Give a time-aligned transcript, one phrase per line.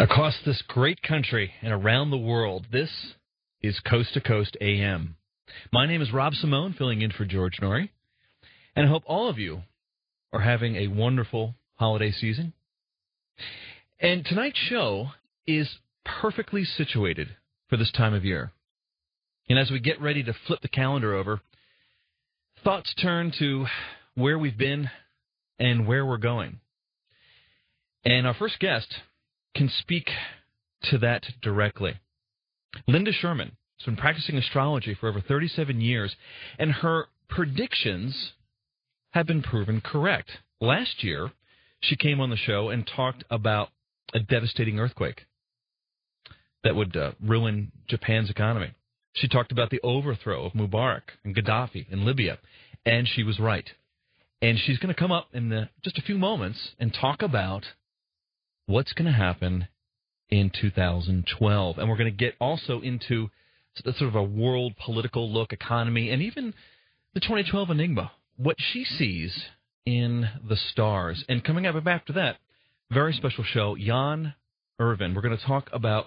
[0.00, 2.88] Across this great country and around the world, this
[3.60, 5.16] is Coast to Coast AM.
[5.74, 7.90] My name is Rob Simone, filling in for George Noory,
[8.74, 9.60] and I hope all of you
[10.32, 12.54] are having a wonderful holiday season.
[14.00, 15.08] And tonight's show
[15.46, 15.68] is
[16.06, 17.36] perfectly situated
[17.68, 18.52] for this time of year.
[19.50, 21.42] And as we get ready to flip the calendar over,
[22.64, 23.66] thoughts turn to
[24.14, 24.88] where we've been
[25.58, 26.60] and where we're going.
[28.02, 28.94] And our first guest
[29.54, 30.10] can speak
[30.84, 31.94] to that directly.
[32.86, 36.14] Linda Schurman has been practicing astrology for over 37 years,
[36.58, 38.32] and her predictions
[39.10, 40.30] have been proven correct.
[40.60, 41.32] Last year,
[41.80, 43.70] she came on the show and talked about
[44.12, 45.26] a devastating earthquake
[46.62, 48.72] that would uh, ruin Japan's economy.
[49.14, 52.38] She talked about the overthrow of Mubarak and Gaddafi in Libya,
[52.84, 53.68] and she was right.
[54.42, 57.64] And she's going to come up in the, just a few moments and talk about
[58.70, 59.66] what's going to happen
[60.30, 61.78] in 2012.
[61.78, 63.28] And we're going to get also into
[63.74, 66.54] sort of a world political look, economy, and even
[67.12, 69.46] the 2012 Enigma, what she sees
[69.84, 71.24] in the stars.
[71.28, 72.36] And coming up after that,
[72.90, 74.34] very special show, Jan
[74.78, 75.14] Irvin.
[75.14, 76.06] We're going to talk about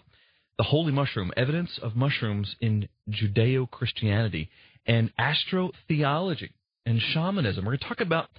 [0.57, 4.49] the holy mushroom, evidence of mushrooms in Judeo Christianity,
[4.85, 6.51] and astrotheology
[6.85, 7.65] and shamanism.
[7.65, 8.29] We're going to talk about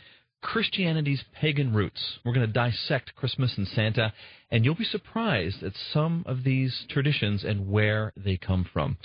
[0.45, 2.19] Christianity's pagan roots.
[2.23, 4.12] We're going to dissect Christmas and Santa,
[4.50, 8.98] and you'll be surprised at some of these traditions and where they come from.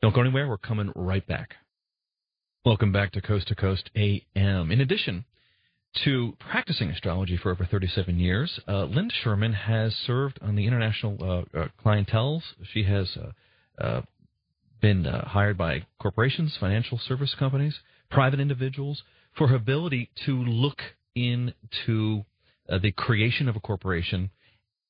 [0.00, 0.48] Don't go anywhere.
[0.48, 1.56] We're coming right back.
[2.64, 4.70] Welcome back to Coast to Coast AM.
[4.70, 5.24] In addition
[6.04, 11.18] to practicing astrology for over 37 years, uh, Linda Schurman has served on the international
[11.20, 12.42] uh, uh, clientels.
[12.72, 14.02] She has uh, uh,
[14.80, 19.02] been uh, hired by corporations, financial service companies, private individuals
[19.36, 20.78] for her ability to look
[21.14, 22.24] into
[22.68, 24.30] uh, the creation of a corporation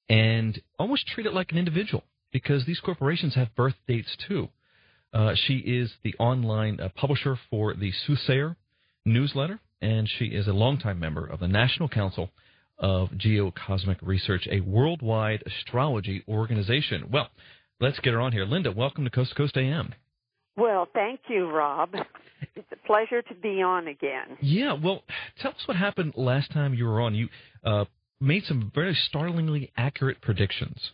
[0.09, 4.49] and almost treat it like an individual because these corporations have birth dates too.
[5.13, 8.57] Uh, she is the online uh, publisher for the Soothsayer
[9.05, 12.31] newsletter, and she is a longtime member of the National Council
[12.79, 17.09] of Geocosmic Research, a worldwide astrology organization.
[17.11, 17.29] Well,
[17.81, 18.45] let's get her on here.
[18.45, 19.95] Linda, welcome to Coast to Coast AM.
[20.57, 21.91] Well, thank you, Rob.
[22.55, 24.39] It's a pleasure to be on again.
[24.41, 25.03] Yeah, well,
[25.41, 27.15] tell us what happened last time you were on.
[27.15, 27.29] You
[27.65, 27.85] uh,
[28.21, 30.91] made some very startlingly accurate predictions.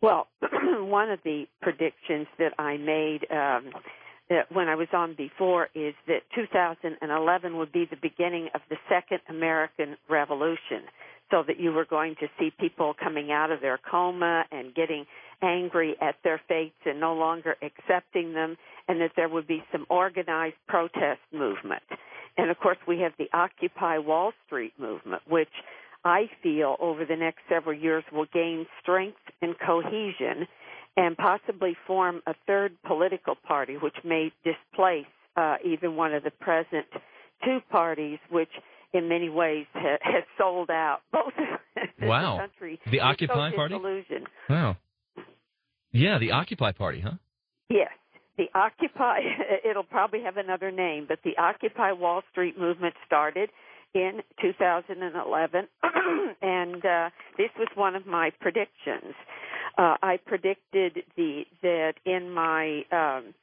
[0.00, 0.28] Well,
[0.62, 3.72] one of the predictions that I made um,
[4.28, 8.76] that when I was on before is that 2011 would be the beginning of the
[8.88, 10.82] second American Revolution
[11.30, 15.06] so that you were going to see people coming out of their coma and getting
[15.42, 18.56] angry at their fates and no longer accepting them,
[18.88, 21.82] and that there would be some organized protest movement.
[22.36, 25.48] And of course, we have the Occupy Wall Street movement, which
[26.04, 30.46] I feel over the next several years will gain strength and cohesion
[30.96, 36.30] and possibly form a third political party, which may displace uh, even one of the
[36.30, 36.86] present
[37.44, 38.50] two parties, which
[38.92, 41.32] in many ways ha- has sold out both
[42.02, 42.34] wow.
[42.34, 42.80] the country.
[42.90, 43.74] The Occupy Party?
[44.48, 44.76] Wow.
[45.92, 47.12] Yeah, the Occupy Party, huh?
[47.68, 47.90] Yes.
[48.38, 49.20] The Occupy,
[49.68, 53.50] it'll probably have another name, but the Occupy Wall Street movement started
[53.94, 55.68] in 2011,
[56.42, 59.14] and uh, this was one of my predictions.
[59.76, 63.34] Uh, I predicted the that in my um,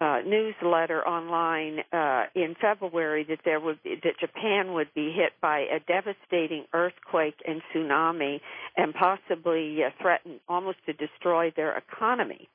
[0.00, 5.32] uh, newsletter online uh, in February that there would be, that Japan would be hit
[5.42, 8.40] by a devastating earthquake and tsunami
[8.76, 12.48] and possibly uh, threaten almost to destroy their economy.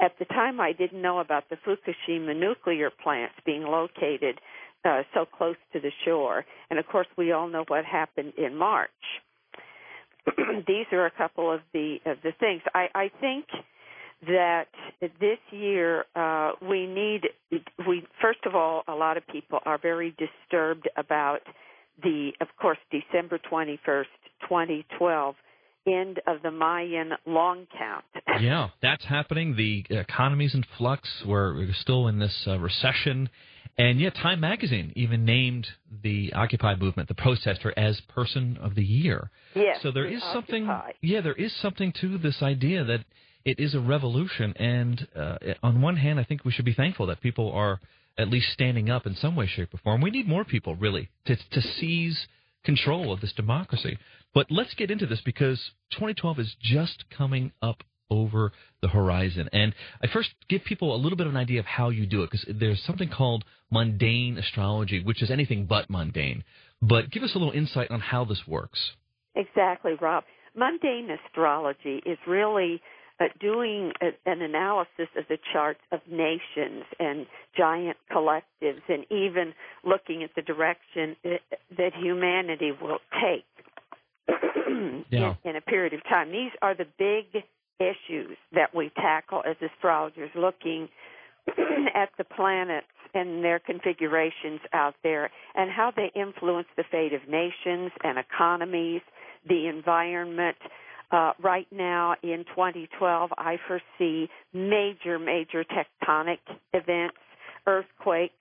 [0.00, 4.40] At the time, I didn't know about the Fukushima nuclear plants being located
[4.84, 8.56] uh, so close to the shore, and of course, we all know what happened in
[8.56, 8.90] March.
[10.66, 13.46] These are a couple of the of the things I, I think
[14.26, 14.66] that
[15.20, 17.22] this year uh, we need
[17.86, 21.40] we first of all a lot of people are very disturbed about
[22.02, 24.06] the of course December 21st
[24.42, 25.34] 2012
[25.86, 28.04] end of the Mayan long count.
[28.40, 29.56] yeah, that's happening.
[29.56, 31.08] The economy's in flux.
[31.26, 33.30] We're, still in this uh, recession,
[33.78, 35.66] And yet, Time Magazine even named
[36.02, 39.30] the Occupy movement, the protester, as Person of the Year.
[39.54, 39.78] Yes.
[39.82, 40.32] So there is Occupy.
[40.34, 40.94] something.
[41.00, 43.04] Yeah, there is something to this idea that
[43.48, 44.52] it is a revolution.
[44.56, 47.80] And uh, on one hand, I think we should be thankful that people are
[48.18, 50.02] at least standing up in some way, shape, or form.
[50.02, 52.26] We need more people, really, to to seize
[52.64, 53.96] control of this democracy.
[54.34, 55.58] But let's get into this because
[55.92, 58.52] 2012 is just coming up over
[58.82, 59.48] the horizon.
[59.52, 62.22] And I first give people a little bit of an idea of how you do
[62.22, 66.44] it because there's something called mundane astrology, which is anything but mundane.
[66.82, 68.92] But give us a little insight on how this works.
[69.34, 70.24] Exactly, Rob.
[70.54, 72.80] Mundane astrology is really
[73.40, 77.26] doing a, an analysis of the charts of nations and
[77.56, 79.54] giant collectives and even
[79.84, 81.40] looking at the direction that,
[81.76, 83.44] that humanity will take
[85.10, 85.34] yeah.
[85.44, 86.30] in, in a period of time.
[86.30, 87.42] These are the big
[87.80, 90.88] issues that we tackle as astrologers looking
[91.94, 97.22] at the planets and their configurations out there and how they influence the fate of
[97.28, 99.00] nations and economies,
[99.48, 100.56] the environment.
[101.10, 106.38] Uh, right now in 2012, I foresee major, major tectonic
[106.74, 107.16] events,
[107.66, 108.34] earthquakes.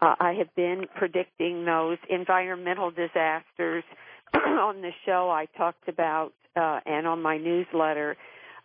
[0.00, 3.82] Uh, I have been predicting those environmental disasters.
[4.34, 8.16] on the show, I talked about, uh, and on my newsletter,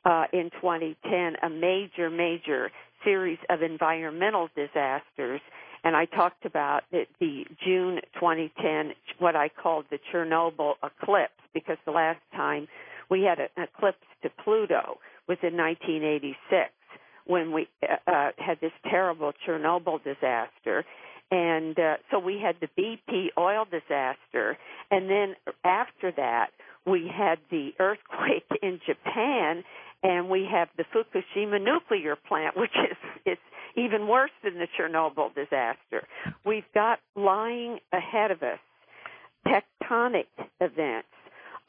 [0.05, 2.71] uh, in 2010 a major, major
[3.03, 5.41] series of environmental disasters.
[5.83, 11.77] And I talked about the, the June 2010, what I called the Chernobyl eclipse, because
[11.85, 12.67] the last time
[13.11, 14.97] we had an eclipse to Pluto
[15.27, 16.71] was in 1986
[17.27, 20.85] when we uh, uh, had this terrible Chernobyl disaster.
[21.29, 24.57] And uh, so we had the BP oil disaster.
[24.89, 26.47] And then after that,
[26.87, 29.63] we had the earthquake in Japan
[30.03, 32.97] and we have the Fukushima nuclear plant, which is
[33.33, 33.37] is
[33.77, 36.07] even worse than the Chernobyl disaster.
[36.43, 38.59] We've got lying ahead of us
[39.45, 40.25] tectonic
[40.59, 41.07] events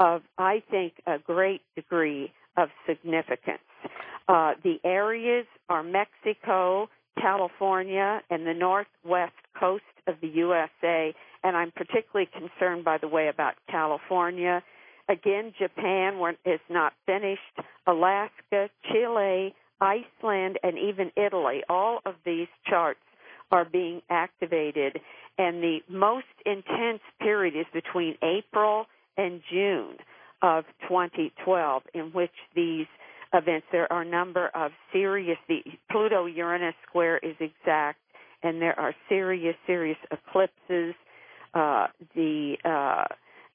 [0.02, 3.62] of, I think, a great degree of significance.
[4.28, 6.88] Uh, the areas are Mexico,
[7.20, 11.14] California, and the northwest coast of the USA,
[11.44, 14.62] and I'm particularly concerned, by the way, about California
[15.08, 17.40] Again, Japan is not finished.
[17.86, 21.62] Alaska, Chile, Iceland, and even Italy.
[21.68, 23.00] All of these charts
[23.50, 25.00] are being activated,
[25.36, 28.86] and the most intense period is between April
[29.16, 29.96] and June
[30.42, 32.86] of 2012, in which these
[33.32, 35.60] events, there are a number of serious, the
[35.90, 37.98] Pluto Uranus square is exact,
[38.42, 40.94] and there are serious, serious eclipses.
[41.54, 43.04] Uh, the uh,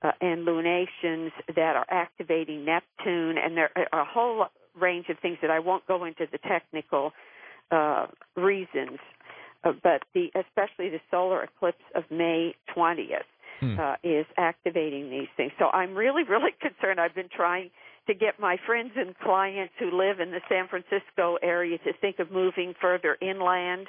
[0.03, 4.45] uh, and lunations that are activating Neptune, and there are a whole
[4.79, 7.11] range of things that I won't go into the technical
[7.71, 8.99] uh, reasons,
[9.63, 13.25] uh, but the especially the solar eclipse of May 20th
[13.59, 13.79] hmm.
[13.79, 15.51] uh, is activating these things.
[15.59, 16.99] So I'm really, really concerned.
[16.99, 17.69] I've been trying
[18.07, 22.19] to get my friends and clients who live in the San Francisco area to think
[22.19, 23.87] of moving further inland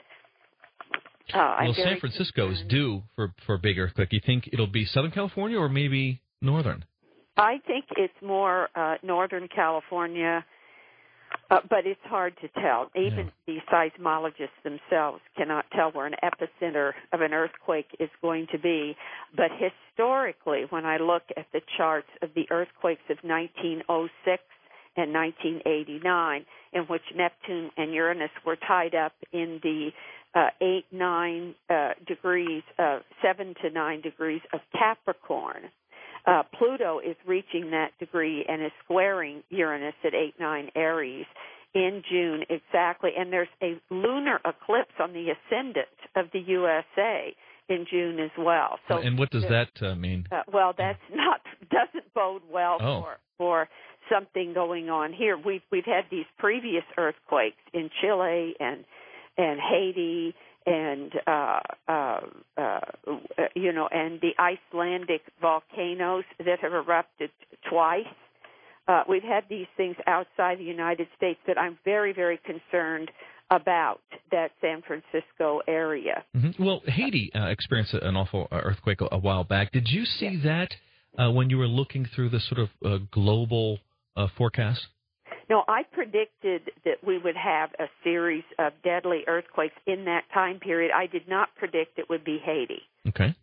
[1.35, 4.12] uh, well, San Francisco is due for for a big earthquake.
[4.12, 6.85] You think it'll be Southern California or maybe Northern?
[7.37, 10.44] I think it's more uh, Northern California,
[11.50, 12.91] uh, but it's hard to tell.
[12.95, 13.55] Even yeah.
[13.55, 18.97] the seismologists themselves cannot tell where an epicenter of an earthquake is going to be.
[19.35, 24.43] But historically, when I look at the charts of the earthquakes of 1906
[24.97, 29.90] and 1989, in which Neptune and Uranus were tied up in the
[30.35, 35.71] uh, eight, nine uh, degrees, uh, seven to nine degrees of Capricorn.
[36.26, 41.26] Uh, Pluto is reaching that degree and is squaring Uranus at eight, nine Aries
[41.75, 43.10] in June exactly.
[43.16, 47.34] And there's a lunar eclipse on the ascendant of the USA
[47.68, 48.78] in June as well.
[48.88, 50.26] So, and what does that uh, mean?
[50.32, 53.00] Uh, well, that's not doesn't bode well oh.
[53.02, 53.68] for for
[54.10, 55.37] something going on here.
[55.37, 58.84] We've we've had these previous earthquakes in Chile and
[59.37, 60.34] and Haiti
[60.68, 62.20] and uh, uh,
[62.56, 62.80] uh,
[63.54, 67.30] you know, and the Icelandic volcanoes that have erupted
[67.68, 68.06] twice.
[68.87, 73.10] Uh, we've had these things outside the United States that I'm very, very concerned
[73.50, 76.25] about that San Francisco area.
[76.37, 76.62] Mm-hmm.
[76.62, 79.72] Well, Haiti uh, experienced an awful earthquake a, while back.
[79.72, 80.75] Did you see that
[81.18, 83.78] uh, when you were looking through the sort of uh, global
[84.16, 84.87] uh, forecast?
[85.49, 90.61] No, I predicted that we would have a series of deadly earthquakes in that time
[90.61, 90.93] period.
[90.95, 92.83] I did not predict it would be Haiti.
[93.09, 93.35] Okay.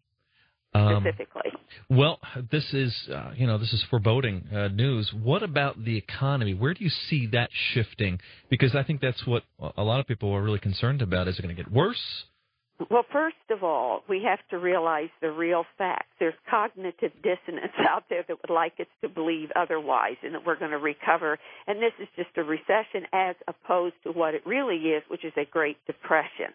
[0.76, 1.52] Um, specifically.
[1.90, 2.20] Well,
[2.52, 5.10] this is uh, you know this is foreboding uh, news.
[5.24, 6.54] What about the economy?
[6.54, 8.20] Where do you see that shifting?
[8.50, 9.44] Because I think that's what
[9.78, 11.30] a lot of people are really concerned about.
[11.30, 12.26] Is it going to get worse?
[12.90, 16.08] Well, first of all, we have to realize the real facts.
[16.20, 20.60] There's cognitive dissonance out there that would like us to believe otherwise and that we're
[20.60, 21.40] going to recover.
[21.68, 25.34] And this is just a recession as opposed to what it really is, which is
[25.38, 26.52] a Great Depression.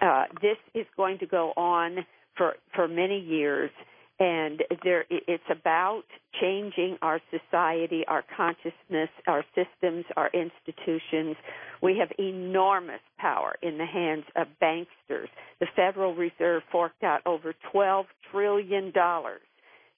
[0.00, 1.98] Uh, this is going to go on
[2.36, 3.70] for, for many years
[4.18, 6.04] and there it's about
[6.40, 11.36] changing our society, our consciousness, our systems, our institutions.
[11.82, 15.28] We have enormous power in the hands of banksters.
[15.60, 19.40] The Federal Reserve forked out over 12 trillion dollars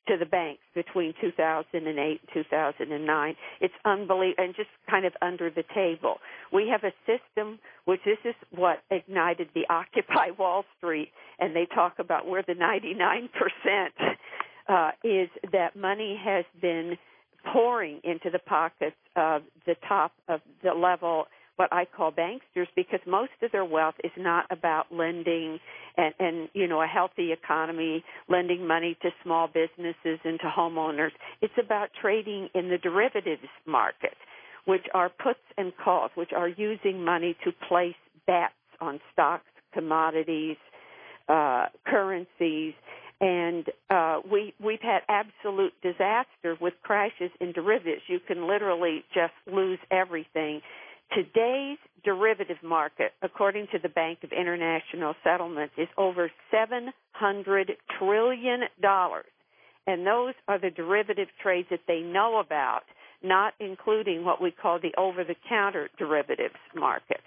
[0.08, 3.36] to the banks between 2008 and 2009.
[3.60, 6.16] It's unbelievable and just kind of under the table.
[6.52, 11.66] We have a system which this is what ignited the Occupy Wall Street, and they
[11.74, 13.28] talk about where the 99%
[14.68, 16.96] uh, is that money has been
[17.52, 21.26] pouring into the pockets of the top of the level
[21.58, 25.58] what I call banksters because most of their wealth is not about lending
[25.96, 31.10] and, and you know a healthy economy, lending money to small businesses and to homeowners.
[31.42, 34.14] It's about trading in the derivatives market,
[34.66, 37.96] which are puts and calls, which are using money to place
[38.26, 40.56] bets on stocks, commodities,
[41.28, 42.74] uh, currencies,
[43.20, 48.02] and uh, we we've had absolute disaster with crashes in derivatives.
[48.06, 50.60] You can literally just lose everything
[51.14, 56.90] Today's derivative market, according to the Bank of International Settlements, is over $700
[57.98, 58.60] trillion.
[59.86, 62.82] And those are the derivative trades that they know about,
[63.22, 67.20] not including what we call the over the counter derivatives market.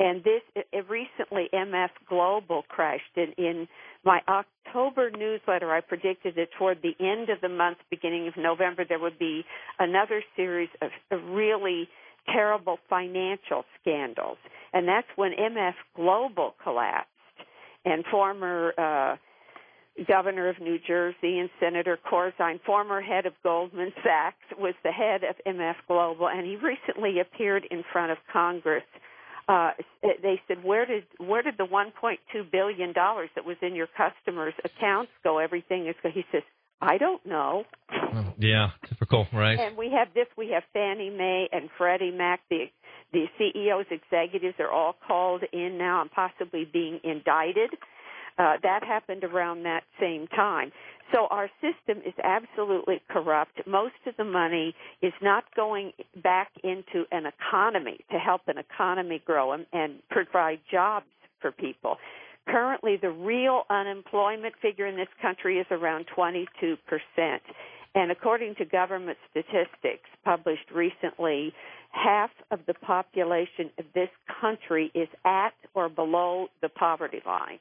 [0.00, 0.42] And this
[0.88, 3.68] recently MF Global crashed in, in
[4.04, 5.72] my October newsletter.
[5.72, 9.44] I predicted that toward the end of the month, beginning of November, there would be
[9.78, 10.90] another series of
[11.28, 11.88] really
[12.26, 14.38] terrible financial scandals.
[14.72, 17.08] And that's when MF Global collapsed
[17.84, 19.16] and former uh,
[20.08, 25.22] governor of New Jersey and Senator Corzine, former head of Goldman Sachs, was the head
[25.22, 28.82] of MF Global, and he recently appeared in front of Congress.
[29.46, 33.88] Uh, they said, "Where did where did the 1.2 billion dollars that was in your
[33.88, 35.38] customers' accounts go?
[35.38, 36.42] Everything is." He says,
[36.80, 37.64] I don't know.
[38.38, 39.58] Yeah, typical, right?
[39.58, 40.26] And we have this.
[40.36, 42.40] We have Fannie Mae and Freddie Mac.
[42.50, 42.66] The
[43.12, 47.70] the CEOs, executives are all called in now and possibly being indicted.
[48.36, 50.72] Uh, that happened around that same time.
[51.12, 53.60] So our system is absolutely corrupt.
[53.66, 59.22] Most of the money is not going back into an economy to help an economy
[59.24, 61.06] grow and, and provide jobs
[61.40, 61.98] for people.
[62.48, 66.76] Currently, the real unemployment figure in this country is around 22%.
[67.94, 71.52] And according to government statistics published recently,
[71.90, 74.08] half of the population of this
[74.40, 77.58] country is at or below the poverty line.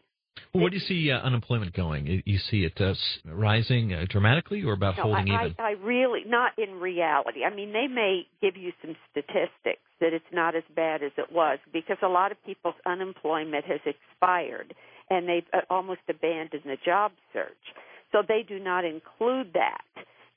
[0.53, 2.21] Well, where do you see uh, unemployment going?
[2.25, 2.93] You see it uh,
[3.25, 5.55] rising uh, dramatically or about no, holding I, even?
[5.57, 7.43] I, I really, not in reality.
[7.43, 11.31] I mean, they may give you some statistics that it's not as bad as it
[11.31, 14.75] was because a lot of people's unemployment has expired
[15.09, 17.49] and they've uh, almost abandoned the job search.
[18.11, 19.81] So they do not include that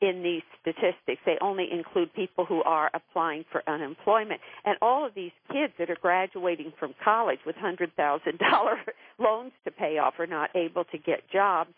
[0.01, 1.23] in these statistics.
[1.25, 4.41] They only include people who are applying for unemployment.
[4.65, 7.89] And all of these kids that are graduating from college with $100,000
[9.19, 11.71] loans to pay off are not able to get jobs.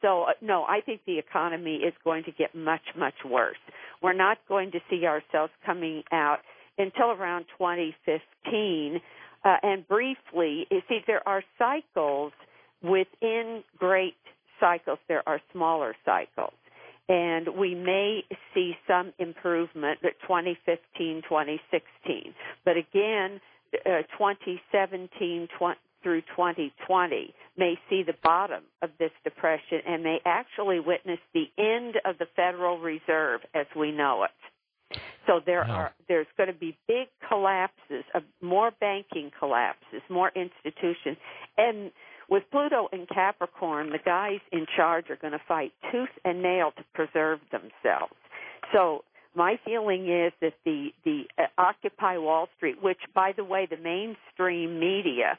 [0.00, 3.58] So, uh, no, I think the economy is going to get much, much worse.
[4.02, 6.38] We're not going to see ourselves coming out
[6.78, 9.00] until around 2015.
[9.44, 12.32] Uh, and briefly, you see, there are cycles
[12.82, 14.14] within great
[14.60, 16.52] cycles, there are smaller cycles
[17.08, 18.22] and we may
[18.54, 22.34] see some improvement at 2015, 2016.
[22.64, 23.40] But again,
[23.86, 30.80] uh, 2017 20, through 2020 may see the bottom of this depression and may actually
[30.80, 35.00] witness the end of the Federal Reserve as we know it.
[35.26, 35.74] So there wow.
[35.74, 41.18] are there's going to be big collapses of more banking collapses, more institutions,
[41.58, 41.90] and
[42.28, 46.72] with Pluto in Capricorn, the guys in charge are going to fight tooth and nail
[46.76, 48.14] to preserve themselves.
[48.72, 49.04] So
[49.34, 53.76] my feeling is that the the uh, Occupy Wall Street, which by the way, the
[53.76, 55.38] mainstream media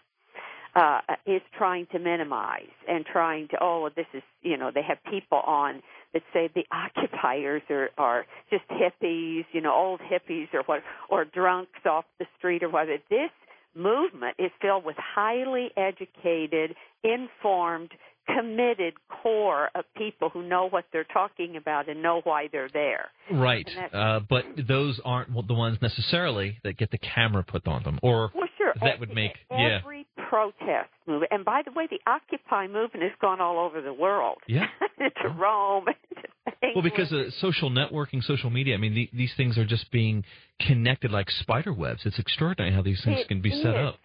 [0.76, 4.98] uh, is trying to minimize and trying to oh this is you know they have
[5.10, 5.82] people on
[6.14, 11.26] that say the occupiers are are just hippies you know old hippies or what or
[11.26, 13.32] drunks off the street or whatever this
[13.76, 17.92] movement is filled with highly educated, informed,
[18.36, 23.10] committed core of people who know what they're talking about and know why they're there.
[23.32, 23.68] Right.
[23.94, 28.32] Uh, but those aren't the ones necessarily that get the camera put on them, or
[28.36, 28.90] well, sure.
[28.90, 31.32] that would make every yeah protest movement.
[31.32, 34.38] And by the way, the Occupy movement has gone all over the world.
[34.48, 34.68] Yeah.
[35.22, 35.86] to Rome.
[36.76, 38.76] well, because of social networking, social media.
[38.76, 40.24] I mean, the, these things are just being
[40.62, 42.02] connected like spider webs.
[42.06, 43.98] It's extraordinary how these things it can be set up.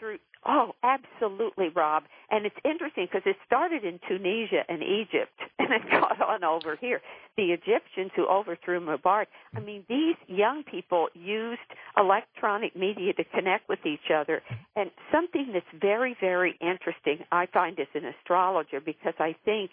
[0.47, 2.05] Oh, absolutely, Rob.
[2.31, 6.77] And it's interesting because it started in Tunisia and Egypt, and it got on over
[6.77, 7.01] here.
[7.37, 9.27] The Egyptians who overthrew Mubarak.
[9.57, 11.61] I mean, these young people used
[11.97, 14.43] electronic media to connect with each other.
[14.77, 19.71] And something that's very, very interesting, I find as an astrologer, because I think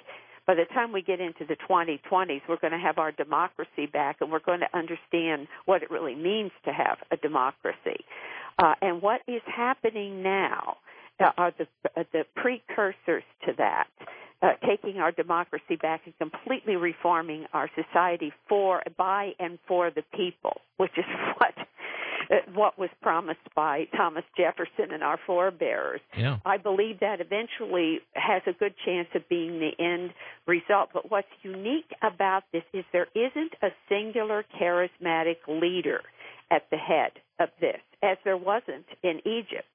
[0.47, 4.17] by the time we get into the 2020s, we're going to have our democracy back
[4.21, 8.03] and we're going to understand what it really means to have a democracy.
[8.61, 10.77] Uh, and what is happening now
[11.19, 13.87] uh, are the, uh, the precursors to that.
[14.43, 20.01] Uh, taking our democracy back and completely reforming our society for, by, and for the
[20.15, 21.05] people, which is
[21.37, 21.53] what
[22.31, 25.99] uh, what was promised by Thomas Jefferson and our forebears.
[26.17, 26.37] Yeah.
[26.45, 30.11] I believe that eventually has a good chance of being the end
[30.47, 30.89] result.
[30.93, 36.01] But what's unique about this is there isn't a singular charismatic leader
[36.51, 39.67] at the head of this, as there wasn't in Egypt.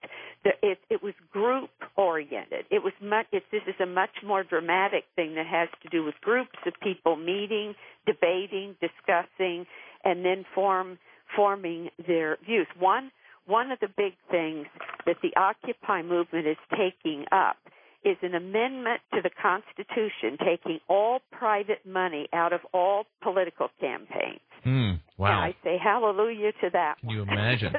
[0.63, 2.67] It, it was group oriented.
[2.71, 3.27] It was much.
[3.33, 6.75] It's, this is a much more dramatic thing that has to do with groups of
[6.83, 7.75] people meeting,
[8.07, 9.67] debating, discussing,
[10.05, 10.99] and then form
[11.35, 12.67] forming their views.
[12.79, 13.11] One
[13.47, 14.67] one of the big things
[15.07, 17.57] that the Occupy movement is taking up
[18.05, 24.41] is an amendment to the Constitution taking all private money out of all political campaigns.
[24.65, 25.29] Mm, wow.
[25.29, 26.97] And I say hallelujah to that.
[27.01, 27.73] Can you imagine?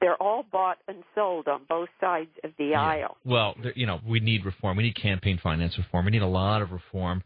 [0.00, 2.80] They're all bought and sold on both sides of the yeah.
[2.82, 3.16] aisle.
[3.24, 4.76] Well, you know, we need reform.
[4.76, 6.04] We need campaign finance reform.
[6.04, 7.22] We need a lot of reform.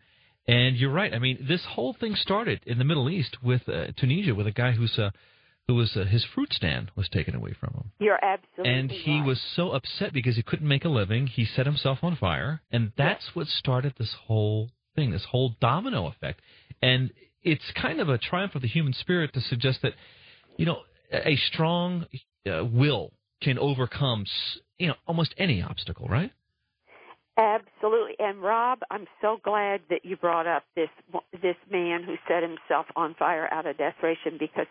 [0.49, 1.13] And you're right.
[1.15, 4.53] I mean, this whole thing started in the Middle East with uh, Tunisia, with a
[4.53, 5.11] guy who's uh,
[5.69, 7.93] who was uh, his fruit stand was taken away from him.
[8.01, 9.27] You're absolutely And he right.
[9.27, 11.29] was so upset because he couldn't make a living.
[11.29, 13.35] He set himself on fire, and that's Yes.
[13.37, 16.41] what started this whole thing, this whole domino effect.
[16.83, 17.13] And
[17.45, 19.93] it's kind of a triumph of the human spirit to suggest that,
[20.57, 20.81] you know,
[21.13, 22.07] a strong
[22.47, 24.25] uh, will can overcome,
[24.79, 26.31] you know, almost any obstacle, right?
[27.37, 28.15] Absolutely.
[28.19, 30.91] And Rob, I'm so glad that you brought up this
[31.41, 34.67] this man who set himself on fire out of desperation because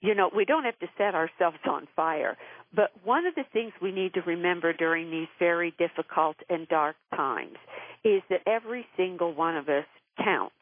[0.00, 2.38] you know, we don't have to set ourselves on fire,
[2.74, 6.96] but one of the things we need to remember during these very difficult and dark
[7.14, 7.56] times
[8.02, 9.84] is that every single one of us
[10.16, 10.54] counts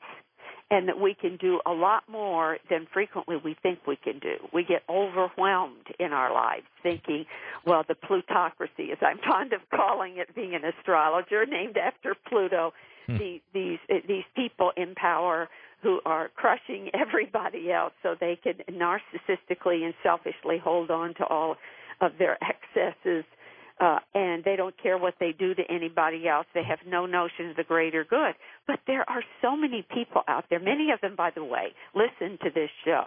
[0.71, 4.37] and that we can do a lot more than frequently we think we can do.
[4.53, 7.25] We get overwhelmed in our lives thinking,
[7.65, 12.73] well, the plutocracy, as I'm fond of calling it, being an astrologer named after Pluto,
[13.09, 13.17] Hmm.
[13.17, 15.49] the, these these people in power
[15.83, 21.57] who are crushing everybody else so they can narcissistically and selfishly hold on to all
[22.01, 22.37] of their
[22.77, 23.25] excesses
[23.81, 26.47] uh, and they don't care what they do to anybody else.
[26.55, 28.35] They have no notion of the greater good.
[28.67, 30.59] But there are so many people out there.
[30.61, 33.07] Many of them, by the way, listen to this show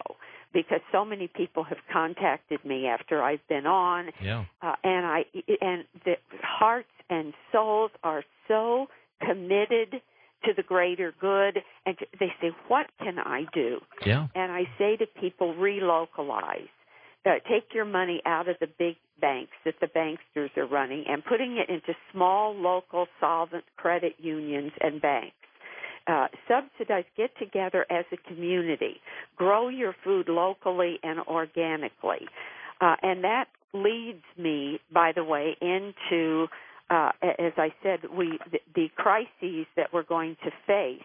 [0.52, 4.44] because so many people have contacted me after I've been on, Yeah.
[4.60, 5.24] uh, and I
[5.60, 8.88] and the hearts and souls are so
[9.20, 10.00] committed
[10.44, 14.26] to the greater good, and they say, "What can I do?" Yeah.
[14.34, 16.68] And I say to people, relocalize.
[17.24, 21.24] Uh, take your money out of the big banks that the banksters are running and
[21.24, 25.36] putting it into small, local, solvent credit unions and banks.
[26.08, 28.96] Uh, subsidize, get together as a community,
[29.36, 32.26] grow your food locally and organically.
[32.80, 36.48] Uh, and that leads me, by the way, into,
[36.90, 41.04] uh, as I said, we the, the crises that we're going to face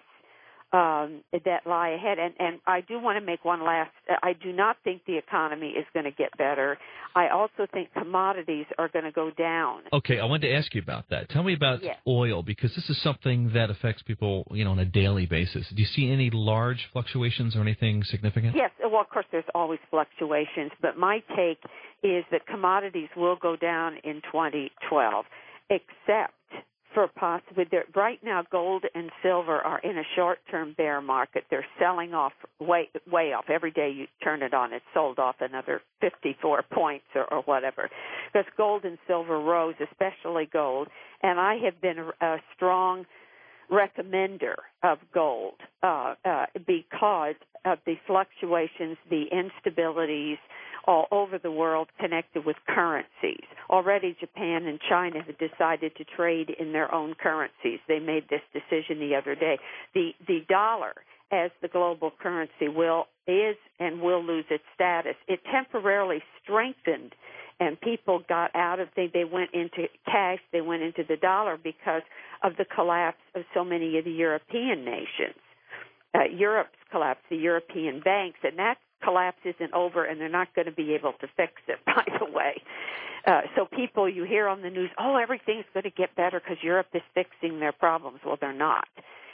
[0.73, 2.19] um, that lie ahead.
[2.19, 3.91] And, and I do want to make one last.
[4.21, 6.77] I do not think the economy is going to get better.
[7.15, 9.81] I also think commodities are going to go down.
[9.93, 11.29] Okay, I wanted to ask you about that.
[11.29, 11.97] Tell me about Yes.
[12.07, 15.67] oil because this is something that affects people, you know, on a daily basis.
[15.69, 18.55] Do you see any large fluctuations or anything significant?
[18.55, 21.59] Yes, well, of course, there's always fluctuations, but my take
[22.03, 25.25] is that commodities will go down in 2012,
[25.69, 26.33] except
[26.97, 31.43] for possibly there, right now gold and silver are in a short-term bear market.
[31.51, 33.45] They're selling off way way off.
[33.53, 37.87] Every day you turn it on, it's sold off another 54 points or, or whatever.
[38.33, 40.87] Because gold and silver rose, especially gold,
[41.21, 43.05] and I have been a, a strong
[43.71, 50.37] recommender of gold uh, uh, because of the fluctuations, the instabilities
[50.87, 53.43] all over the world connected with currencies.
[53.69, 57.79] Already Japan and China have decided to trade in their own currencies.
[57.87, 59.59] They made this decision the other day.
[59.93, 60.93] The the dollar
[61.31, 65.15] as the global currency will is and will lose its status.
[65.27, 67.13] It temporarily strengthened
[67.59, 71.57] and people got out of they they went into cash, they went into the dollar
[71.61, 72.03] because
[72.43, 75.41] of the collapse of so many of the European nations.
[76.15, 80.65] Uh, Europe's collapse, the European banks, and that collapse isn't over, and they're not going
[80.65, 81.77] to be able to fix it.
[81.85, 82.61] By the way,
[83.25, 86.63] uh, so people you hear on the news, oh, everything's going to get better because
[86.63, 88.19] Europe is fixing their problems.
[88.25, 88.87] Well, they're not,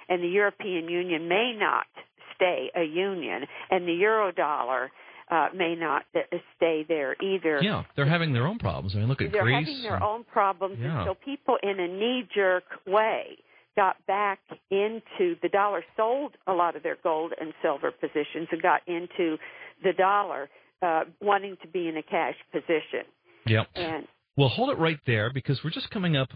[0.10, 1.88] and the European Union may not
[2.36, 4.92] stay a union, and the euro dollar
[5.30, 6.20] uh, may not uh,
[6.58, 7.60] stay there either.
[7.62, 8.94] Yeah, they're having their own problems.
[8.96, 9.44] I mean, look at Greece.
[9.44, 11.00] they're having their and, own problems, yeah.
[11.00, 13.38] and so people in a knee-jerk way
[13.76, 18.62] got back into the dollar, sold a lot of their gold and silver positions, and
[18.62, 19.38] got into
[19.84, 20.50] the dollar,
[20.82, 23.06] uh, wanting to be in a cash position.
[23.46, 23.68] Yep.
[23.76, 24.08] And
[24.38, 26.30] well, hold it right there because we're just coming up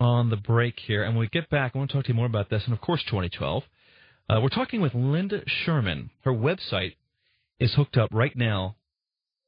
[0.00, 2.14] on the break here, and when we get back, I want to talk to you
[2.14, 3.62] more about this, and of course, 2012.
[4.28, 6.10] Uh, we're talking with Linda Schurman.
[6.24, 6.94] Her website
[7.58, 8.76] is hooked up right now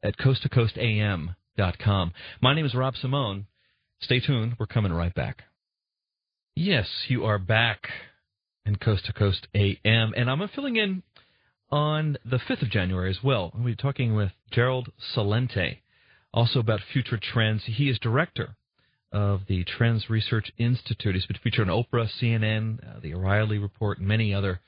[0.02, 2.12] at coasttocoastam.com.
[2.40, 3.46] My name is Rob Simone.
[4.00, 4.56] Stay tuned.
[4.58, 5.44] We're coming right back.
[6.56, 7.88] Yes, you are back
[8.64, 11.02] in Coast to Coast AM, and I'm filling in
[11.68, 13.50] on the 5th of January as well.
[13.52, 15.78] We'll be talking with Gerald Celente,
[16.32, 17.64] also about future trends.
[17.64, 18.54] He is director
[19.10, 21.16] of the Trends Research Institute.
[21.16, 24.60] He's been featured on Oprah, CNN, uh, the O'Reilly Report, and many other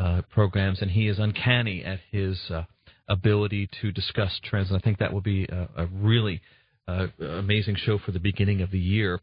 [0.00, 2.64] uh, programs, and he is uncanny at his uh,
[3.08, 4.70] ability to discuss trends.
[4.70, 6.42] And I think that will be a, a really
[6.88, 9.20] uh, amazing show for the beginning of the year.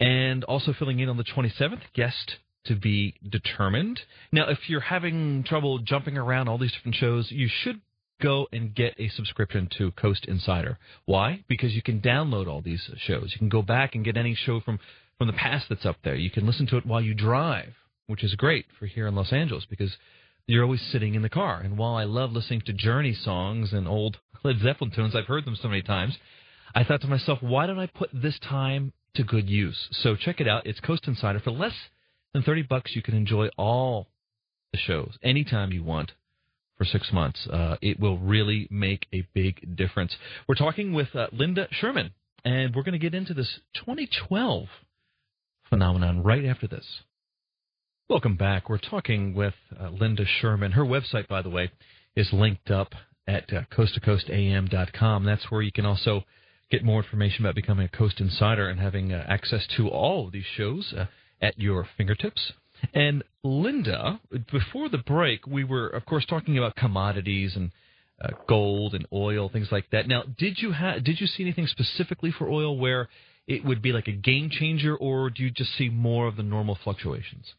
[0.00, 4.00] And also filling in on the 27th, guest to be determined.
[4.32, 7.80] Now, if you're having trouble jumping around all these different shows, you should
[8.22, 10.78] go and get a subscription to Coast Insider.
[11.04, 11.44] Why?
[11.48, 13.30] Because you can download all these shows.
[13.32, 14.78] You can go back and get any show from
[15.18, 16.16] from the past that's up there.
[16.16, 17.72] You can listen to it while you drive,
[18.08, 19.96] which is great for here in Los Angeles because
[20.46, 21.60] you're always sitting in the car.
[21.60, 25.44] And while I love listening to Journey songs and old Led Zeppelin tunes, I've heard
[25.44, 26.16] them so many times.
[26.74, 29.88] I thought to myself, why don't I put this time to good use?
[29.92, 30.66] So check it out.
[30.66, 31.74] It's Coast Insider for less
[32.32, 32.94] than 30 bucks.
[32.94, 34.08] You can enjoy all
[34.72, 36.12] the shows anytime you want
[36.76, 37.46] for six months.
[37.46, 40.16] Uh, it will really make a big difference.
[40.48, 42.10] We're talking with uh, Linda Schurman,
[42.44, 44.66] and we're going to get into this 2012
[45.68, 46.84] phenomenon right after this.
[48.08, 48.68] Welcome back.
[48.68, 50.72] We're talking with uh, Linda Schurman.
[50.72, 51.70] Her website, by the way,
[52.14, 52.92] is linked up
[53.26, 55.24] at uh, coasttocoastam.com.
[55.24, 56.24] That's where you can also
[56.70, 60.32] get more information about becoming a Coast Insider and having uh, access to all of
[60.32, 61.06] these shows uh,
[61.40, 62.52] at your fingertips.
[62.92, 67.70] And Linda, before the break, we were, of course, talking about commodities and
[68.20, 70.06] uh, gold and oil, things like that.
[70.06, 73.08] Now, did you ha- did you see anything specifically for oil where
[73.46, 76.42] it would be like a game changer, or do you just see more of the
[76.42, 77.54] normal fluctuations?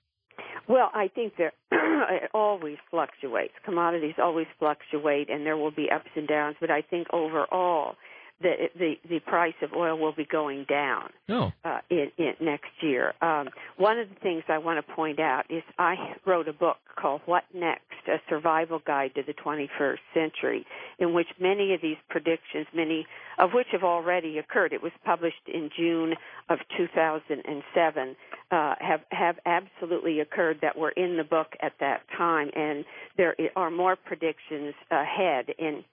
[0.67, 3.53] Well, I think there it always fluctuates.
[3.63, 6.55] Commodities always fluctuate, and there will be ups and downs.
[6.59, 7.95] But I think overall,
[8.41, 11.51] the the the price of oil will be going down oh.
[11.63, 13.13] uh, in, in next year.
[13.21, 15.95] Um, one of the things I want to point out is I
[16.25, 20.65] wrote a book called "What Next: A Survival Guide to the 21st Century,"
[20.99, 24.73] in which many of these predictions, many of which have already occurred.
[24.73, 26.13] It was published in June
[26.49, 28.15] of 2007.
[28.51, 32.83] Uh, have have absolutely occurred that were in the book at that time, and
[33.15, 35.85] there are more predictions ahead in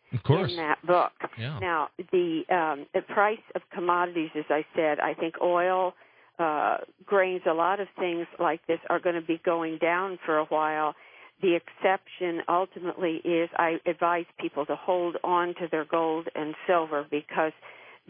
[0.50, 1.12] in that book.
[1.38, 1.58] Yeah.
[1.58, 5.94] Now, the um, the price of commodities, as I said, I think oil,
[6.38, 10.38] uh, grains, a lot of things like this are going to be going down for
[10.38, 10.94] a while.
[11.40, 17.04] The exception ultimately is I advise people to hold on to their gold and silver
[17.10, 17.52] because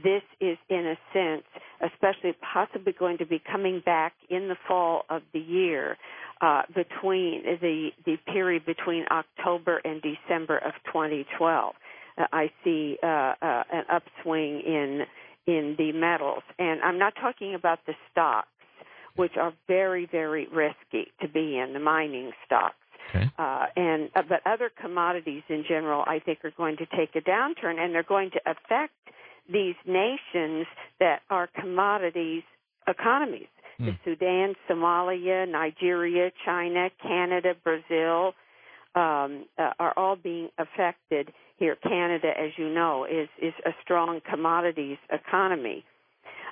[0.02, 1.44] this is in a sense,
[1.80, 5.96] especially possibly going to be coming back in the fall of the year
[6.40, 11.74] uh, between the the period between October and December of 2012.
[12.18, 15.02] Uh, I see uh, uh, an upswing in
[15.46, 18.48] in the metals, and I'm not talking about the stocks,
[19.16, 22.76] which are very very risky to be in the mining stocks.
[23.10, 23.30] Okay.
[23.38, 27.20] Uh, and uh, but other commodities in general, I think, are going to take a
[27.20, 28.94] downturn, and they're going to affect
[29.52, 30.66] these nations
[31.00, 32.42] that are commodities
[32.86, 33.48] economies.
[33.78, 33.86] Hmm.
[33.86, 38.34] The Sudan, Somalia, Nigeria, China, Canada, Brazil
[38.94, 41.76] um, uh, are all being affected here.
[41.76, 45.84] Canada, as you know, is is a strong commodities economy.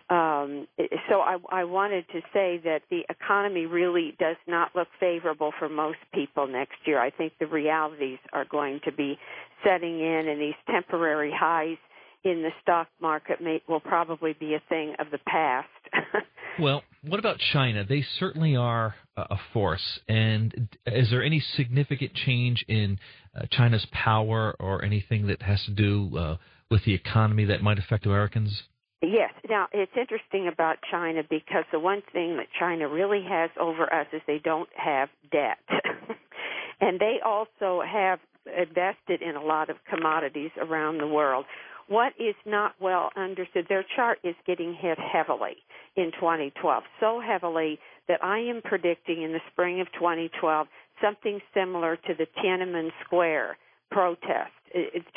[0.08, 0.66] Um,
[1.08, 5.68] so I, I wanted to say that the economy really does not look favorable for
[5.68, 7.00] most people next year.
[7.00, 9.20] I think the realities are going to be
[9.64, 11.76] setting in, and these temporary highs
[12.24, 15.68] in the stock market may, will probably be a thing of the past.
[16.58, 17.84] Well, what about China?
[17.88, 20.00] They certainly are a force.
[20.08, 22.98] And is there any significant change in
[23.34, 26.36] uh, China's power or anything that has to do uh,
[26.70, 28.62] with the economy that might affect Americans?
[29.02, 29.32] Yes.
[29.48, 34.06] Now, it's interesting about China because the one thing that China really has over us
[34.12, 35.58] is they don't have debt.
[36.80, 41.46] and they also have invested in a lot of commodities around the world.
[41.90, 45.56] What is not well understood, their chart is getting hit heavily
[45.96, 50.68] in 2012, so heavily that I am predicting in the spring of 2012
[51.02, 53.58] something similar to the Tiananmen Square
[53.90, 54.52] protest.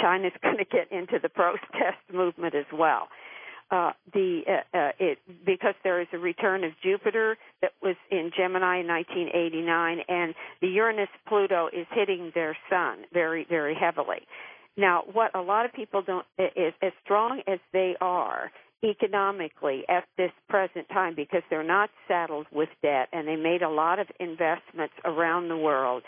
[0.01, 3.07] China's going to get into the protest movement as well.
[3.69, 8.31] Uh, the uh, uh, it because there is a return of Jupiter that was in
[8.35, 14.27] Gemini in 1989, and the Uranus Pluto is hitting their sun very very heavily.
[14.75, 18.51] Now, what a lot of people don't is as strong as they are
[18.83, 23.69] economically at this present time because they're not saddled with debt and they made a
[23.69, 26.03] lot of investments around the world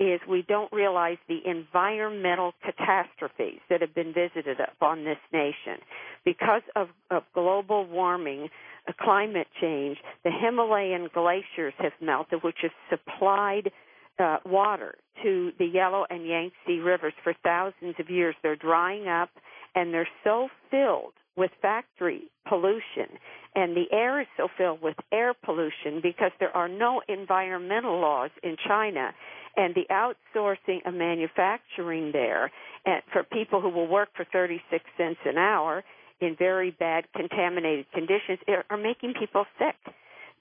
[0.00, 5.82] is we don't realize the environmental catastrophes that have been visited upon this nation.
[6.24, 8.48] Because of, of global warming,
[8.86, 13.72] uh, climate change, the Himalayan glaciers have melted, which has supplied
[14.18, 18.34] uh, water to the Yellow and Yangtze rivers for thousands of years.
[18.42, 19.30] They're drying up
[19.74, 23.18] and they're so filled with factory pollution
[23.54, 28.30] and the air is so filled with air pollution because there are no environmental laws
[28.42, 29.12] in China
[29.56, 32.50] and the outsourcing of manufacturing there
[32.86, 35.82] and for people who will work for 36 cents an hour
[36.20, 38.38] in very bad contaminated conditions
[38.70, 39.76] are making people sick.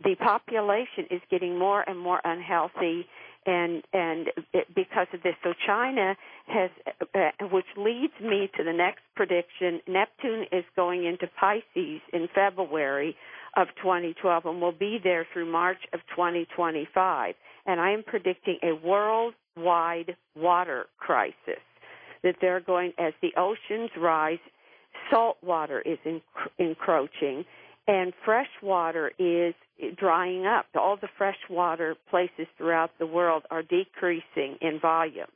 [0.04, 3.08] The population is getting more and more unhealthy
[3.48, 5.34] and and it, because of this.
[5.44, 6.16] So China
[6.48, 6.70] has,
[7.16, 9.80] uh, which leads me to the next prediction.
[9.88, 13.16] Neptune is going into Pisces in February
[13.56, 17.34] of 2012 and will be there through March of 2025.
[17.66, 21.64] And I am predicting a worldwide water crisis.
[22.24, 24.40] That they're going as the oceans rise,
[25.10, 26.22] salt water is enc-
[26.60, 27.46] encroaching
[27.88, 29.54] and fresh water is
[29.96, 30.66] drying up.
[30.76, 35.28] All the freshwater places throughout the world are decreasing in volume.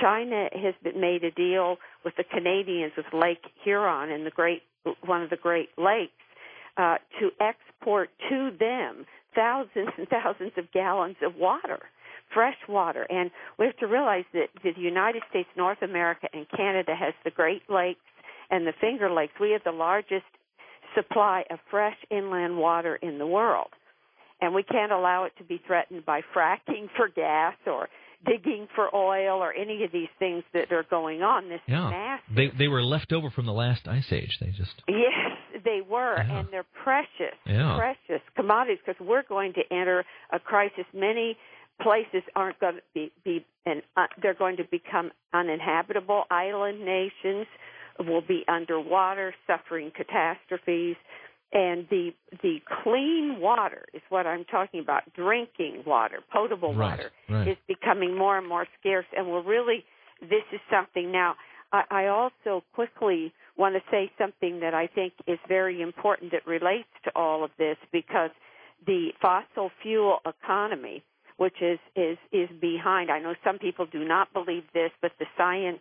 [0.00, 4.62] China has made a deal with the Canadians with Lake Huron and the great
[5.04, 6.12] one of the Great Lakes
[6.76, 11.80] uh, to export to them thousands and thousands of gallons of water,
[12.32, 13.06] fresh water.
[13.08, 17.30] And we have to realize that the United States, North America, and Canada has the
[17.30, 18.00] Great Lakes
[18.50, 19.32] and the Finger Lakes.
[19.40, 20.24] We have the largest
[20.96, 23.68] supply of fresh inland water in the world.
[24.40, 27.88] And we can't allow it to be threatened by fracking for gas or
[28.26, 31.48] digging for oil or any of these things that are going on.
[31.48, 31.90] This yeah.
[31.90, 32.34] massive.
[32.34, 34.36] They they were left over from the last ice age.
[34.40, 36.40] They just yes, they were, yeah.
[36.40, 37.76] and they're precious, yeah.
[37.78, 40.84] precious commodities because we're going to enter a crisis.
[40.92, 41.36] Many
[41.80, 47.46] places aren't going to be be and uh, they're going to become uninhabitable island nations
[48.00, 50.96] will be underwater, suffering catastrophes.
[51.52, 55.02] And the the clean water is what I'm talking about.
[55.14, 57.48] Drinking water, potable right, water, right.
[57.48, 59.06] is becoming more and more scarce.
[59.16, 59.84] And we're really
[60.20, 61.36] this is something now.
[61.72, 66.46] I, I also quickly want to say something that I think is very important that
[66.46, 68.30] relates to all of this because
[68.86, 71.02] the fossil fuel economy
[71.36, 73.10] which is is is behind.
[73.10, 75.80] I know some people do not believe this, but the science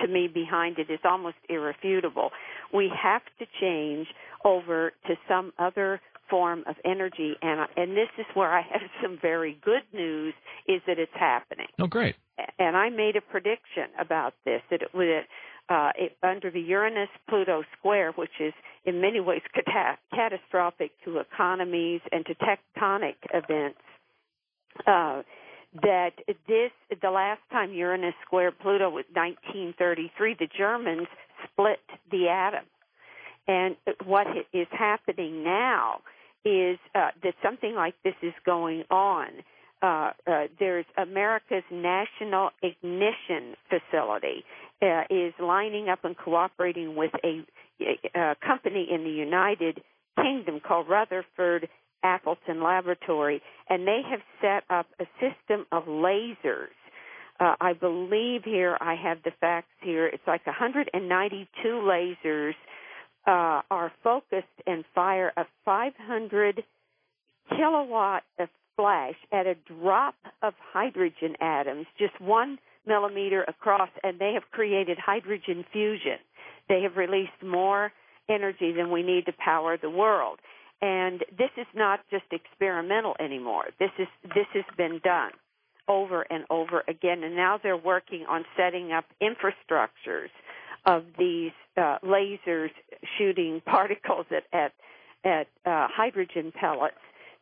[0.00, 2.30] to me behind it is almost irrefutable.
[2.72, 4.06] We have to change
[4.44, 9.18] over to some other form of energy and and this is where I have some
[9.20, 10.34] very good news
[10.66, 11.68] is that it's happening.
[11.80, 12.16] Oh great.
[12.58, 15.24] And I made a prediction about this that it would
[15.68, 18.52] uh, it, under the Uranus Pluto square, which is
[18.84, 23.78] in many ways cat- catastrophic to economies and to tectonic events,
[24.86, 25.22] uh,
[25.82, 26.12] that
[26.46, 26.70] this
[27.02, 30.36] the last time Uranus squared Pluto was 1933.
[30.38, 31.08] The Germans
[31.44, 32.64] split the atom,
[33.46, 36.00] and what is happening now
[36.44, 39.28] is uh, that something like this is going on.
[39.80, 44.44] Uh, uh, there's America's National Ignition Facility
[44.82, 47.44] uh, is lining up and cooperating with a,
[47.80, 49.80] a, a company in the United
[50.16, 51.68] Kingdom called Rutherford
[52.02, 56.74] Appleton Laboratory, and they have set up a system of lasers.
[57.40, 60.06] Uh, I believe here I have the facts here.
[60.06, 62.54] It's like 192 lasers
[63.26, 66.64] uh, are focused and fire a 500
[67.50, 74.32] kilowatt of flash at a drop of hydrogen atoms, just one millimeter across, and they
[74.32, 76.18] have created hydrogen fusion.
[76.68, 77.92] They have released more
[78.28, 80.38] energy than we need to power the world
[80.80, 83.64] And this is not just experimental anymore.
[83.78, 85.32] This is this has been done
[85.88, 90.28] over and over again, and now they're working on setting up infrastructures
[90.86, 92.70] of these uh, lasers
[93.16, 94.72] shooting particles at at,
[95.24, 96.94] at uh, hydrogen pellets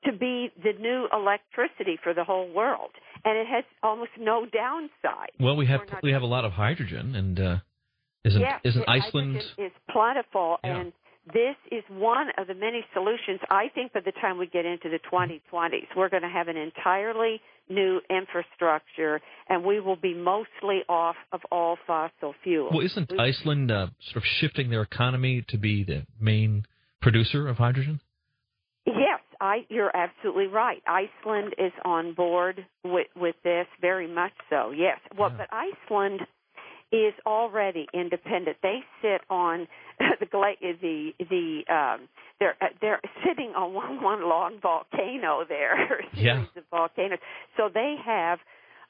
[0.05, 2.90] to be the new electricity for the whole world,
[3.25, 5.31] and it has almost no downside.
[5.40, 7.57] Well, we have we have a lot of hydrogen, and uh,
[8.25, 10.81] isn't yes, isn't Iceland is plentiful Yeah.
[10.81, 10.92] and
[11.33, 13.41] this is one of the many solutions.
[13.51, 16.57] I think by the time we get into the 2020s, we're going to have an
[16.57, 22.71] entirely new infrastructure, and we will be mostly off of all fossil fuels.
[22.73, 26.65] well isn't Iceland uh, sort of shifting their economy to be the main
[27.03, 28.01] producer of hydrogen?
[28.87, 30.81] Yes, I, you're absolutely right.
[30.87, 34.71] Iceland is on board with, with this very much so.
[34.71, 35.01] Yes.
[35.19, 35.39] Well, Yeah.
[35.39, 36.21] but Iceland
[36.97, 38.57] is already independent.
[38.63, 39.69] They sit on
[40.21, 45.77] the gla- the the um they're uh, they're sitting on one one long volcano there,
[46.15, 46.45] series Yeah.
[46.57, 47.19] of volcanoes.
[47.57, 48.39] So they have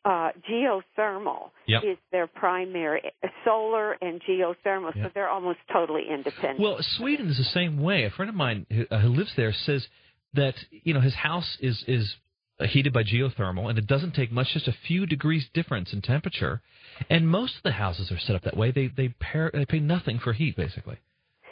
[0.04, 1.82] uh geothermal Yep.
[1.84, 4.92] is their primary uh, solar and geothermal.
[4.94, 6.60] So they're almost totally independent.
[6.60, 8.04] Well, Sweden is the same way.
[8.04, 9.86] A friend of mine who, uh, who lives there says
[10.34, 12.14] that you know his house is is
[12.58, 16.00] Uh, heated by geothermal, and it doesn't take much, just a few degrees difference in
[16.00, 16.62] temperature.
[17.10, 18.70] And most of the houses are set up that way.
[18.70, 20.96] They they, pair, they pay nothing for heat, basically.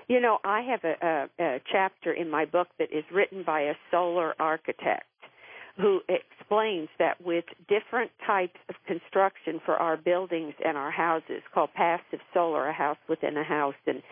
[0.09, 3.63] You know, I have a, a, a chapter in my book that is written by
[3.63, 5.05] a solar architect
[5.77, 11.71] who explains that with different types of construction for our buildings and our houses, called
[11.75, 14.03] passive solar, a house within a house, and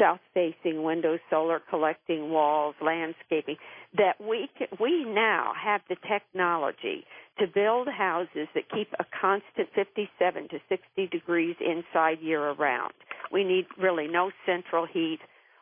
[0.00, 3.56] south facing windows, solar collecting walls, landscaping,
[3.96, 7.04] that we can, we now have the technology
[7.38, 12.92] to build houses that keep a constant 57 to 60 degrees inside year around.
[13.32, 15.20] We need really no central heat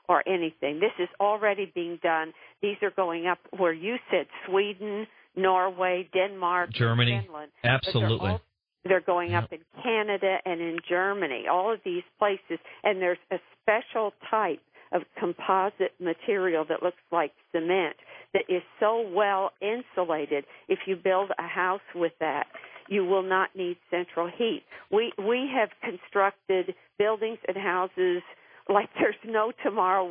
[0.08, 0.80] or anything.
[0.80, 2.32] This is already being done.
[2.62, 7.22] These are going up where you said Sweden, Norway, Denmark, Germany.
[7.24, 7.52] Finland.
[7.62, 8.38] Absolutely.
[8.84, 9.44] They're going Yep.
[9.44, 14.60] up in Canada and in Germany, all of these places, and there's a special type
[14.92, 17.96] of composite material that looks like cement
[18.32, 20.44] that is so well insulated.
[20.68, 22.46] If you build a house with that,
[22.88, 24.64] you will not need central heat.
[24.90, 28.22] We we have constructed buildings and houses
[28.68, 30.04] like there's no tomorrow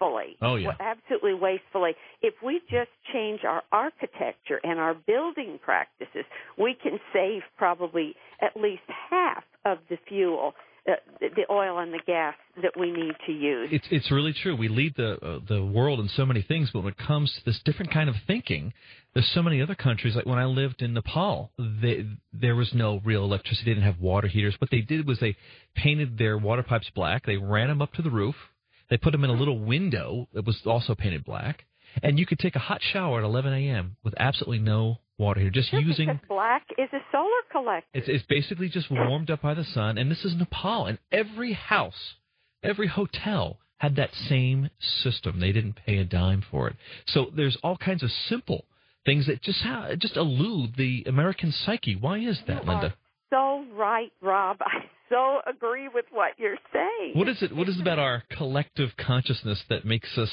[0.00, 0.36] wastefully.
[0.42, 0.72] Oh, yeah.
[0.80, 1.92] Absolutely wastefully.
[2.22, 6.24] If we just change our architecture and our building practices,
[6.56, 10.54] we can save probably at least half of the fuel,
[10.88, 13.68] uh, the the oil and the gas that we need to use.
[13.72, 14.56] It's it's really true.
[14.56, 17.44] We lead the uh, the world in so many things, but when it comes to
[17.44, 18.72] this different kind of thinking,
[19.14, 20.16] there's so many other countries.
[20.16, 23.70] Like when I lived in Nepal, they, there was no real electricity.
[23.70, 24.54] They didn't have water heaters.
[24.58, 25.36] What they did was they
[25.74, 27.26] painted their water pipes black.
[27.26, 28.36] They ran them up to the roof.
[28.90, 31.64] They put them in a little window that was also painted black,
[32.02, 33.96] and you could take a hot shower at 11 a.m.
[34.02, 37.88] with absolutely no water heater, just using black is a solar collector.
[37.92, 41.52] it's, it's basically just warmed up by the sun, and this is Nepal, and every
[41.52, 42.14] house,
[42.62, 45.40] every hotel had that same system.
[45.40, 46.76] They didn't pay a dime for it.
[47.06, 48.64] So there's all kinds of simple
[49.04, 51.96] things that just ha- just elude the American psyche.
[51.96, 52.94] Why is that, You Linda?
[53.30, 54.58] So right, Rob.
[54.62, 57.12] I so agree with what you're saying.
[57.14, 57.54] What is it?
[57.54, 60.30] What is it about our collective consciousness that makes us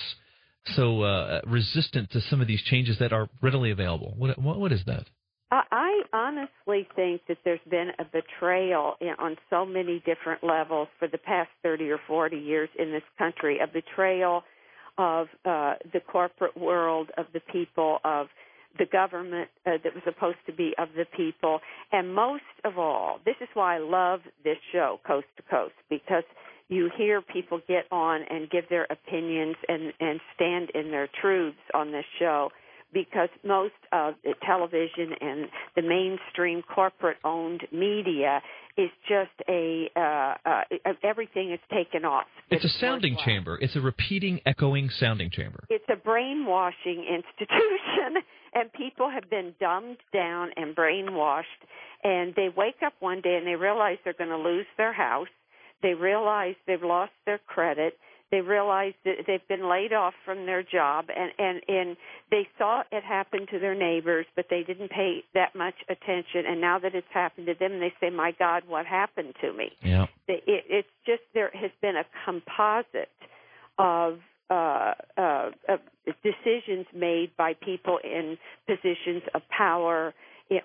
[0.76, 4.14] so uh, resistant to some of these changes that are readily available?
[4.18, 5.06] What what, what is that?
[5.52, 10.88] I I honestly think that there's been a betrayal in, on so many different levels
[11.00, 13.60] for the past 30 or 40 years in this country.
[13.60, 14.44] A betrayal
[14.98, 18.28] of uh, the corporate world, of the people, of
[18.78, 21.60] the government uh, that was supposed to be of the people,
[21.92, 26.24] and most of all, this is why I love this show, Coast to Coast, because
[26.68, 31.58] you hear people get on and give their opinions and and stand in their truths
[31.74, 32.50] on this show
[32.96, 38.42] because most of the television and the mainstream corporate owned media
[38.78, 40.62] is just a uh, uh,
[41.04, 42.26] everything is taken off.
[42.50, 43.26] It's a sounding worthwhile.
[43.26, 43.60] chamber.
[43.62, 45.66] It's a repeating, echoing sounding chamber.
[45.70, 51.44] It's a brainwashing institution, and people have been dumbed down and brainwashed.
[52.04, 55.28] And they wake up one day and they realize they're going to lose their house.
[55.82, 57.98] They realize they've lost their credit.
[58.32, 61.98] They realize that they've been laid off from their job, and and and
[62.32, 66.46] they saw it happen to their neighbors, but they didn't pay that much attention.
[66.48, 69.72] And now that it's happened to them, they say, "My God, what happened to me?"
[69.82, 70.08] Yeah.
[70.28, 73.10] it, it's just there has been a composite
[73.78, 74.20] of
[74.50, 75.80] uh, uh, of
[76.24, 80.14] decisions made by people in positions of power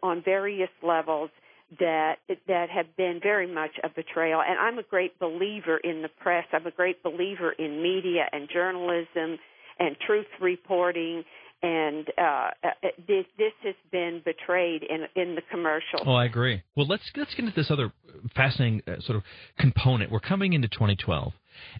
[0.02, 1.30] on various levels
[1.78, 2.16] that
[2.48, 4.42] that have been very much a betrayal.
[4.42, 6.44] And I'm a great believer in the press.
[6.52, 9.38] I'm a great believer in media and journalism
[9.78, 11.24] and truth reporting
[11.62, 12.22] and uh,
[12.64, 12.68] uh,
[13.06, 16.00] this this has been betrayed in in the commercial.
[16.06, 16.62] Oh, I agree.
[16.74, 17.92] Well, let's let's get into this other
[18.34, 19.22] fascinating uh, sort of
[19.58, 20.10] component.
[20.10, 21.32] We're coming into 2012,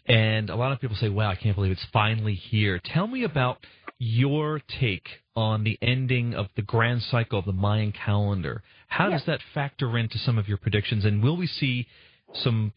[0.07, 3.24] and a lot of people say, "Wow, I can't believe it's finally here." Tell me
[3.24, 3.59] about
[3.99, 8.62] your take on the ending of the grand cycle of the Mayan calendar.
[8.91, 9.20] How yes.
[9.20, 11.86] does that factor into some of your predictions, and will we see
[12.34, 12.72] some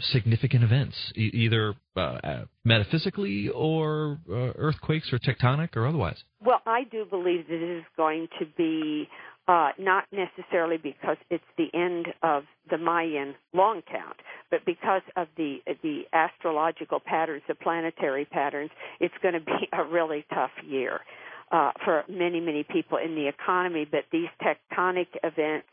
[0.00, 6.22] significant events, e- either uh, uh, metaphysically or uh, earthquakes or tectonic or otherwise?
[6.44, 9.08] Well, I do believe that it is going to be
[9.48, 14.16] uh, not necessarily because it's the end of the Mayan long count,
[14.50, 18.70] but because of the the astrological patterns, the planetary patterns.
[19.00, 21.00] It's going to be a really tough year
[21.52, 23.86] uh, for many many people in the economy.
[23.90, 25.68] But these tectonic events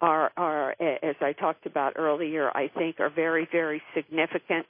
[0.00, 4.66] are, are, as I talked about earlier, I think are very, very significant.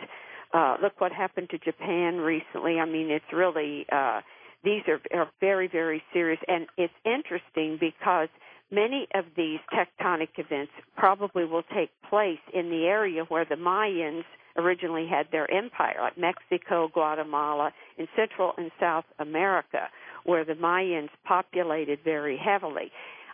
[0.53, 2.79] Uh, look what happened to Japan recently.
[2.79, 4.21] I mean, it's really, uh,
[4.63, 6.39] these are, are very, very serious.
[6.47, 8.29] And it's interesting because
[8.71, 14.25] many of these tectonic events probably will take place in the area where the Mayans
[14.57, 19.89] originally had their empire, like Mexico, Guatemala, in Central and South America,
[20.25, 22.91] where the Mayans populated very heavily.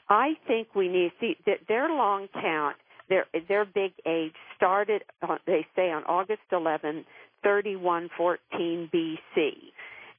[0.09, 2.77] I think we need see that their long count,
[3.09, 5.03] their their big age started.
[5.47, 7.05] They say on August 11,
[7.43, 9.51] 3114 BC,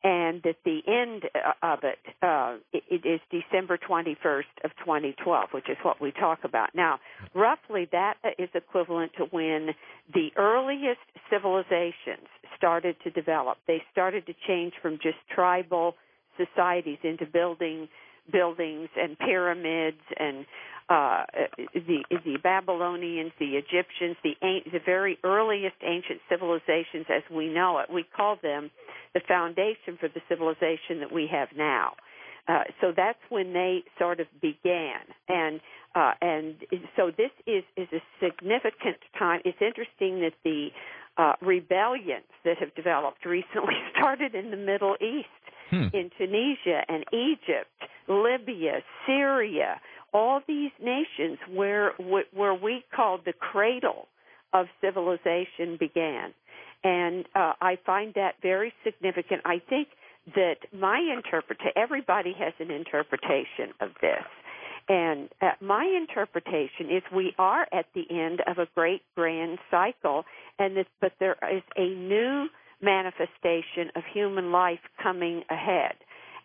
[0.04, 1.24] and that the end
[1.62, 6.40] of it, uh, it, it is December 21st of 2012, which is what we talk
[6.44, 7.00] about now.
[7.36, 9.70] Roughly, that is equivalent to when
[10.14, 13.58] the earliest civilizations started to develop.
[13.68, 15.96] They started to change from just tribal
[16.38, 17.88] societies into building
[18.32, 20.46] buildings and pyramids and
[20.90, 21.24] uh,
[21.74, 24.36] the the Babylonians, the Egyptians, the
[24.72, 27.90] the very earliest ancient civilizations as we know it.
[27.92, 28.70] We call them
[29.14, 31.94] the foundation for the civilization that we have now.
[32.48, 35.62] Uh, so that's when they sort of began, and
[35.96, 36.56] uh, and
[36.98, 39.42] so this is is a significant time.
[39.46, 40.70] It's interesting that the
[41.18, 45.28] uh, rebellions that have developed recently started in the Middle East
[45.72, 45.88] hmm.
[45.94, 47.72] in Tunisia and Egypt,
[48.08, 49.82] Libya, Syria,
[50.14, 51.94] all these nations where
[52.34, 54.08] where we called the cradle
[54.54, 56.34] of civilization began.
[56.84, 59.42] And uh, I find that very significant.
[59.46, 59.88] I think
[60.36, 64.24] that my interpretation, everybody has an interpretation of this.
[64.90, 70.26] And uh, my interpretation is we are at the end of a great grand cycle,
[70.60, 72.48] and this, but there is a new
[72.82, 75.94] manifestation of human life coming ahead.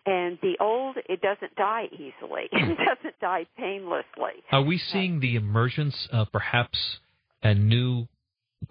[0.05, 2.43] And the old, it doesn't die easily.
[2.51, 4.41] it doesn't die painlessly.
[4.51, 6.99] Are we seeing the emergence of perhaps
[7.43, 8.07] a new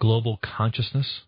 [0.01, 1.21] global consciousness?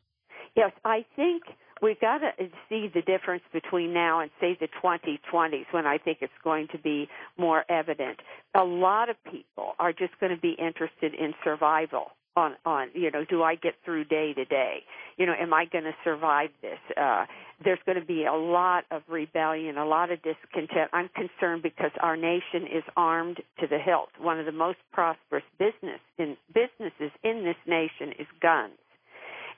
[0.57, 1.43] Yes, I think
[1.83, 2.31] we've got to
[2.69, 6.79] see the difference between now and say the 2020s when I think it's going to
[6.79, 8.19] be more evident.
[8.55, 13.11] A lot of people are just going to be interested in survival on on you
[13.11, 14.83] know do i get through day to day?
[15.17, 16.79] You know am i going to survive this?
[16.97, 17.27] Uh
[17.65, 20.91] there's going to be a lot of rebellion a lot of discontent.
[20.93, 24.11] I'm concerned because our nation is armed to the hilt.
[24.19, 28.79] One of the most prosperous business in businesses in this nation is guns.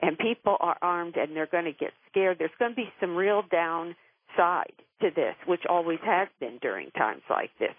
[0.03, 2.39] And people are armed and they're going to get scared.
[2.39, 7.23] There's going to be some real downside to this which always has been during times
[7.29, 7.75] like this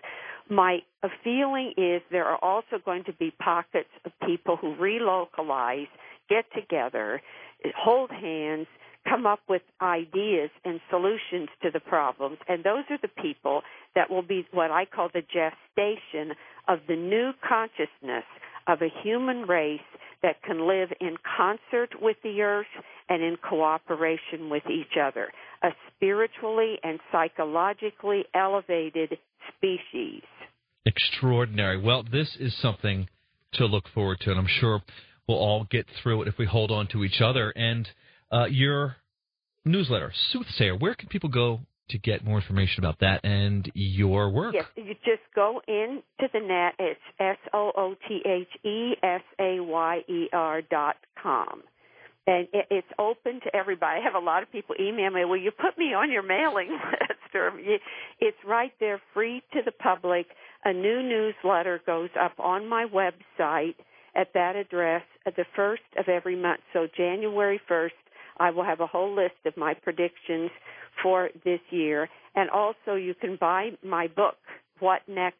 [0.51, 0.79] my
[1.23, 5.87] feeling is there are also going to be pockets of people who relocalize,
[6.29, 7.21] get together,
[7.75, 8.67] hold hands,
[9.07, 12.37] come up with ideas and solutions to the problems.
[12.47, 13.61] And those are the people
[13.95, 16.35] that will be what I call the gestation
[16.67, 18.25] of the new consciousness
[18.67, 19.79] of a human race
[20.21, 22.67] that can live in concert with the earth
[23.09, 25.31] and in cooperation with each other.
[25.63, 29.17] A spiritually and psychologically elevated
[29.57, 30.21] species.
[30.85, 31.79] Extraordinary.
[31.79, 33.07] Well, this is something
[33.53, 34.81] to look forward to, and I'm sure
[35.27, 37.51] we'll all get through it if we hold on to each other.
[37.51, 37.87] And
[38.31, 38.95] uh, your
[39.65, 41.59] newsletter, Soothsayer, where can people go
[41.89, 44.55] to get more information about that and your work?
[44.55, 46.01] Yes, you just go into
[46.33, 46.73] the net.
[46.79, 51.61] It's S O O T H E S A Y E R dot com
[52.27, 53.99] and it's open to everybody.
[53.99, 56.69] I have a lot of people email me, "Will you put me on your mailing
[57.33, 57.81] list?"
[58.19, 60.27] It's right there, free to the public.
[60.63, 63.75] A new newsletter goes up on my website
[64.15, 66.59] at that address at the first of every month.
[66.73, 67.95] So January first,
[68.37, 70.51] I will have a whole list of my predictions
[71.01, 74.35] for this year, and also you can buy my book,
[74.79, 75.37] What Next,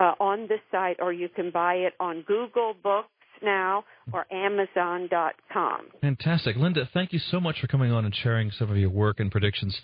[0.00, 3.08] uh, on the site, or you can buy it on Google Books
[3.42, 5.80] Now or Amazon.com.
[6.00, 6.56] Fantastic.
[6.56, 9.30] Linda, thank you so much for coming on and sharing some of your work and
[9.30, 9.80] predictions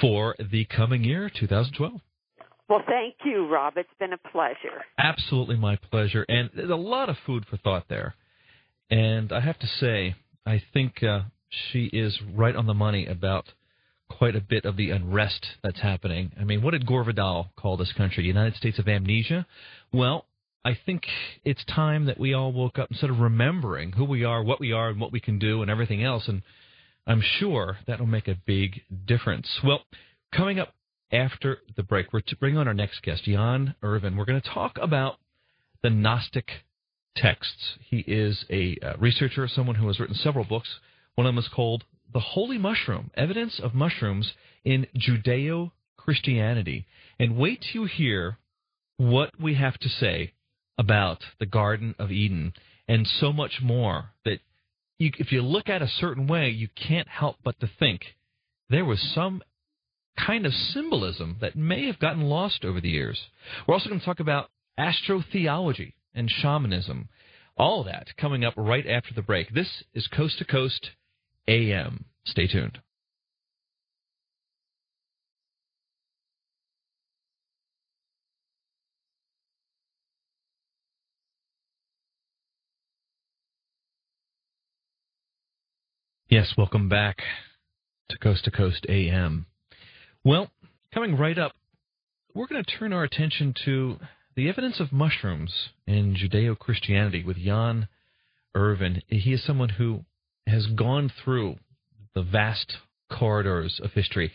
[0.00, 2.00] for the coming year, 2012.
[2.68, 3.74] Well, thank you, Rob.
[3.76, 4.84] It's been a pleasure.
[4.98, 6.24] Absolutely my pleasure.
[6.28, 8.14] And there's a lot of food for thought there.
[8.90, 10.14] And I have to say,
[10.44, 13.46] I think uh, she is right on the money about
[14.10, 16.32] quite a bit of the unrest that's happening.
[16.38, 18.24] I mean, what did Gore Vidal call this country?
[18.24, 19.46] United States of amnesia?
[19.92, 20.26] Well,
[20.64, 21.04] I think
[21.44, 24.72] it's time that we all woke up instead of remembering who we are, what we
[24.72, 26.28] are, and what we can do, and everything else.
[26.28, 26.42] And
[27.06, 29.48] I'm sure that will make a big difference.
[29.64, 29.80] Well,
[30.34, 30.74] coming up
[31.10, 34.16] after the break, we're to bring on our next guest, Jan Irvin.
[34.16, 35.16] We're going to talk about
[35.82, 36.48] the Gnostic
[37.16, 37.74] texts.
[37.80, 40.68] He is a uh, researcher, someone who has written several books.
[41.14, 44.32] One of them is called The Holy Mushroom Evidence of Mushrooms
[44.64, 46.86] in Judeo Christianity.
[47.18, 48.38] And wait till you hear
[48.96, 50.32] what we have to say
[50.76, 52.52] about the Garden of Eden
[52.86, 54.40] and so much more that
[54.98, 58.02] you, if you look at a certain way, you can't help but to think
[58.70, 59.42] there was some
[60.26, 63.20] kind of symbolism that may have gotten lost over the years.
[63.66, 67.08] We're also going to talk about astrotheology and shamanism.
[67.56, 69.52] All that coming up right after the break.
[69.52, 70.90] This is Coast to Coast
[71.48, 72.04] AM.
[72.24, 72.78] Stay tuned.
[86.30, 87.22] Yes, welcome back
[88.10, 89.46] to Coast to Coast AM.
[90.24, 90.50] Well,
[90.92, 91.52] coming right up,
[92.34, 93.98] we're going to turn our attention to
[94.34, 97.86] the evidence of mushrooms in Judeo Christianity with Jan
[98.54, 99.02] Irvin.
[99.06, 100.04] He is someone who
[100.46, 101.56] has gone through
[102.14, 102.78] the vast
[103.10, 104.32] corridors of history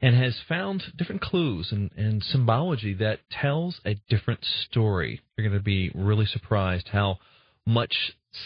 [0.00, 5.20] and has found different clues and, and symbology that tells a different story.
[5.36, 7.18] You're going to be really surprised how
[7.66, 7.94] much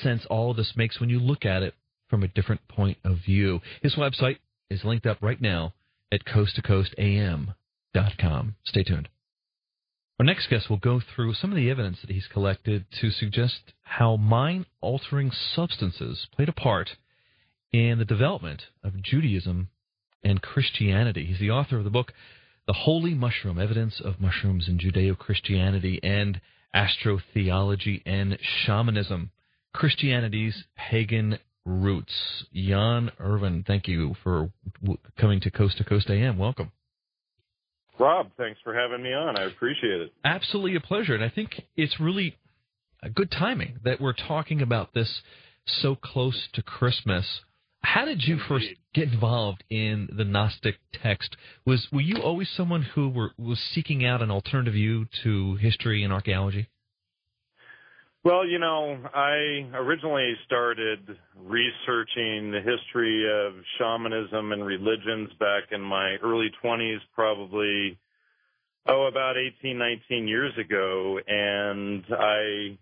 [0.02, 1.74] sense all of this makes when you look at it
[2.08, 3.60] from a different point of view.
[3.80, 4.38] His website
[4.68, 5.72] is linked up right now
[6.12, 8.56] at coasttocoastam.com.
[8.64, 9.08] Stay tuned.
[10.18, 13.72] Our next guest will go through some of the evidence that he's collected to suggest
[13.82, 16.96] how mind altering substances played a part
[17.72, 19.68] in the development of Judaism
[20.22, 21.24] and Christianity.
[21.24, 22.12] He's the author of the book,
[22.66, 26.38] The Holy Mushroom Evidence of Mushrooms in Judeo Christianity and
[26.74, 29.30] Astrotheology and Shamanism
[29.72, 32.44] Christianity's Pagan Roots.
[32.54, 34.50] Jan Irvin, thank you for
[35.18, 36.38] coming to Coast to Coast AM.
[36.38, 36.72] Welcome.
[37.98, 39.38] Rob, thanks for having me on.
[39.38, 40.12] I appreciate it.
[40.24, 41.14] Absolutely a pleasure.
[41.14, 42.36] And I think it's really
[43.02, 45.20] a good timing that we're talking about this
[45.66, 47.40] so close to Christmas.
[47.82, 51.36] How did you first get involved in the Gnostic text?
[51.66, 56.02] Was were you always someone who were, was seeking out an alternative view to history
[56.02, 56.68] and archaeology?
[58.22, 60.98] Well, you know, I originally started
[61.38, 67.98] researching the history of shamanism and religions back in my early 20s, probably,
[68.86, 71.18] oh, about 18, 19 years ago.
[71.26, 72.78] And I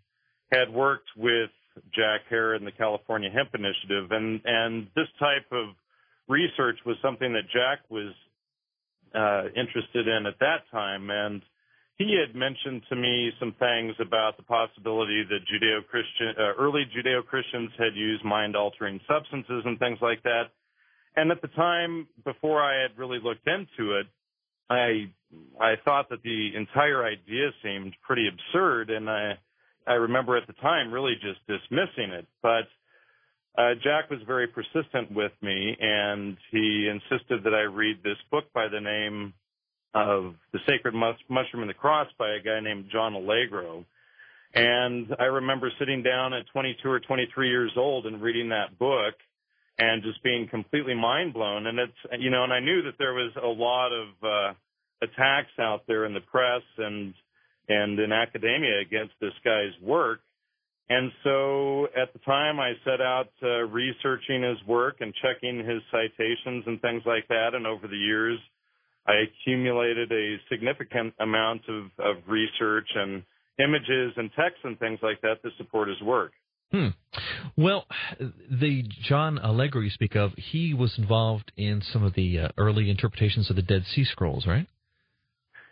[0.50, 1.50] had worked with
[1.94, 4.10] Jack Herer and the California Hemp Initiative.
[4.10, 5.68] And, and this type of
[6.26, 8.12] research was something that Jack was
[9.14, 11.10] uh, interested in at that time.
[11.10, 11.42] And
[11.98, 17.70] he had mentioned to me some things about the possibility that Judeo-Christian, uh, early Judeo-Christians
[17.76, 20.44] had used mind-altering substances and things like that.
[21.16, 24.06] And at the time, before I had really looked into it,
[24.70, 25.10] I
[25.60, 29.32] I thought that the entire idea seemed pretty absurd, and I
[29.86, 32.26] I remember at the time really just dismissing it.
[32.42, 32.68] But
[33.56, 38.44] uh, Jack was very persistent with me, and he insisted that I read this book
[38.52, 39.32] by the name
[39.94, 43.84] of the sacred mus- mushroom and the cross by a guy named John Allegro.
[44.54, 49.14] And I remember sitting down at 22 or 23 years old and reading that book
[49.78, 51.66] and just being completely mind blown.
[51.66, 54.54] And it's, you know, and I knew that there was a lot of, uh,
[55.00, 57.14] attacks out there in the press and,
[57.68, 60.20] and in academia against this guy's work.
[60.90, 65.82] And so at the time I set out uh, researching his work and checking his
[65.90, 67.50] citations and things like that.
[67.52, 68.38] And over the years,
[69.08, 73.22] I accumulated a significant amount of, of research and
[73.58, 76.32] images and texts and things like that to support his work.
[76.70, 76.88] Hmm.
[77.56, 77.86] Well,
[78.50, 82.90] the John Allegro you speak of, he was involved in some of the uh, early
[82.90, 84.66] interpretations of the Dead Sea Scrolls, right?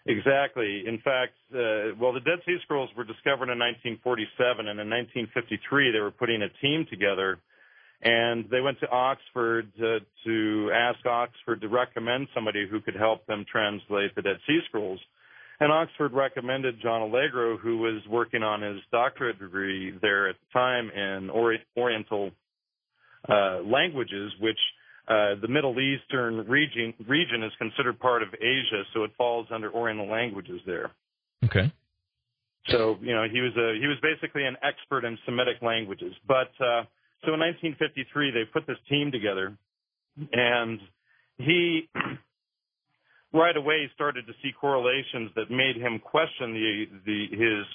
[0.06, 0.84] Exactly.
[0.86, 5.92] In fact, uh, well, the Dead Sea Scrolls were discovered in 1947, and in 1953
[5.92, 7.38] they were putting a team together
[8.02, 13.26] and they went to Oxford to, to ask Oxford to recommend somebody who could help
[13.26, 15.00] them translate the Dead Sea Scrolls.
[15.58, 20.58] And Oxford recommended John Allegro, who was working on his doctorate degree there at the
[20.58, 22.30] time in Oriental
[23.28, 24.58] uh, languages, which
[25.08, 29.72] uh, the Middle Eastern region region is considered part of Asia, so it falls under
[29.72, 30.90] Oriental languages there.
[31.44, 31.72] Okay.
[32.68, 36.12] So you know he was a he was basically an expert in Semitic languages.
[36.26, 36.82] But uh,
[37.26, 39.56] so in 1953 they put this team together,
[40.32, 40.80] and
[41.38, 41.88] he
[43.32, 47.66] right away started to see correlations that made him question the the his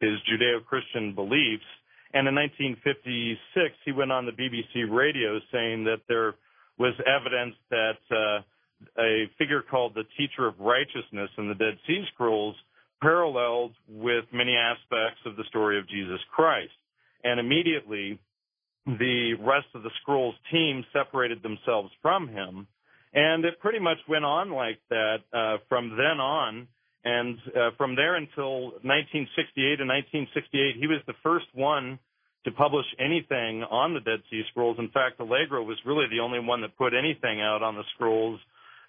[0.00, 1.66] his Judeo-Christian beliefs.
[2.14, 6.34] And in 1956 he went on the BBC radio saying that there
[6.78, 8.42] was evidence that uh,
[9.00, 12.56] a figure called the Teacher of Righteousness in the Dead Sea Scrolls
[13.00, 16.72] paralleled with many aspects of the story of Jesus Christ.
[17.24, 18.18] And immediately,
[18.86, 22.66] the rest of the Scrolls team separated themselves from him.
[23.14, 26.68] And it pretty much went on like that uh, from then on.
[27.04, 31.98] And uh, from there until 1968 and 1968, he was the first one
[32.44, 34.78] to publish anything on the Dead Sea Scrolls.
[34.78, 38.40] In fact, Allegro was really the only one that put anything out on the scrolls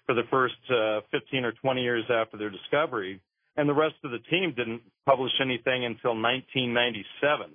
[0.06, 3.20] for the first uh, 15 or 20 years after their discovery.
[3.56, 7.50] And the rest of the team didn't publish anything until 1997.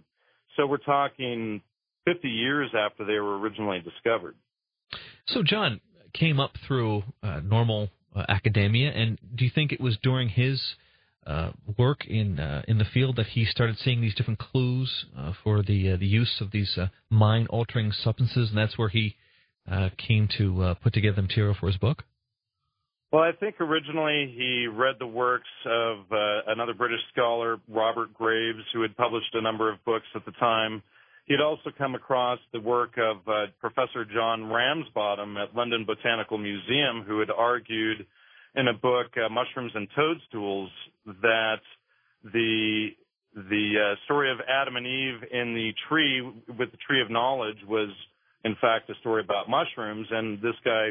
[0.56, 1.62] So we're talking
[2.06, 4.36] 50 years after they were originally discovered.
[5.28, 5.80] So John
[6.14, 10.76] came up through uh, normal uh, academia, and do you think it was during his
[11.30, 15.32] uh, work in uh, in the field that he started seeing these different clues uh,
[15.44, 19.16] for the uh, the use of these uh, mind altering substances, and that's where he
[19.72, 22.04] uh, came to put together the material for his book.
[23.12, 26.06] Well, I think originally he read the works of
[26.48, 30.82] another British scholar, Robert Graves, who had published a number of books at the time.
[31.30, 33.18] He had also come across the work of
[33.62, 38.08] Professor John Ramsbottom at London Botanical Museum, who had argued
[38.56, 40.72] in a book, uh, Mushrooms and Toadstools,
[41.22, 41.62] that
[42.24, 42.90] the
[43.36, 46.20] the uh, story of Adam and Eve in the tree
[46.58, 47.90] with the tree of knowledge was
[48.44, 50.90] in fact a story about mushrooms, and this guy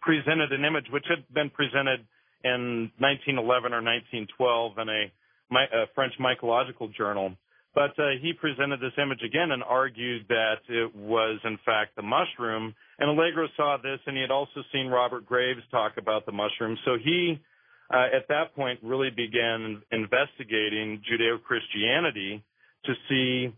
[0.00, 2.00] presented an image which had been presented
[2.44, 7.36] in 1911 or 1912 in a, a French mycological journal.
[7.74, 12.02] But uh, he presented this image again and argued that it was, in fact, the
[12.02, 12.74] mushroom.
[12.98, 16.76] And Allegro saw this, and he had also seen Robert Graves talk about the mushroom.
[16.84, 17.40] So he,
[17.92, 22.42] uh, at that point, really began investigating Judeo Christianity
[22.86, 23.52] to see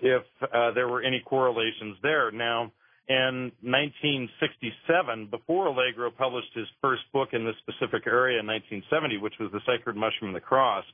[0.00, 2.30] if uh, there were any correlations there.
[2.30, 2.72] Now,
[3.08, 9.34] in 1967, before Allegro published his first book in this specific area in 1970, which
[9.40, 10.84] was The Sacred Mushroom and the Cross,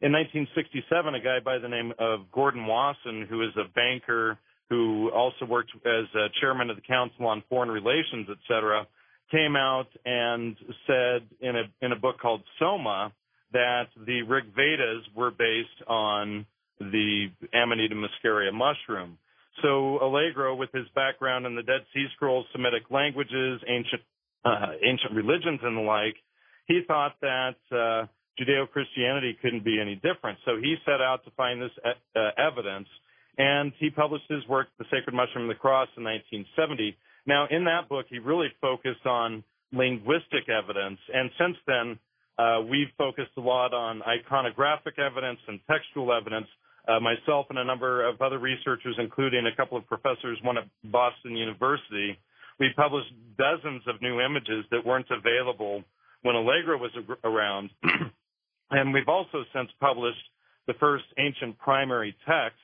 [0.00, 4.38] in 1967, a guy by the name of Gordon Wasson, who is a banker
[4.70, 6.04] who also worked as
[6.40, 8.86] chairman of the Council on Foreign Relations, et cetera,
[9.30, 13.12] came out and said in a in a book called Soma
[13.52, 16.46] that the Rig Vedas were based on
[16.78, 19.18] the Amanita muscaria mushroom.
[19.62, 24.02] So Allegro, with his background in the Dead Sea Scrolls, Semitic languages, ancient
[24.44, 26.14] uh, ancient religions, and the like,
[26.66, 28.06] he thought that uh,
[28.38, 30.38] Judeo Christianity couldn't be any different.
[30.44, 32.88] So he set out to find this uh, evidence,
[33.36, 36.96] and he published his work, The Sacred Mushroom and the Cross, in 1970.
[37.26, 41.98] Now, in that book, he really focused on linguistic evidence, and since then,
[42.38, 46.46] uh, we've focused a lot on iconographic evidence and textual evidence.
[46.86, 50.64] Uh, myself and a number of other researchers, including a couple of professors, one at
[50.84, 52.16] Boston University,
[52.58, 55.84] we published dozens of new images that weren't available
[56.22, 56.90] when Allegro was
[57.24, 57.70] around.
[58.70, 60.18] And we've also since published
[60.66, 62.58] the first ancient primary text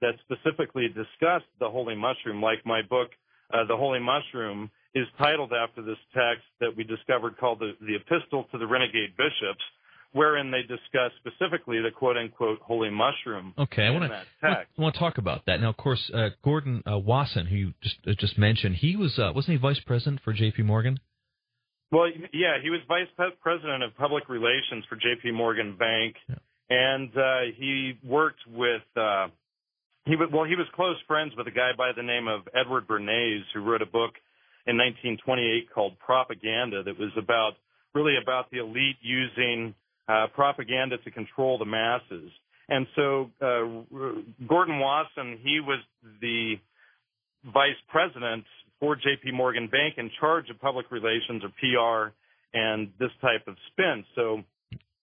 [0.00, 3.10] that specifically discussed the holy mushroom, like my book,
[3.52, 7.96] uh, The Holy Mushroom, is titled after this text that we discovered called the, the
[7.96, 9.62] Epistle to the Renegade Bishops,
[10.12, 13.54] wherein they discuss specifically the quote unquote holy mushroom.
[13.58, 15.70] Okay, I want to I want to talk about that now.
[15.70, 19.32] Of course, uh, Gordon uh, Wasson, who you just uh, just mentioned, he was uh,
[19.34, 20.62] wasn't he vice president for J.P.
[20.62, 20.98] Morgan?
[21.92, 23.08] Well, yeah, he was vice
[23.40, 25.32] president of public relations for J.P.
[25.32, 26.36] Morgan Bank, yeah.
[26.70, 28.82] and uh, he worked with.
[28.96, 29.28] Uh,
[30.06, 32.86] he was, well, he was close friends with a guy by the name of Edward
[32.86, 34.14] Bernays, who wrote a book
[34.66, 37.52] in 1928 called Propaganda, that was about
[37.94, 39.74] really about the elite using
[40.08, 42.30] uh, propaganda to control the masses.
[42.68, 45.80] And so, uh, Gordon Wasson, he was
[46.20, 46.54] the
[47.52, 48.44] vice president
[48.80, 52.14] for JP Morgan Bank in charge of public relations or PR
[52.52, 54.04] and this type of spin.
[54.16, 54.42] So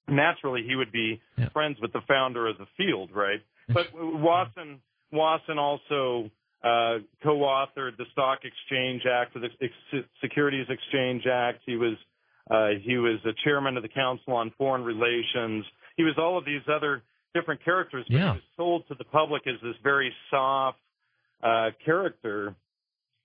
[0.07, 1.49] naturally he would be yeah.
[1.49, 3.39] friends with the founder of the field, right?
[3.69, 4.79] But Wasson
[5.11, 6.29] Wasson also
[6.63, 11.61] uh, co-authored the Stock Exchange Act, the Securities Exchange Act.
[11.65, 11.95] He was
[12.49, 15.65] Uh, he was a chairman of the Council on Foreign Relations.
[15.97, 17.03] He was all of these other
[17.35, 18.31] different characters, but yeah.
[18.31, 20.79] he was sold to the public as this very soft
[21.43, 22.55] uh, character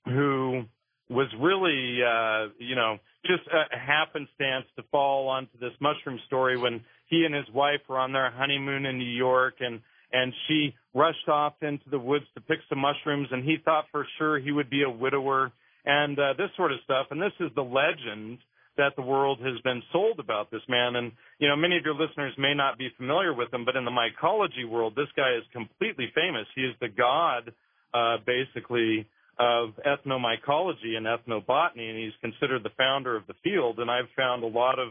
[0.04, 0.64] who
[1.08, 6.80] was really, uh, you know, just a happenstance to fall onto this mushroom story when
[7.06, 9.80] he and his wife were on their honeymoon in New York and
[10.14, 14.06] and she rushed off into the woods to pick some mushrooms and he thought for
[14.18, 15.52] sure he would be a widower
[15.86, 17.06] and uh, this sort of stuff.
[17.10, 18.38] And this is the legend
[18.76, 20.96] that the world has been sold about this man.
[20.96, 23.84] And you know many of your listeners may not be familiar with him but in
[23.84, 26.46] the mycology world this guy is completely famous.
[26.54, 27.52] He is the god
[27.94, 29.06] uh basically
[29.38, 33.78] of ethnomycology and ethnobotany, and he's considered the founder of the field.
[33.78, 34.88] And I've found a lot of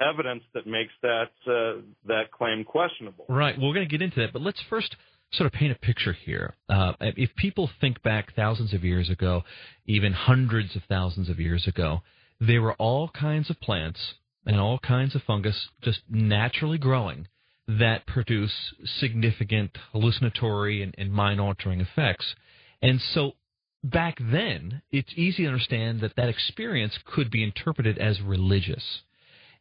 [0.00, 3.26] evidence that makes that uh, that claim questionable.
[3.28, 3.56] Right.
[3.56, 4.96] Well, we're going to get into that, but let's first
[5.32, 6.54] sort of paint a picture here.
[6.68, 9.42] Uh, if people think back thousands of years ago,
[9.86, 12.02] even hundreds of thousands of years ago,
[12.40, 14.14] there were all kinds of plants
[14.46, 17.26] and all kinds of fungus just naturally growing
[17.66, 18.52] that produce
[18.98, 22.34] significant hallucinatory and, and mind altering effects.
[22.82, 23.32] And so
[23.84, 28.82] back then, it's easy to understand that that experience could be interpreted as religious.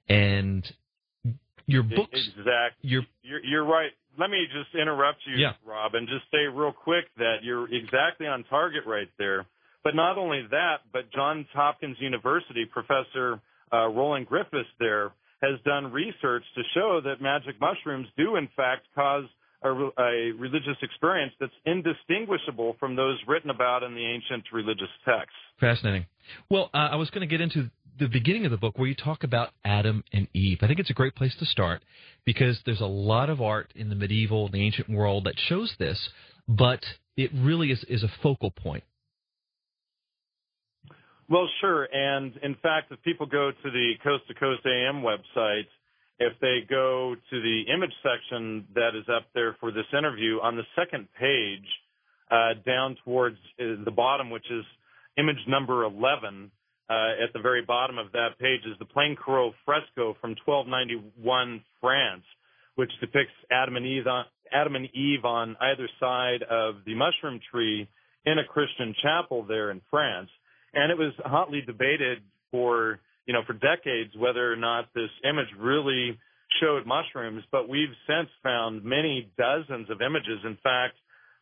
[0.08, 0.66] And
[1.68, 2.90] your books, exactly.
[2.90, 3.92] Your, you're, you're right.
[4.18, 5.54] Let me just interrupt you, yeah.
[5.66, 9.46] Rob, and just say real quick that you're exactly on target right there.
[9.84, 13.42] But not only that, but Johns Hopkins University professor
[13.74, 15.12] uh, Roland Griffiths there
[15.42, 19.26] has done research to show that magic mushrooms do in fact cause
[19.64, 25.36] a, a religious experience that's indistinguishable from those written about in the ancient religious texts.
[25.60, 26.06] Fascinating.
[26.50, 28.96] Well, uh, I was going to get into the beginning of the book where you
[28.96, 30.60] talk about Adam and Eve.
[30.62, 31.84] I think it's a great place to start
[32.26, 35.74] because there's a lot of art in the medieval, and the ancient world that shows
[35.78, 36.10] this,
[36.48, 36.84] but
[37.16, 38.84] it really is, is a focal point.
[41.30, 41.88] Well, sure.
[41.92, 45.68] And in fact, if people go to the Coast to Coast AM website,
[46.24, 50.56] if they go to the image section that is up there for this interview, on
[50.56, 51.68] the second page,
[52.32, 54.64] uh, down towards uh, the bottom, which is
[55.18, 56.50] image number 11,
[56.90, 56.94] uh,
[57.24, 62.24] at the very bottom of that page is the Plaincourault fresco from 1291 France,
[62.76, 67.40] which depicts Adam and Eve on, Adam and Eve on either side of the mushroom
[67.52, 67.88] tree
[68.26, 70.30] in a Christian chapel there in France.
[70.74, 72.20] And it was hotly debated
[72.52, 76.18] for you know, for decades whether or not this image really
[76.62, 80.40] showed mushrooms, but we've since found many dozens of images.
[80.46, 80.96] In fact,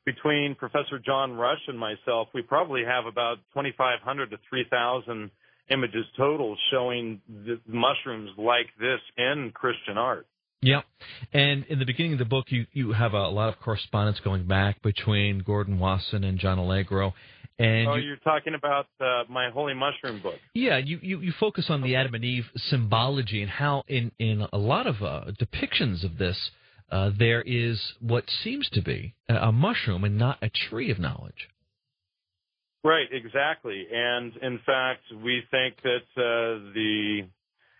[0.06, 5.32] between Professor John Rush and myself, we probably have about 2,500 to 3,000
[5.70, 7.22] images total showing
[7.68, 10.28] mushrooms like this in Christian art.
[10.64, 10.82] Yeah,
[11.34, 14.46] and in the beginning of the book, you you have a lot of correspondence going
[14.46, 17.16] back between Gordon Wasson and John Allegro,
[17.60, 20.36] and oh, you, are talking about uh, my Holy Mushroom book.
[20.54, 24.46] Yeah, you, you, you focus on the Adam and Eve symbology and how in in
[24.52, 26.52] a lot of uh, depictions of this,
[26.92, 31.00] uh, there is what seems to be a, a mushroom and not a tree of
[31.00, 31.50] knowledge.
[32.84, 37.28] Right, exactly, and in fact, we think that uh, the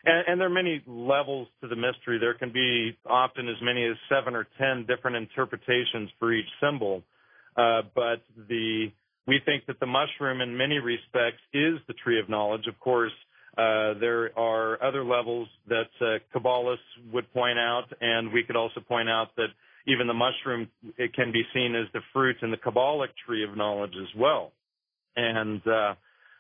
[0.04, 2.20] and, and there are many levels to the mystery.
[2.20, 7.04] There can be often as many as seven or ten different interpretations for each symbol.
[7.56, 8.92] Uh, but the
[9.32, 12.68] we think that the mushroom, in many respects, is the tree of knowledge.
[12.68, 13.14] Of course,
[13.58, 18.82] uh, there are other levels that uh, Kabbalists would point out, and we could also
[18.82, 19.52] point out that
[19.88, 20.68] even the mushroom
[20.98, 24.52] it can be seen as the fruit in the Kabbalic tree of knowledge as well.
[25.16, 25.94] And uh,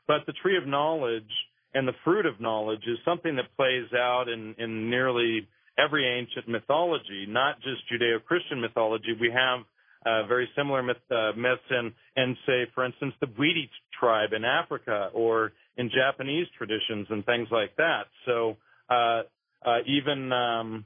[0.05, 1.33] but the tree of knowledge
[1.73, 5.47] and the fruit of knowledge is something that plays out in, in nearly
[5.79, 9.13] every ancient mythology, not just Judeo-Christian mythology.
[9.19, 9.59] We have
[10.05, 15.53] uh, very similar myth, uh, in, say, for instance, the Bwiti tribe in Africa or
[15.77, 18.03] in Japanese traditions and things like that.
[18.25, 18.57] So
[18.89, 19.23] uh,
[19.65, 20.85] uh, even, um,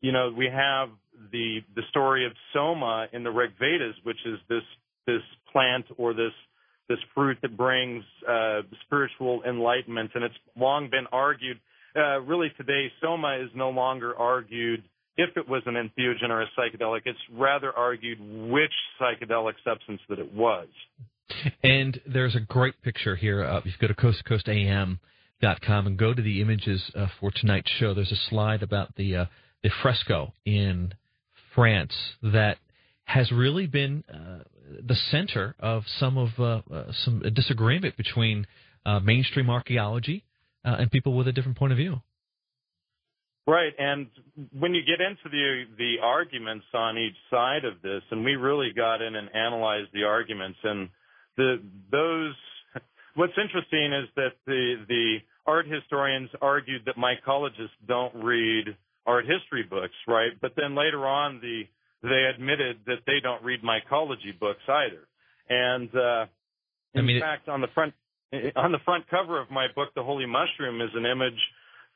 [0.00, 0.88] you know, we have
[1.32, 4.62] the the story of Soma in the Rig Vedas, which is this
[5.06, 6.32] this plant or this
[6.88, 11.58] this fruit that brings uh, spiritual enlightenment, and it's long been argued.
[11.96, 14.82] Uh, really, today, soma is no longer argued
[15.16, 17.02] if it was an entheogen or a psychedelic.
[17.04, 20.68] It's rather argued which psychedelic substance that it was.
[21.62, 23.44] And there's a great picture here.
[23.44, 27.94] Uh, if you go to coasttocoastam.com and go to the images uh, for tonight's show,
[27.94, 29.24] there's a slide about the uh,
[29.62, 30.94] the fresco in
[31.54, 32.58] France that
[33.04, 34.44] has really been uh,
[34.86, 38.46] the center of some of uh, uh, some disagreement between
[38.84, 40.24] uh, mainstream archaeology
[40.64, 42.00] uh, and people with a different point of view.
[43.48, 44.08] Right, and
[44.58, 48.72] when you get into the the arguments on each side of this, and we really
[48.74, 50.88] got in and analyzed the arguments, and
[51.36, 52.34] the those.
[53.14, 58.76] What's interesting is that the the art historians argued that mycologists don't read
[59.06, 60.32] art history books, right?
[60.40, 61.62] But then later on, the
[62.02, 65.06] they admitted that they don't read mycology books either.
[65.48, 66.26] And uh,
[66.94, 67.94] in I mean, fact, on the front
[68.56, 71.38] on the front cover of my book, The Holy Mushroom, is an image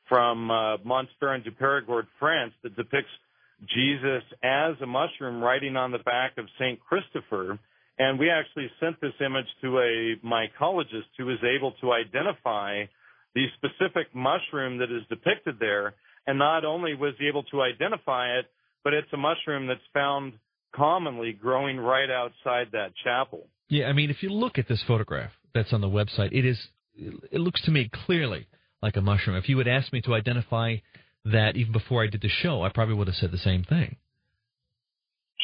[0.07, 3.09] from uh, Montferrand du Perigord, France, that depicts
[3.67, 7.59] Jesus as a mushroom riding on the back of Saint Christopher.
[7.99, 12.85] And we actually sent this image to a mycologist who was able to identify
[13.35, 15.93] the specific mushroom that is depicted there.
[16.27, 18.45] And not only was he able to identify it,
[18.83, 20.33] but it's a mushroom that's found
[20.75, 23.47] commonly growing right outside that chapel.
[23.69, 26.59] Yeah, I mean, if you look at this photograph that's on the website, it is
[26.95, 28.47] it looks to me clearly
[28.81, 29.37] like a mushroom.
[29.37, 30.77] If you would ask me to identify
[31.25, 33.97] that even before I did the show, I probably would have said the same thing.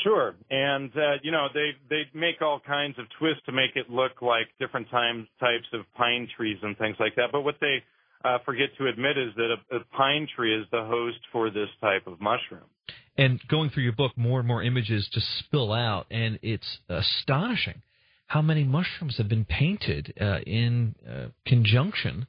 [0.03, 3.89] Sure, and uh, you know they they make all kinds of twists to make it
[3.89, 7.31] look like different times types of pine trees and things like that.
[7.31, 7.83] But what they
[8.23, 11.69] uh, forget to admit is that a, a pine tree is the host for this
[11.81, 12.69] type of mushroom.
[13.17, 17.81] And going through your book, more and more images just spill out, and it's astonishing
[18.27, 22.27] how many mushrooms have been painted uh, in uh, conjunction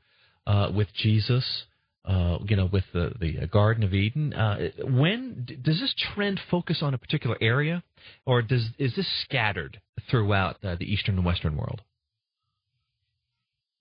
[0.49, 1.45] uh, with Jesus,
[2.07, 4.33] uh, you know, with the the Garden of Eden.
[4.33, 7.85] Uh, when does this trend focus on a particular area,
[8.25, 9.81] or does is this scattered
[10.11, 11.83] throughout uh, the Eastern and Western world?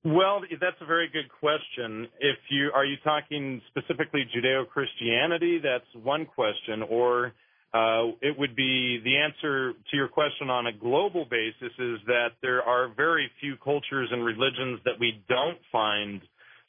[0.04, 2.08] Well, that's a very good question.
[2.20, 7.34] If you are you talking specifically Judeo-Christianity, that's one question, or
[7.74, 12.30] uh, it would be the answer to your question on a global basis is that
[12.42, 16.22] there are very few cultures and religions that we don't find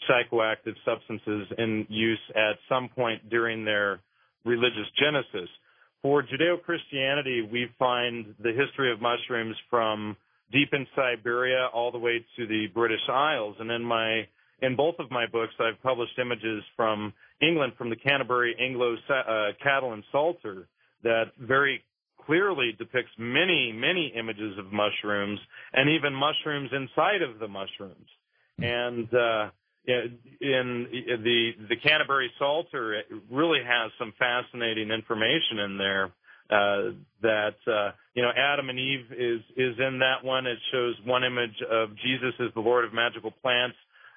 [0.09, 4.01] psychoactive substances in use at some point during their
[4.45, 5.49] religious genesis.
[6.03, 10.17] For Judeo Christianity, we find the history of mushrooms from
[10.53, 13.57] deep in Siberia all the way to the British Isles.
[13.59, 14.27] And in my
[14.61, 19.53] in both of my books, I've published images from England, from the Canterbury Anglo uh,
[19.63, 20.67] Catalan Psalter,
[21.05, 21.83] that very
[22.27, 25.39] clearly depicts many, many images of mushrooms
[25.73, 28.07] and even mushrooms inside of the mushrooms.
[28.59, 29.51] And uh,
[29.89, 30.87] in
[31.25, 36.13] the the Canterbury Psalter really has some fascinating information in there
[36.51, 40.47] uh, that uh, you know Adam and Eve is is in that one.
[40.47, 43.77] It shows one image of Jesus as the Lord of magical plants.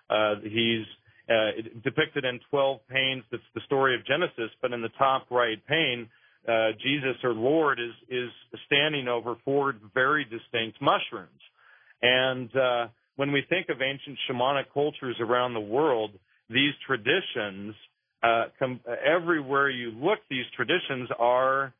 [0.10, 0.86] Uh, he's
[1.30, 3.24] uh, depicted in 12 panes.
[3.32, 4.52] That's the story of Genesis.
[4.62, 6.10] But in the top right pane,
[6.48, 8.30] uh, Jesus or Lord is is
[8.66, 11.42] standing over four very distinct mushrooms,
[12.02, 12.88] and uh,
[13.22, 16.10] when we think of ancient shamanic cultures around the world,
[16.50, 17.76] these traditions,
[18.24, 21.72] uh, com- everywhere you look, these traditions are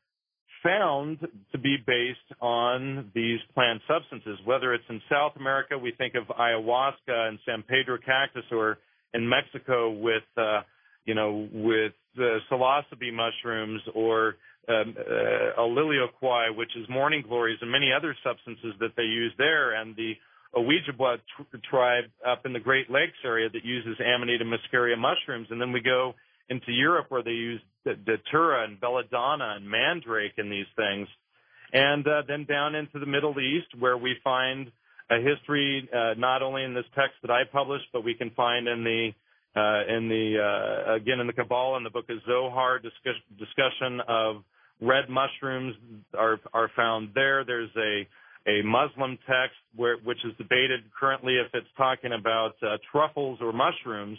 [0.62, 1.18] found
[1.50, 4.38] to be based on these plant substances.
[4.44, 8.78] Whether it's in South America, we think of ayahuasca and San Pedro cactus, or
[9.12, 10.60] in Mexico with, uh,
[11.06, 14.36] you know, with uh, psilocybe mushrooms or
[14.68, 19.96] um, uh, which is morning glories, and many other substances that they use there, and
[19.96, 20.12] the
[20.54, 25.60] Ojibwa tr- tribe up in the Great Lakes area that uses Amanita muscaria mushrooms, and
[25.60, 26.14] then we go
[26.48, 31.08] into Europe where they use datura and belladonna and mandrake and these things,
[31.72, 34.70] and uh, then down into the Middle East where we find
[35.10, 38.68] a history uh, not only in this text that I published, but we can find
[38.68, 39.10] in the
[39.54, 44.00] uh, in the uh, again in the Kabbalah in the book of Zohar discuss, discussion
[44.08, 44.42] of
[44.80, 45.74] red mushrooms
[46.16, 47.44] are are found there.
[47.44, 48.06] There's a
[48.46, 53.52] a Muslim text where, which is debated currently if it's talking about uh, truffles or
[53.52, 54.18] mushrooms.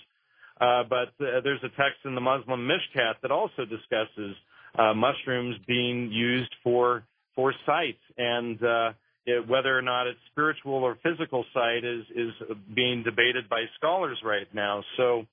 [0.62, 4.36] Uh, but uh, there's a text in the Muslim Mishkat that also discusses
[4.78, 7.04] uh, mushrooms being used for
[7.36, 8.92] for sight and uh,
[9.26, 14.18] it, whether or not it's spiritual or physical sight is is being debated by scholars
[14.24, 14.84] right now.
[14.98, 15.26] So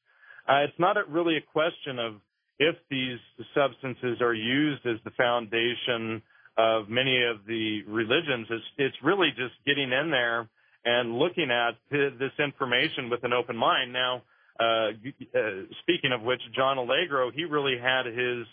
[0.48, 2.14] uh, it's not a, really a question of
[2.58, 3.18] if these
[3.54, 6.22] substances are used as the foundation
[6.60, 8.46] of many of the religions.
[8.50, 10.48] It's, it's really just getting in there
[10.84, 13.92] and looking at this information with an open mind.
[13.92, 14.22] Now,
[14.58, 15.40] uh, uh,
[15.82, 18.46] speaking of which, John Allegro, he really had his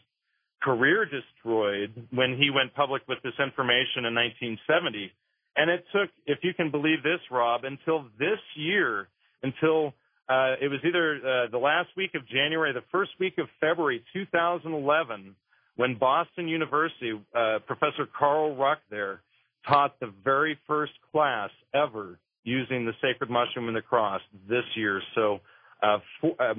[0.61, 5.11] career destroyed when he went public with this information in 1970.
[5.55, 9.07] And it took, if you can believe this, Rob, until this year,
[9.43, 9.93] until
[10.29, 14.03] uh, it was either uh, the last week of January, the first week of February
[14.13, 15.35] 2011,
[15.77, 19.21] when Boston University, uh, Professor Carl Ruck there
[19.67, 25.01] taught the very first class ever using the sacred mushroom and the cross this year.
[25.15, 25.39] So,
[25.81, 26.55] uh, for, uh,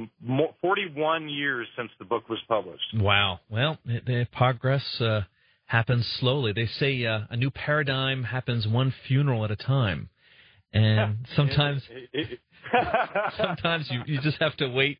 [0.61, 2.95] 41 years since the book was published.
[2.95, 3.41] Wow.
[3.51, 5.23] Well, the progress uh,
[5.66, 6.53] happens slowly.
[6.53, 10.09] They say uh, a new paradigm happens one funeral at a time.
[10.73, 11.83] And sometimes
[13.37, 14.99] sometimes you you just have to wait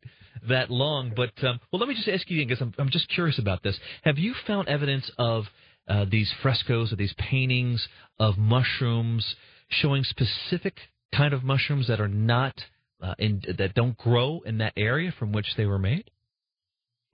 [0.49, 1.13] that long.
[1.15, 3.63] But um, well, let me just ask you again because I'm I'm just curious about
[3.63, 3.79] this.
[4.03, 5.45] Have you found evidence of
[5.89, 7.89] uh, these frescoes or these paintings
[8.19, 9.35] of mushrooms
[9.69, 10.75] showing specific
[11.15, 12.55] kind of mushrooms that are not
[13.03, 16.11] uh, in, that don't grow in that area from which they were made?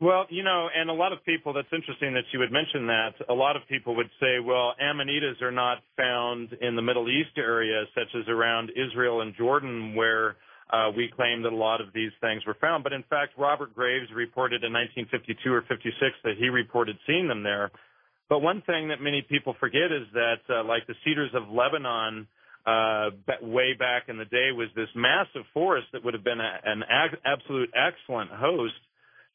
[0.01, 3.15] Well, you know, and a lot of people, that's interesting that you would mention that.
[3.29, 7.39] A lot of people would say, well, amanitas are not found in the Middle East
[7.39, 10.37] area, such as around Israel and Jordan, where
[10.73, 12.83] uh, we claim that a lot of these things were found.
[12.83, 17.45] But in fact, Robert Graves reported in 1952 or 56 that he reported seeing them
[17.45, 17.71] there.
[18.29, 22.27] But one thing that many people forget is that, uh, like the cedars of Lebanon,
[22.67, 23.11] uh,
[23.43, 26.83] way back in the day, was this massive forest that would have been a, an
[26.89, 28.75] ag- absolute excellent host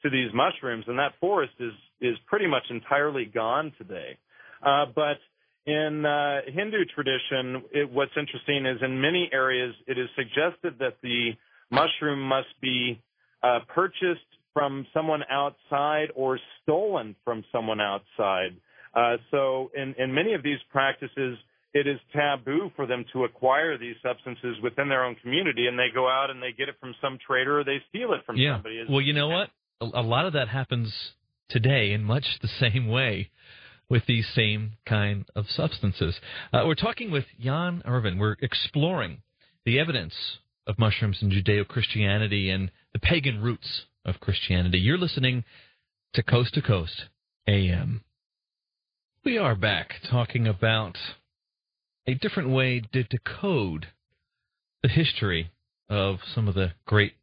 [0.04, 4.18] to these mushrooms, and that forest is is pretty much entirely gone today.
[4.66, 5.18] Uh, but
[5.66, 10.98] in uh, Hindu tradition, it, what's interesting is in many areas it is suggested that
[11.04, 11.32] the
[11.72, 13.02] mushroom must be
[13.44, 14.22] uh, purchased
[14.54, 18.56] from someone outside or stolen from someone outside.
[18.94, 21.38] Uh, so in, in many of these practices,
[21.74, 25.90] it is taboo for them to acquire these substances within their own community, and they
[25.94, 28.56] go out and they get it from some trader or they steal it from yeah.
[28.56, 28.84] somebody.
[28.90, 29.50] Well, you know what?
[29.82, 30.94] A, lot of that happens
[31.50, 33.30] today in much the same way
[33.90, 36.20] with these same kind of substances.
[36.54, 38.20] Uh, we're talking with Jan Irvin.
[38.20, 39.22] We're exploring
[39.66, 40.14] the evidence
[40.68, 44.80] of mushrooms in Judeo Christianity and the pagan roots of Christianity.
[44.80, 45.44] You're listening
[46.14, 47.06] to Coast to Coast
[47.48, 48.04] AM.
[49.24, 50.98] We are back talking about
[52.08, 53.88] a different way to decode
[54.84, 55.52] the history
[55.90, 57.14] of some of the great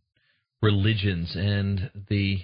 [0.63, 2.41] religions and the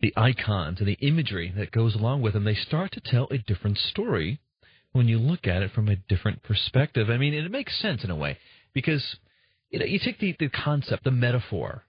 [0.00, 2.44] the icons and the imagery that goes along with them.
[2.44, 4.38] They start to tell a different story
[4.92, 7.10] when you look at it from a different perspective.
[7.10, 8.38] I mean, it makes sense in a way
[8.72, 9.16] because
[9.70, 11.82] you know you take the, the concept, the metaphor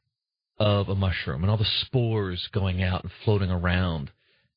[0.57, 4.11] of a mushroom and all the spores going out and floating around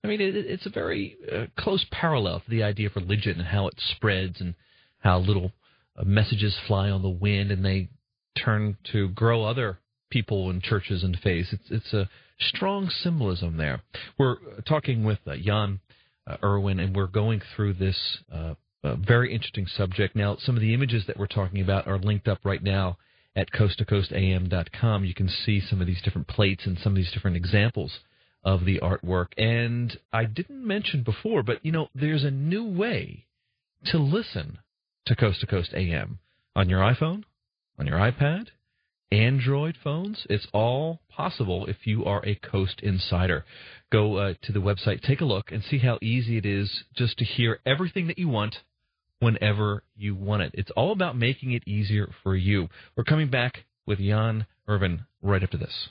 [0.05, 3.47] I mean, it, it's a very uh, close parallel to the idea of religion and
[3.47, 4.55] how it spreads and
[4.99, 5.53] how little
[5.97, 7.89] uh, messages fly on the wind and they
[8.37, 9.79] turn to grow other
[10.13, 11.53] people and churches and faiths.
[11.53, 12.09] It's, it's a
[12.39, 13.83] strong symbolism there.
[14.19, 14.37] We're
[14.69, 15.81] talking with uh, Jan
[16.27, 18.55] uh, Irvin and we're going through this uh,
[18.85, 20.15] very interesting subject.
[20.15, 22.99] Now, some of the images that we're talking about are linked up right now
[23.35, 25.05] at coasttocoastam.com.
[25.05, 28.01] You can see some of these different plates and some of these different examples
[28.45, 29.29] of the artwork.
[29.39, 33.27] And I didn't mention before, but you know, there's a new way
[33.87, 34.59] to listen
[35.07, 36.19] to Coast to Coast AM
[36.55, 37.25] on your iPhone,
[37.79, 38.49] on your iPad,
[39.13, 40.27] Android phones.
[40.31, 43.45] It's all possible if you are a Coast insider.
[43.93, 47.19] Go uh, to the website, take a look, and see how easy it is just
[47.19, 48.57] to hear everything that you want
[49.21, 50.53] whenever you want it.
[50.55, 52.69] It's all about making it easier for you.
[52.97, 55.89] We're coming back with Jan Irvin right after this.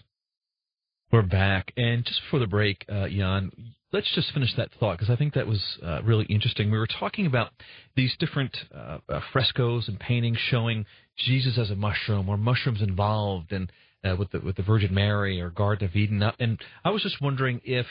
[1.12, 3.52] We're back, and just before the break, uh, Jan,
[3.94, 6.72] let's just finish that thought because I think that was uh, really interesting.
[6.72, 7.52] We were talking about
[7.96, 10.86] these different uh, uh frescoes and paintings showing
[11.18, 13.72] Jesus as a mushroom or mushrooms involved, and
[14.04, 16.22] uh, with the with the Virgin Mary or Garden of Eden.
[16.24, 17.86] Uh, and I was just wondering if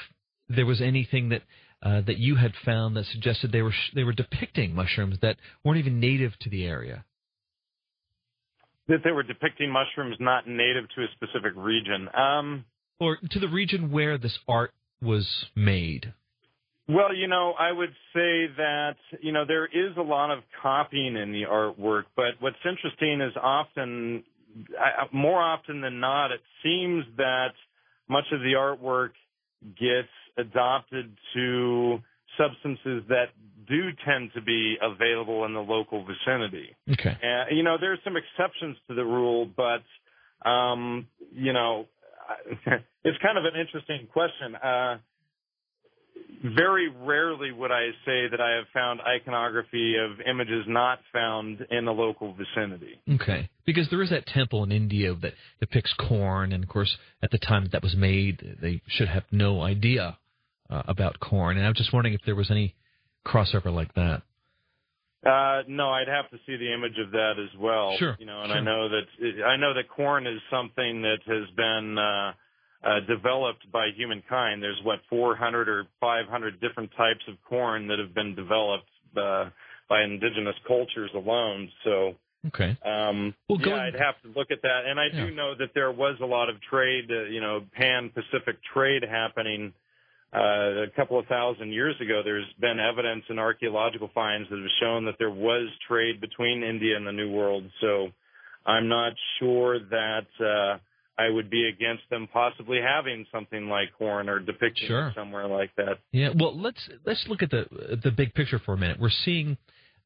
[0.49, 1.43] there was anything that
[1.83, 5.79] that you had found that suggested they were sh- they were depicting mushrooms that weren't
[5.79, 7.05] even native to the area.
[8.89, 12.09] That they were depicting mushrooms not native to a specific region.
[12.13, 12.65] Um,
[12.99, 14.73] or to the region where this art
[15.03, 16.13] was made?
[16.89, 21.17] Well, you know, I would say that, you know, there is a lot of copying
[21.17, 24.25] in the artwork, but what's interesting is often,
[25.13, 27.53] more often than not, it seems that
[28.09, 29.11] much of the artwork
[29.79, 32.01] gets adopted to
[32.37, 33.27] substances that
[33.69, 36.75] do tend to be available in the local vicinity.
[36.91, 37.17] Okay.
[37.23, 41.87] And, you know, there are some exceptions to the rule, but, um, you know,
[43.05, 44.55] it's kind of an interesting question.
[44.57, 44.99] Uh,
[46.43, 51.85] very rarely would I say that I have found iconography of images not found in
[51.85, 52.99] the local vicinity.
[53.15, 57.31] Okay, because there is that temple in India that depicts corn, and of course, at
[57.31, 60.19] the time that, that was made, they should have no idea
[60.71, 61.59] uh, about corn.
[61.59, 62.75] And I'm just wondering if there was any
[63.27, 64.23] crossover like that.
[65.25, 67.95] Uh, no, I'd have to see the image of that as well.
[67.99, 68.17] Sure.
[68.19, 68.57] You know, and sure.
[68.57, 72.33] I know that I know that corn is something that has been uh,
[72.83, 74.63] uh, developed by humankind.
[74.63, 79.51] There's what 400 or 500 different types of corn that have been developed uh,
[79.89, 81.71] by indigenous cultures alone.
[81.85, 82.15] So.
[82.47, 82.75] Okay.
[82.87, 85.27] Um, well, yeah, I'd have to look at that, and I yeah.
[85.27, 89.75] do know that there was a lot of trade, uh, you know, pan-Pacific trade happening
[90.33, 94.69] uh, a couple of thousand years ago, there's been evidence in archaeological finds that have
[94.81, 97.65] shown that there was trade between India and the New World.
[97.81, 98.09] So
[98.65, 100.79] I'm not sure that uh,
[101.21, 105.13] I would be against them possibly having something like corn or depicting sure.
[105.17, 105.99] somewhere like that.
[106.13, 106.31] Yeah.
[106.39, 108.99] Well, let's let's look at the the big picture for a minute.
[109.01, 109.57] We're seeing.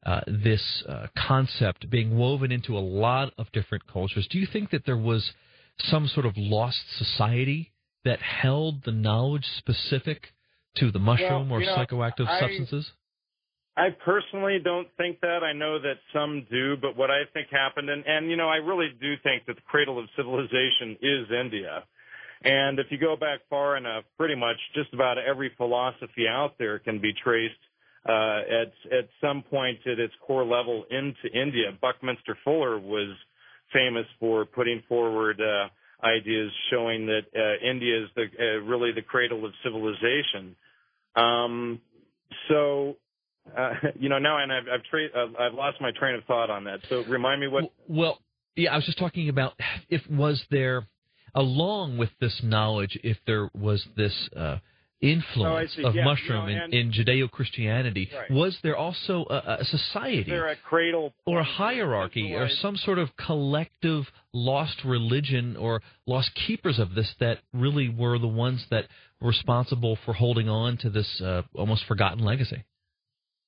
[0.05, 4.27] Uh, this uh, concept being woven into a lot of different cultures.
[4.29, 5.31] Do you think that there was
[5.79, 7.71] some sort of lost society
[8.05, 10.33] that held the knowledge specific
[10.77, 12.91] to the mushroom well, or know, psychoactive I, substances?
[13.77, 15.43] I personally don't think that.
[15.43, 18.57] I know that some do, but what I think happened, and, and you know, I
[18.57, 21.83] really do think that the cradle of civilization is India.
[22.43, 26.79] And if you go back far enough, pretty much just about every philosophy out there
[26.79, 27.53] can be traced
[28.07, 31.71] uh, at at some point at its core level into India.
[31.81, 33.15] Buckminster Fuller was
[33.73, 35.67] famous for putting forward uh,
[36.05, 40.55] ideas showing that uh, India is the uh, really the cradle of civilization.
[41.15, 41.81] Um,
[42.47, 42.97] so,
[43.57, 46.49] uh, you know, now and I've I've, tra- uh, I've lost my train of thought
[46.49, 46.79] on that.
[46.89, 47.71] So remind me what.
[47.87, 48.19] Well,
[48.55, 49.53] yeah, I was just talking about
[49.89, 50.87] if was there,
[51.33, 54.57] along with this knowledge, if there was this uh,
[55.01, 58.31] influence oh, of yeah, mushroom you know, in, in Judeo Christianity, right.
[58.31, 60.23] was there also a, a society?
[60.29, 66.31] There a cradle or a hierarchy or some sort of collective lost religion or lost
[66.47, 68.85] keepers of this that really were the ones that
[69.19, 72.63] were responsible for holding on to this uh, almost forgotten legacy.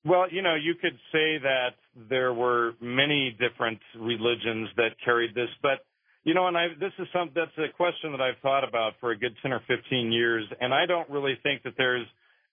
[0.05, 1.75] Well, you know, you could say that
[2.09, 5.79] there were many different religions that carried this, but
[6.27, 9.11] you know, and I this is some that's a question that I've thought about for
[9.11, 12.05] a good 10 or 15 years, and I don't really think that there's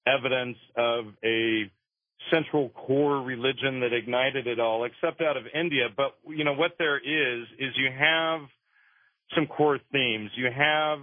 [0.07, 1.69] evidence of a
[2.33, 5.89] central core religion that ignited it all, except out of India.
[5.95, 8.43] But you know what there is is you have
[9.35, 10.31] some core themes.
[10.37, 11.01] You have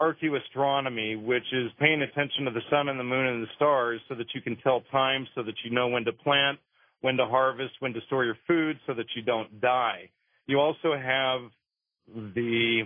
[0.00, 4.14] archaeoastronomy, which is paying attention to the sun and the moon and the stars, so
[4.14, 6.60] that you can tell time, so that you know when to plant,
[7.00, 10.08] when to harvest, when to store your food, so that you don't die.
[10.46, 11.50] You also have
[12.08, 12.82] the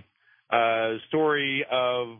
[0.51, 2.17] uh, story of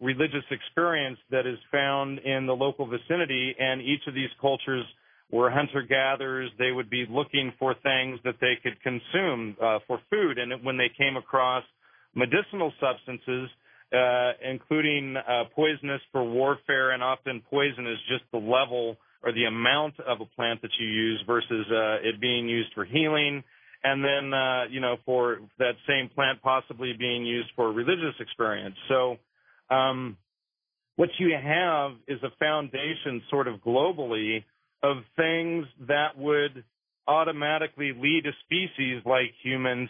[0.00, 4.84] religious experience that is found in the local vicinity, and each of these cultures
[5.30, 6.50] were hunter gatherers.
[6.58, 10.76] They would be looking for things that they could consume uh, for food, and when
[10.76, 11.64] they came across
[12.14, 13.50] medicinal substances,
[13.92, 19.44] uh, including uh, poisonous for warfare, and often poison is just the level or the
[19.44, 23.44] amount of a plant that you use versus uh, it being used for healing
[23.82, 28.76] and then uh, you know for that same plant possibly being used for religious experience.
[28.88, 29.16] So
[29.74, 30.16] um,
[30.96, 34.44] what you have is a foundation sort of globally
[34.82, 36.64] of things that would
[37.06, 39.88] automatically lead a species like humans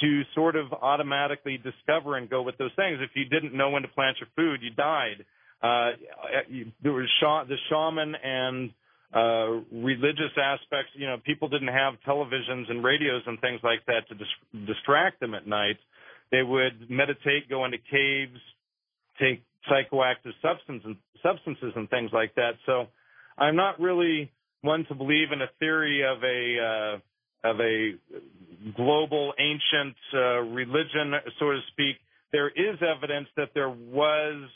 [0.00, 2.98] to sort of automatically discover and go with those things.
[3.00, 5.24] If you didn't know when to plant your food, you died.
[5.62, 5.90] Uh,
[6.82, 7.08] there was
[7.48, 8.70] the shaman and
[9.14, 10.92] uh, religious aspects.
[10.94, 15.20] You know, people didn't have televisions and radios and things like that to dis- distract
[15.20, 15.78] them at night.
[16.30, 18.38] They would meditate, go into caves,
[19.20, 22.52] take psychoactive substance and, substances and things like that.
[22.66, 22.86] So
[23.36, 24.30] I'm not really
[24.62, 27.92] one to believe in a theory of a uh, of a
[28.76, 31.96] global ancient uh, religion, so to speak.
[32.32, 34.48] There is evidence that there was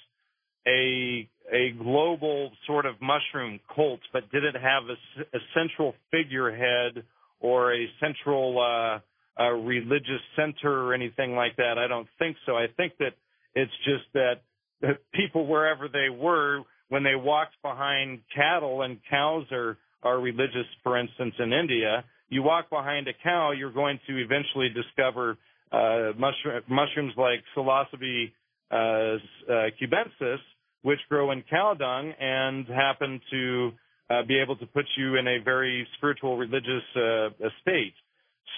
[0.67, 7.05] a a global sort of mushroom cult, but did it have a, a central figurehead
[7.41, 8.99] or a central uh,
[9.37, 11.75] a religious center or anything like that?
[11.77, 12.57] I don't think so.
[12.57, 13.13] I think that
[13.55, 14.41] it's just that
[15.15, 20.99] people wherever they were when they walked behind cattle and cows are are religious for
[20.99, 25.39] instance in India you walk behind a cow you're going to eventually discover
[25.73, 28.33] uh, mushroom, mushrooms like psilocybe
[28.71, 30.39] uh, uh, cubensis
[30.85, 33.73] which grow in cow dung and happen to
[34.11, 37.31] uh, be able to put you in a very spiritual religious uh,
[37.63, 37.95] state.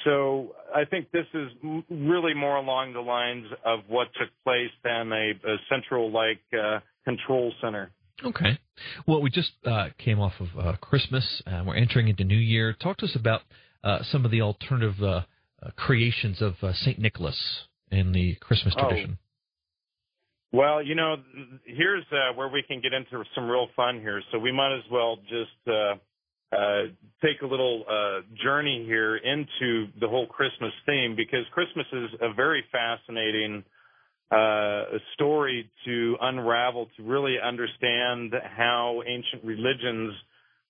[0.05, 1.49] So I think this is
[1.89, 6.81] really more along the lines of what took place than a, a central like uh,
[7.05, 7.93] control center.
[8.25, 8.59] Okay.
[9.07, 11.43] Well, we just uh, came off of uh, Christmas.
[11.47, 12.73] And we're entering into New Year.
[12.73, 13.43] Talk to us about
[13.85, 17.41] uh, some of the alternative uh, uh, creations of Saint Nicholas
[17.91, 19.19] in the Christmas oh, tradition.
[20.53, 21.17] Well, you know,
[21.65, 24.23] here's uh, where we can get into some real fun here.
[24.33, 26.83] So we might as well just uh, uh,
[27.23, 32.33] take a little uh, journey here into the whole Christmas theme because Christmas is a
[32.33, 33.65] very fascinating
[34.31, 40.15] uh, story to unravel to really understand how ancient religions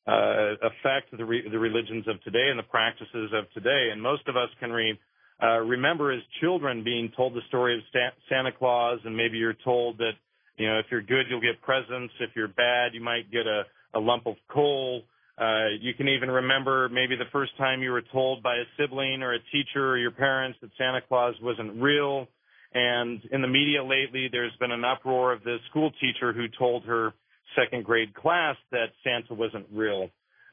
[0.07, 3.91] uh, affect the, re- the religions of today and the practices of today.
[3.93, 4.97] And most of us can read
[5.43, 7.83] uh, remember as children being told the story of
[8.29, 10.13] Santa Claus, and maybe you're told that,
[10.57, 12.15] you know, if you're good, you'll get presents.
[12.21, 13.65] If you're bad, you might get a,
[13.95, 15.03] a lump of coal.
[15.39, 19.23] Uh, you can even remember maybe the first time you were told by a sibling
[19.23, 22.27] or a teacher or your parents that Santa Claus wasn't real.
[22.73, 26.85] And in the media lately, there's been an uproar of this school teacher who told
[26.85, 27.13] her
[27.55, 30.09] second grade class that Santa wasn't real.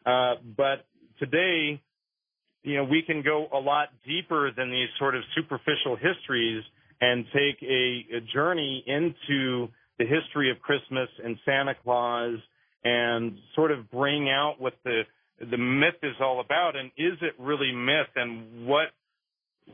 [0.05, 0.85] Uh, but
[1.19, 1.81] today,
[2.63, 6.63] you know, we can go a lot deeper than these sort of superficial histories
[7.01, 9.67] and take a, a journey into
[9.99, 12.37] the history of Christmas and Santa Claus
[12.83, 15.01] and sort of bring out what the
[15.39, 18.87] the myth is all about and is it really myth and what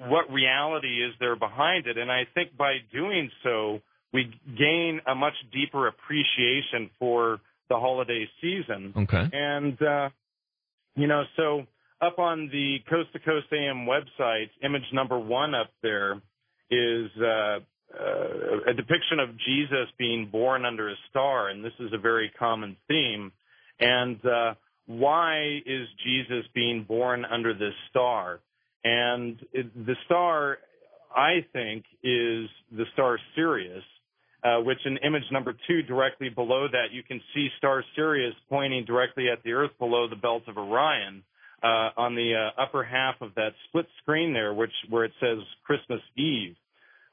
[0.07, 1.97] what reality is there behind it?
[1.97, 3.79] And i think by doing so
[4.11, 7.39] we gain a much deeper appreciation for
[7.69, 8.93] the holiday season.
[8.95, 9.29] Okay.
[9.31, 10.09] And uh
[10.95, 11.65] you know so
[12.01, 16.21] up on the coast to coast am website image number one up there
[16.71, 17.59] is uh
[17.93, 22.31] uh, a depiction of Jesus being born under a star, and this is a very
[22.37, 23.31] common theme.
[23.79, 24.53] And uh,
[24.85, 28.39] why is Jesus being born under this star?
[28.83, 30.59] And it, the star,
[31.15, 33.83] I think, is the star Sirius,
[34.43, 38.85] uh, which in image number two, directly below that, you can see star Sirius pointing
[38.85, 41.23] directly at the Earth below the belt of Orion.
[41.61, 45.39] Uh, on the uh, upper half of that split screen there, which where it says
[45.65, 46.55] Christmas Eve.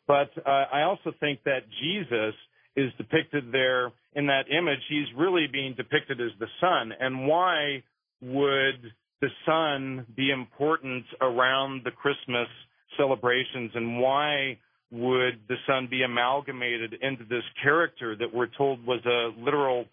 [0.07, 2.35] But uh, I also think that Jesus
[2.77, 4.79] is depicted there in that image.
[4.89, 6.93] He's really being depicted as the sun.
[6.99, 7.83] And why
[8.21, 12.49] would the sun be important around the Christmas
[12.97, 13.73] celebrations?
[13.75, 14.59] And why
[14.93, 19.87] would the sun be amalgamated into this character that we're told was a literal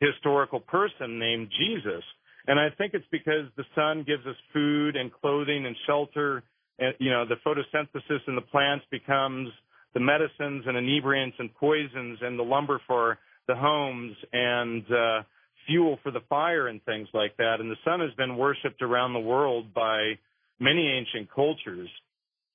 [0.00, 2.02] historical person named Jesus?
[2.48, 6.42] And I think it's because the sun gives us food and clothing and shelter
[6.78, 9.50] And, you know, the photosynthesis in the plants becomes
[9.94, 15.22] the medicines and inebriants and poisons and the lumber for the homes and uh,
[15.66, 17.56] fuel for the fire and things like that.
[17.60, 20.12] And the sun has been worshipped around the world by
[20.60, 21.88] many ancient cultures.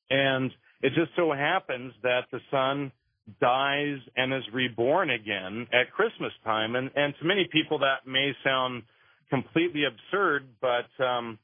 [0.09, 0.51] And
[0.81, 2.91] it just so happens that the sun
[3.39, 6.75] dies and is reborn again at Christmas time.
[6.75, 8.83] And, and to many people that may sound
[9.33, 11.39] completely absurd, but um,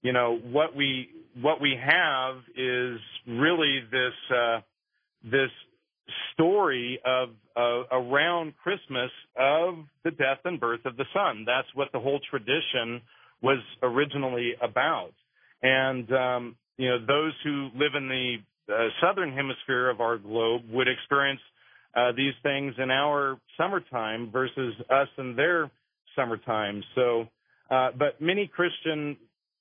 [0.00, 1.10] you know what we
[1.42, 4.60] what we have is really this uh,
[5.22, 5.50] this
[6.32, 11.44] story of uh, around Christmas of the death and birth of the Son.
[11.46, 13.02] That's what the whole tradition
[13.42, 15.12] was originally about.
[15.62, 18.36] And um, you know, those who live in the
[18.72, 21.40] uh, southern hemisphere of our globe would experience
[21.94, 25.70] uh, these things in our summertime versus us in their
[26.16, 26.82] summertime.
[26.94, 27.26] So,
[27.70, 29.16] uh, but many Christian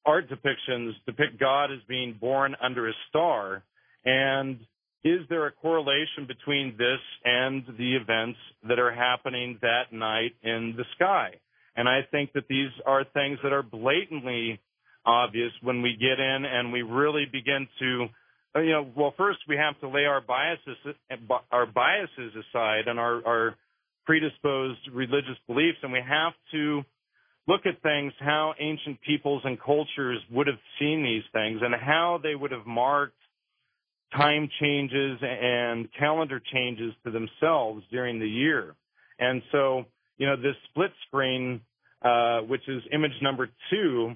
[0.05, 3.63] art depictions depict God as being born under a star.
[4.05, 4.59] And
[5.03, 10.73] is there a correlation between this and the events that are happening that night in
[10.77, 11.31] the sky?
[11.75, 14.59] And I think that these are things that are blatantly
[15.05, 18.05] obvious when we get in and we really begin to,
[18.55, 20.77] you know, well, first we have to lay our biases,
[21.51, 23.55] our biases aside and our, our
[24.05, 26.83] predisposed religious beliefs, and we have to
[27.47, 32.19] look at things how ancient peoples and cultures would have seen these things and how
[32.21, 33.15] they would have marked
[34.15, 38.75] time changes and calendar changes to themselves during the year.
[39.19, 39.85] And so,
[40.17, 41.61] you know, this split screen,
[42.01, 44.15] uh, which is image number two,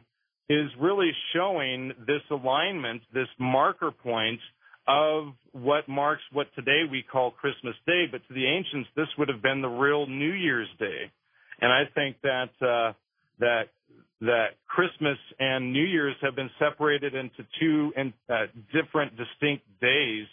[0.49, 4.40] is really showing this alignment, this marker point
[4.88, 9.28] of what marks what today we call Christmas Day, but to the ancients, this would
[9.28, 11.12] have been the real New Year's Day.
[11.60, 12.94] And I think that, uh,
[13.39, 13.69] that
[14.22, 20.26] that Christmas and New Year's have been separated into two in, uh, different distinct days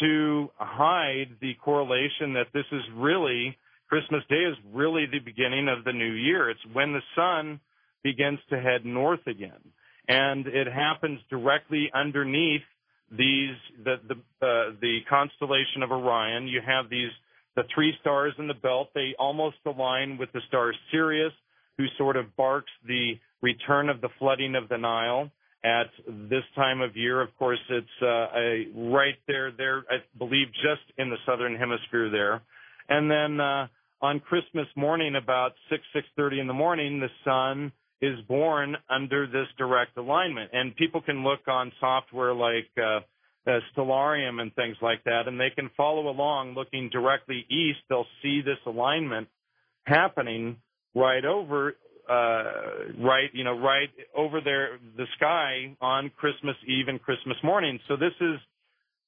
[0.00, 3.56] to hide the correlation that this is really
[3.88, 6.50] Christmas Day is really the beginning of the new year.
[6.50, 7.60] It's when the sun
[8.02, 9.60] begins to head north again,
[10.08, 12.62] and it happens directly underneath
[13.10, 13.54] these
[13.84, 16.48] the the uh, the constellation of Orion.
[16.48, 17.10] You have these
[17.54, 18.88] the three stars in the belt.
[18.94, 21.32] They almost align with the star Sirius
[21.78, 25.30] who sort of barks the return of the flooding of the Nile
[25.64, 27.20] at this time of year.
[27.20, 32.10] Of course, it's uh, a, right there, there, I believe, just in the southern hemisphere
[32.10, 32.42] there.
[32.88, 33.66] And then uh,
[34.02, 37.72] on Christmas morning, about six six thirty in the morning, the sun
[38.02, 40.50] is born under this direct alignment.
[40.52, 43.00] And people can look on software like uh,
[43.46, 47.78] uh, Stellarium and things like that, and they can follow along looking directly east.
[47.88, 49.28] They'll see this alignment
[49.86, 50.56] happening
[50.94, 51.74] right over
[52.08, 52.44] uh
[52.98, 57.96] right you know right over there the sky on christmas eve and christmas morning so
[57.96, 58.38] this is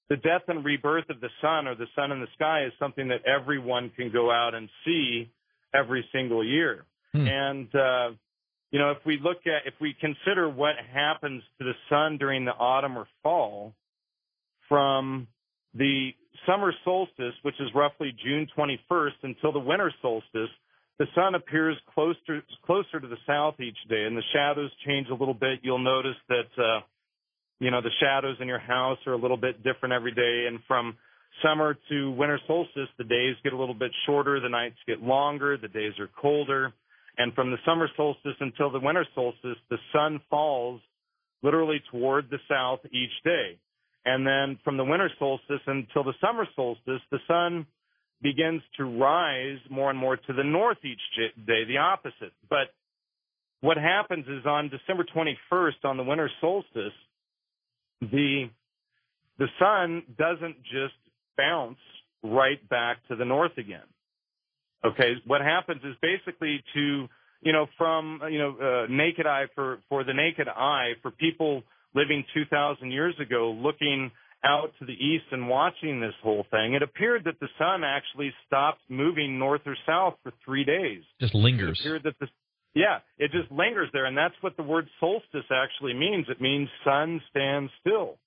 [0.09, 3.09] the death and rebirth of the sun or the sun in the sky is something
[3.09, 5.31] that everyone can go out and see
[5.75, 7.27] every single year hmm.
[7.27, 8.09] and uh
[8.71, 12.45] you know, if we look at, if we consider what happens to the sun during
[12.45, 13.73] the autumn or fall
[14.69, 15.29] from
[15.75, 16.11] the
[16.47, 20.51] summer solstice, which is roughly June 21st, until the winter solstice,
[20.99, 25.15] the sun appears closer closer to the south each day, and the shadows change a
[25.15, 25.61] little bit.
[25.63, 26.81] You'll notice that uh,
[27.61, 30.61] you know the shadows in your house are a little bit different every day, and
[30.67, 30.97] from
[31.43, 35.57] summer to winter solstice, the days get a little bit shorter, the nights get longer,
[35.57, 36.73] the days are colder,
[37.19, 40.81] and from the summer solstice until the winter solstice, the sun falls
[41.43, 43.59] literally toward the south each day.
[44.05, 47.67] And then from the winter solstice until the summer solstice, the sun
[48.23, 51.01] begins to rise more and more to the north each
[51.47, 52.33] day, the opposite.
[52.49, 52.69] But
[53.61, 56.93] what happens is on December 21st, on the winter solstice,
[58.01, 58.51] the
[59.39, 60.95] the sun doesn't just
[61.37, 61.79] bounce
[62.23, 63.85] right back to the north again.
[64.85, 67.09] Okay, what happens is basically to
[67.43, 71.63] you know from you know uh, naked eye for for the naked eye for people
[71.95, 74.11] living 2,000 years ago, looking
[74.45, 78.33] out to the east and watching this whole thing, it appeared that the sun actually
[78.47, 81.03] stopped moving north or south for three days.
[81.21, 81.81] Just lingers.
[81.81, 82.29] It appeared that the
[82.75, 86.27] yeah, it just lingers there, and that's what the word solstice actually means.
[86.29, 88.19] It means sun stands still.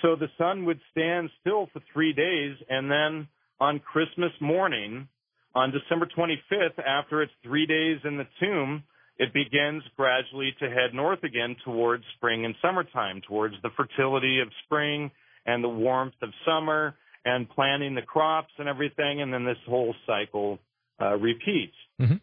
[0.00, 3.28] So the sun would stand still for three days, and then
[3.60, 5.08] on Christmas morning,
[5.54, 8.82] on December 25th, after it's three days in the tomb,
[9.18, 14.48] it begins gradually to head north again towards spring and summertime, towards the fertility of
[14.64, 15.10] spring
[15.46, 16.94] and the warmth of summer
[17.24, 20.58] and planting the crops and everything, and then this whole cycle
[21.00, 21.74] uh, repeats.
[22.00, 22.14] Mm-hmm.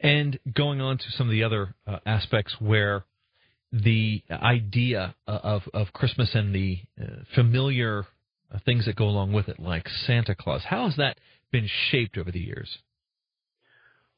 [0.00, 3.04] And going on to some of the other uh, aspects where
[3.72, 8.06] the idea of, of Christmas and the uh, familiar
[8.52, 11.18] uh, things that go along with it, like Santa Claus, how has that
[11.50, 12.78] been shaped over the years?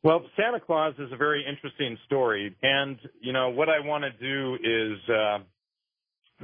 [0.03, 4.11] Well, Santa Claus is a very interesting story, and you know what I want to
[4.11, 5.39] do is uh,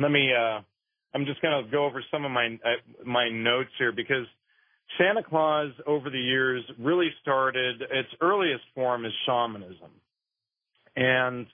[0.00, 0.32] let me.
[1.15, 4.27] I'm just going to go over some of my uh, my notes here because
[4.99, 7.82] Santa Claus over the years really started.
[7.82, 9.91] Its earliest form is shamanism,
[10.97, 11.47] and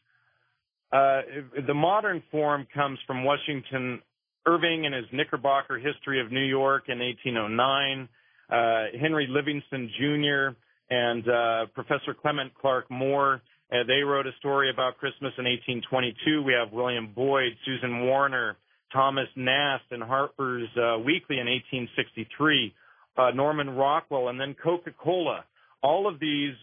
[0.93, 1.21] uh,
[1.67, 4.01] the modern form comes from Washington
[4.47, 8.09] Irving in his Knickerbocker History of New York in 1809.
[8.49, 10.57] Uh, Henry Livingston Jr
[10.91, 13.43] and uh, Professor Clement Clarke Moore.
[13.73, 16.43] Uh, they wrote a story about Christmas in 1822.
[16.43, 18.57] We have William Boyd, Susan Warner,
[18.93, 22.75] Thomas Nast, and Harper's uh, Weekly in 1863.
[23.17, 25.45] Uh, Norman Rockwell, and then Coca-Cola.
[25.83, 26.55] All of these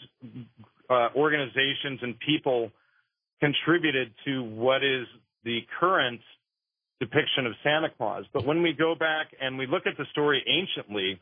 [0.89, 2.71] uh, organizations and people
[3.39, 5.07] contributed to what is
[5.43, 6.21] the current
[6.99, 8.25] depiction of Santa Claus.
[8.33, 11.19] But when we go back and we look at the story anciently,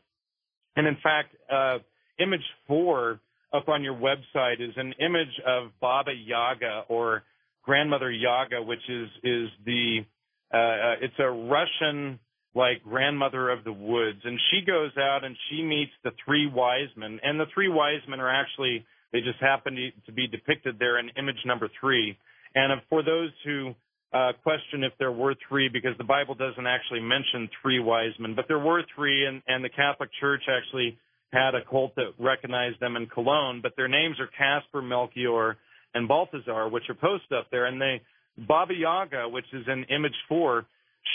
[0.76, 1.78] and in fact, uh,
[2.18, 3.20] image four
[3.52, 7.22] up on your website is an image of Baba Yaga or
[7.64, 10.04] Grandmother Yaga, which is is the
[10.52, 12.18] uh, it's a Russian
[12.54, 16.90] like grandmother of the woods, and she goes out and she meets the three wise
[16.96, 20.78] men, and the three wise men are actually they just happen to, to be depicted
[20.78, 22.16] there in image number three.
[22.54, 23.74] And for those who
[24.12, 28.34] uh, question if there were three, because the Bible doesn't actually mention three wise men,
[28.34, 30.98] but there were three, and, and the Catholic Church actually
[31.32, 35.56] had a cult that recognized them in Cologne, but their names are Caspar, Melchior,
[35.94, 37.66] and Balthazar, which are posted up there.
[37.66, 38.02] And they,
[38.38, 40.66] Baba Yaga, which is in image four,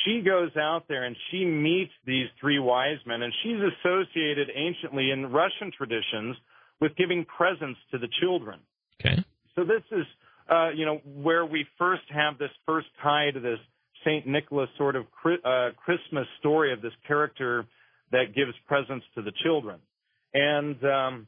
[0.04, 5.12] she goes out there and she meets these three wise men, and she's associated anciently
[5.12, 6.36] in Russian traditions
[6.80, 8.60] with giving presents to the children.
[9.00, 9.24] Okay.
[9.56, 10.06] So this is,
[10.50, 13.60] uh, you know, where we first have this first tie to this
[14.06, 17.66] Saint Nicholas sort of uh, Christmas story of this character
[18.12, 19.80] that gives presents to the children
[20.34, 21.28] and um,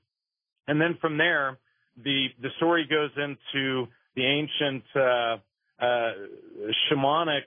[0.67, 1.57] and then from there,
[2.03, 5.37] the the story goes into the ancient uh, uh,
[5.81, 7.43] shamanic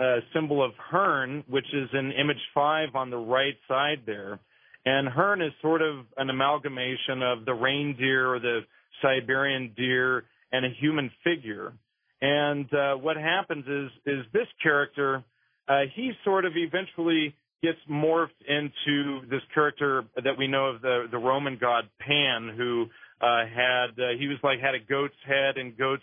[0.00, 4.40] uh, symbol of Herne, which is in image five on the right side there.
[4.84, 8.60] And Herne is sort of an amalgamation of the reindeer or the
[9.00, 11.72] Siberian deer and a human figure.
[12.20, 15.22] And uh, what happens is is this character,
[15.68, 21.06] uh, he sort of eventually gets morphed into this character that we know of the
[21.10, 22.86] the Roman god Pan, who
[23.20, 26.02] uh, had uh, he was like had a goat's head and goat's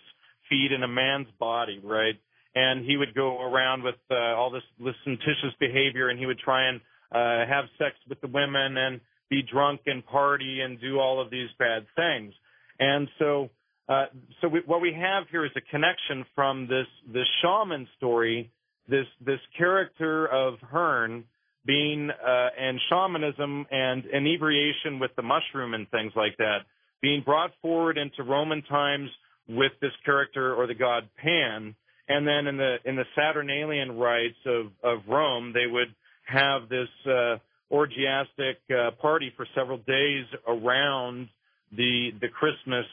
[0.52, 2.14] feet in a man's body, right?
[2.54, 6.68] And he would go around with uh, all this licentious behavior, and he would try
[6.68, 6.80] and
[7.10, 9.00] uh, have sex with the women and
[9.30, 12.34] be drunk and party and do all of these bad things.
[12.78, 13.48] And so,
[13.88, 14.06] uh,
[14.40, 18.50] so we, what we have here is a connection from this this shaman story,
[18.88, 21.24] this this character of Herne
[21.64, 26.58] being uh, and shamanism and inebriation with the mushroom and things like that
[27.02, 29.10] being brought forward into Roman times
[29.48, 31.74] with this character or the god Pan.
[32.08, 35.94] And then in the in the Saturnalian rites of of Rome, they would
[36.26, 37.36] have this uh,
[37.70, 41.28] orgiastic uh, party for several days around
[41.76, 42.86] the the Christmas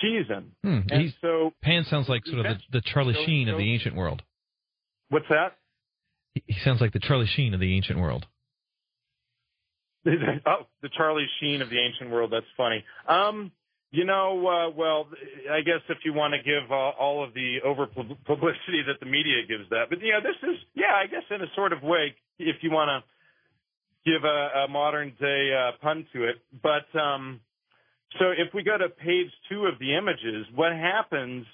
[0.00, 0.52] season.
[0.62, 0.80] Hmm.
[0.90, 3.58] And He's- so, Pan sounds like sort of the, the Charlie So- Sheen of so-
[3.58, 4.22] the ancient world.
[5.10, 5.56] what's that?
[6.34, 8.26] He, he sounds like the Charlie Sheen of the ancient world.
[10.06, 12.32] oh, the Charlie Sheen of the ancient world.
[12.32, 12.84] That's funny.
[13.06, 13.52] Um,
[13.92, 15.06] you know, uh, well,
[15.52, 19.06] I guess if you want to give uh, all of the over publicity that the
[19.06, 21.82] media gives that, but you know, this is, yeah, I guess in a sort of
[21.82, 26.36] way, if you want to give a, a modern day uh, pun to it.
[26.62, 27.40] But um,
[28.18, 31.46] so if we go to page two of the images, what happens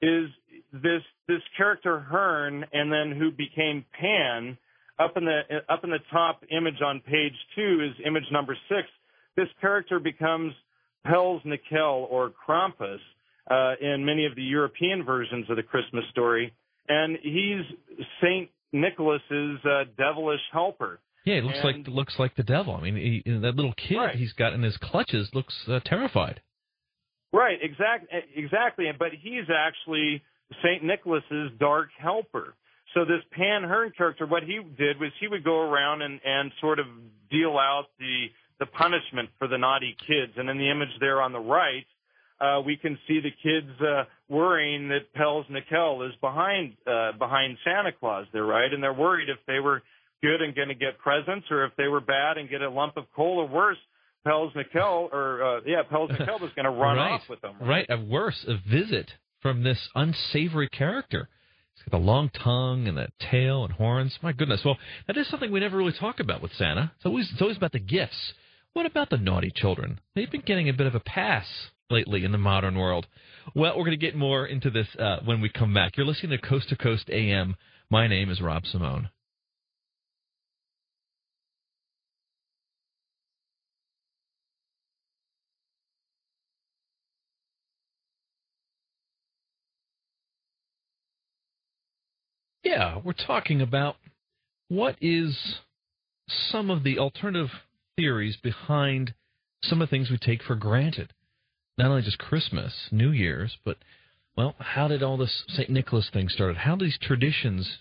[0.00, 0.30] is
[0.72, 4.56] this this character Herne, and then who became Pan,
[4.98, 8.88] up in the up in the top image on page two is image number six.
[9.36, 10.54] This character becomes
[11.06, 12.98] Pels Nickel or Krampus
[13.50, 16.52] uh, in many of the European versions of the Christmas story,
[16.88, 17.62] and he's
[18.22, 21.00] Saint Nicholas's uh, devilish helper.
[21.24, 22.74] Yeah, it looks And- like looks like the devil.
[22.74, 24.16] I mean, he, that little kid Right.
[24.16, 26.40] he's got in his clutches looks uh, terrified.
[27.32, 28.86] Right, exact, exactly.
[28.98, 30.22] But he's actually
[30.62, 32.54] Saint Nicholas's dark helper.
[32.94, 36.52] So this Pan Herne character, what he did was he would go around and, and
[36.60, 36.86] sort of
[37.30, 38.26] deal out the
[38.62, 40.32] the punishment for the naughty kids.
[40.36, 41.84] And in the image there on the right,
[42.40, 47.58] uh, we can see the kids uh, worrying that Pels Nickel is behind uh, behind
[47.64, 48.26] Santa Claus.
[48.32, 49.82] There, right, and they're worried if they were
[50.22, 52.96] good and going to get presents, or if they were bad and get a lump
[52.96, 53.78] of coal, or worse,
[54.24, 57.12] Pels Nickel, or uh, yeah, Pels Nickel was going to run right.
[57.12, 57.54] off with them.
[57.60, 59.10] Right, a worse, a visit
[59.40, 61.28] from this unsavory character.
[61.74, 64.16] He's got the long tongue and the tail and horns.
[64.22, 64.60] My goodness.
[64.64, 66.92] Well, that is something we never really talk about with Santa.
[66.96, 68.34] It's always it's always about the gifts.
[68.74, 70.00] What about the naughty children?
[70.14, 71.46] They've been getting a bit of a pass
[71.90, 73.06] lately in the modern world.
[73.54, 75.96] Well, we're going to get more into this uh, when we come back.
[75.96, 77.56] You're listening to Coast to Coast AM.
[77.90, 79.10] My name is Rob Simone.
[92.64, 93.96] Yeah, we're talking about
[94.68, 95.56] what is
[96.26, 97.50] some of the alternative
[97.96, 99.14] theories behind
[99.62, 101.12] some of the things we take for granted.
[101.78, 103.78] Not only just Christmas, New Year's, but,
[104.36, 105.70] well, how did all this St.
[105.70, 106.56] Nicholas thing start?
[106.56, 107.78] How did these traditions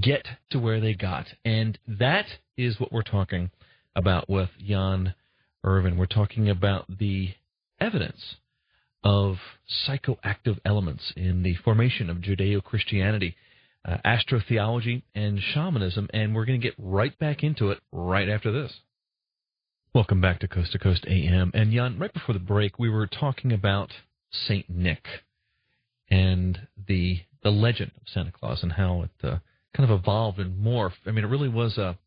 [0.00, 1.26] get to where they got?
[1.44, 2.26] And that
[2.56, 3.50] is what we're talking
[3.94, 5.14] about with Jan
[5.64, 5.96] Irvin.
[5.96, 7.34] We're talking about the
[7.80, 8.36] evidence
[9.04, 9.36] of
[9.86, 13.36] psychoactive elements in the formation of Judeo Christianity,
[13.84, 16.08] uh, astrotheology, and shamanism.
[16.12, 18.72] And we're going to get right back into it right after this.
[19.94, 21.50] Welcome back to Coast to Coast AM.
[21.54, 23.90] And Jan, right before the break, we were talking about
[24.30, 25.04] Saint Nick
[26.10, 29.38] and the the legend of Santa Claus and how it uh,
[29.74, 31.06] kind of evolved and morphed.
[31.06, 31.98] I mean, it really was a,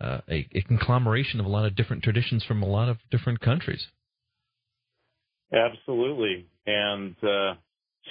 [0.00, 3.40] uh, a a conglomeration of a lot of different traditions from a lot of different
[3.40, 3.86] countries.
[5.52, 6.46] Absolutely.
[6.66, 7.54] And uh,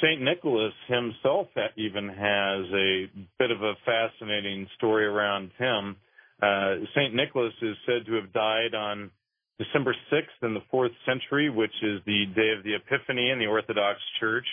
[0.02, 0.22] St.
[0.22, 5.98] Nicholas himself even has a bit of a fascinating story around him.
[6.41, 7.14] Uh, St.
[7.14, 9.11] Nicholas is said to have died on
[9.57, 13.45] December 6th in the 4th century, which is the day of the Epiphany in the
[13.45, 14.45] Orthodox Church.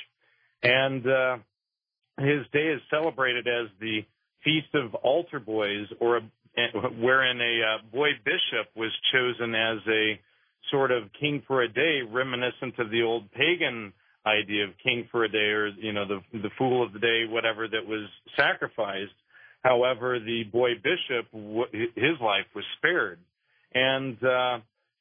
[0.63, 1.37] And uh,
[2.19, 4.01] his day is celebrated as the
[4.43, 6.23] Feast of Altar Boys, or a,
[7.01, 10.21] wherein a uh, boy bishop was chosen as a
[10.71, 13.93] sort of king for a day, reminiscent of the old pagan
[14.27, 17.25] idea of king for a day, or you know, the the fool of the day,
[17.29, 19.13] whatever that was sacrificed.
[19.67, 21.27] However, the boy bishop,
[21.73, 23.19] his life was spared,
[23.75, 24.59] and uh,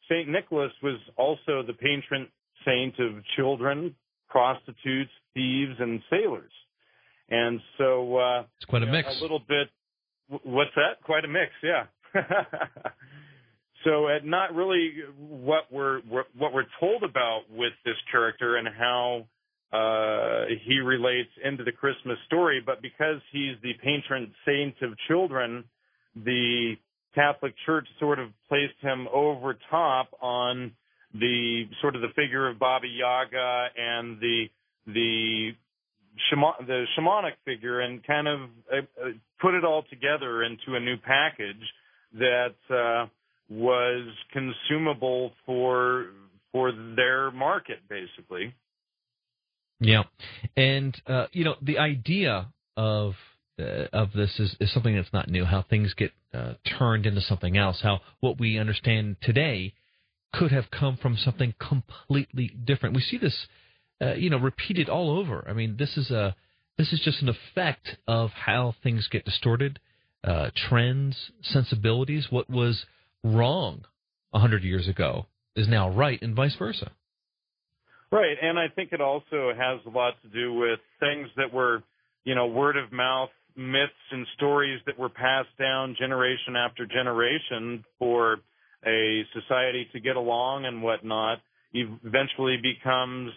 [0.10, 2.28] Saint Nicholas was also the patron
[2.66, 3.96] saint of children,
[4.28, 6.52] prostitutes, thieves, and sailors.
[7.30, 9.20] And so uh, It's quite a you know, mix.
[9.20, 9.70] A little bit.
[10.44, 11.04] What's that?
[11.04, 11.86] Quite a mix, yeah.
[13.84, 19.28] so, uh, not really what we're what we're told about with this character and how
[19.74, 25.64] uh, he relates into the Christmas story, but because he's the patron saint of children,
[26.16, 26.76] the
[27.14, 30.72] Catholic Church sort of placed him over top on
[31.14, 34.46] the sort of the figure of Baba Yaga and the
[34.88, 35.52] the
[36.30, 38.40] shama- the shamanic figure and kind of
[38.72, 39.10] uh, uh,
[39.42, 41.56] put it all together into a new package
[42.14, 43.08] that uh,
[43.50, 46.08] was consumable for
[46.52, 48.54] for their market basically.
[49.80, 50.04] Yeah,
[50.56, 52.48] and uh, you know the idea
[52.78, 53.14] of
[53.60, 55.46] uh, of this is, is something that's not new.
[55.46, 57.82] How things get uh, turned into something else.
[57.82, 59.74] How what we understand today
[60.34, 62.96] could have come from something completely different.
[62.96, 63.48] We see this
[64.02, 65.46] uh, you know, repeated all over.
[65.48, 66.36] I mean, this is a
[66.78, 69.80] this is just an effect of how things get distorted,
[70.24, 72.28] uh, trends, sensibilities.
[72.30, 72.86] What was
[73.24, 73.86] wrong
[74.34, 76.92] hundred years ago is now right, and vice versa.
[78.16, 81.84] Right, and I think it also has a lot to do with things that were,
[82.24, 87.84] you know, word of mouth myths and stories that were passed down generation after generation
[88.00, 88.38] for
[88.88, 91.40] a society to get along and whatnot
[91.74, 93.32] eventually becomes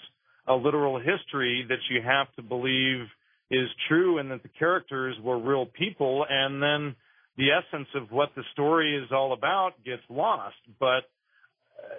[0.47, 3.07] a literal history that you have to believe
[3.51, 6.95] is true and that the characters were real people and then
[7.37, 10.57] the essence of what the story is all about gets lost.
[10.79, 11.03] But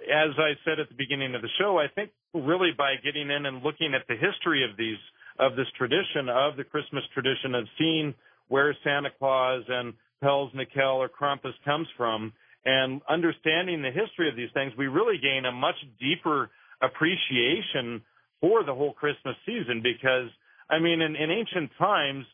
[0.08, 3.46] as i said at the beginning of the show i think really by getting in
[3.46, 5.00] and looking at the history of these
[5.38, 8.14] of this tradition of the christmas tradition of seeing
[8.48, 12.32] where santa claus and Pels Nickel or Krampus comes from
[12.64, 16.50] and understanding the history of these things, we really gain a much deeper
[16.82, 18.02] appreciation
[18.40, 20.28] for the whole Christmas season because,
[20.68, 22.24] I mean, in, in ancient times,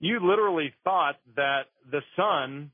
[0.00, 2.70] you literally thought that the sun,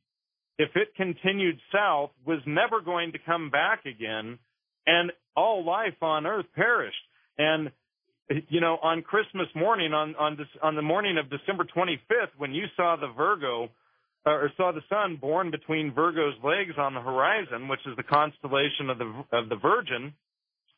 [0.59, 4.39] if it continued south, was never going to come back again,
[4.87, 6.97] and all life on earth perished.
[7.39, 7.71] And
[8.49, 12.53] you know, on Christmas morning, on on this, on the morning of December 25th, when
[12.53, 13.69] you saw the Virgo
[14.27, 18.91] or saw the sun born between Virgo's legs on the horizon, which is the constellation
[18.91, 20.13] of the of the Virgin,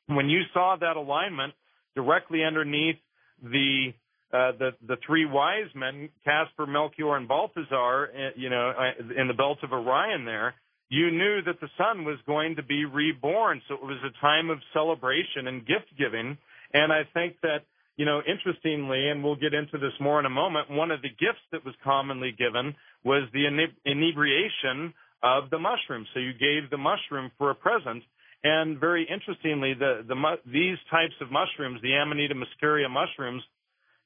[0.07, 1.55] when you saw that alignment
[1.97, 2.97] directly underneath
[3.43, 3.93] the
[4.33, 9.29] uh, the the three wise men, Castor, Melchior, and Balthazar, uh, you know, uh, in
[9.29, 10.55] the belt of Orion, there,
[10.89, 13.61] you knew that the sun was going to be reborn.
[13.69, 16.39] So it was a time of celebration and gift giving.
[16.73, 17.65] And I think that
[18.01, 21.11] you know, interestingly, and we'll get into this more in a moment, one of the
[21.11, 22.75] gifts that was commonly given
[23.05, 23.45] was the
[23.85, 26.07] inebriation of the mushroom.
[26.15, 28.03] So you gave the mushroom for a present.
[28.43, 30.17] And very interestingly, the, the,
[30.47, 33.43] these types of mushrooms, the Amanita muscaria mushrooms,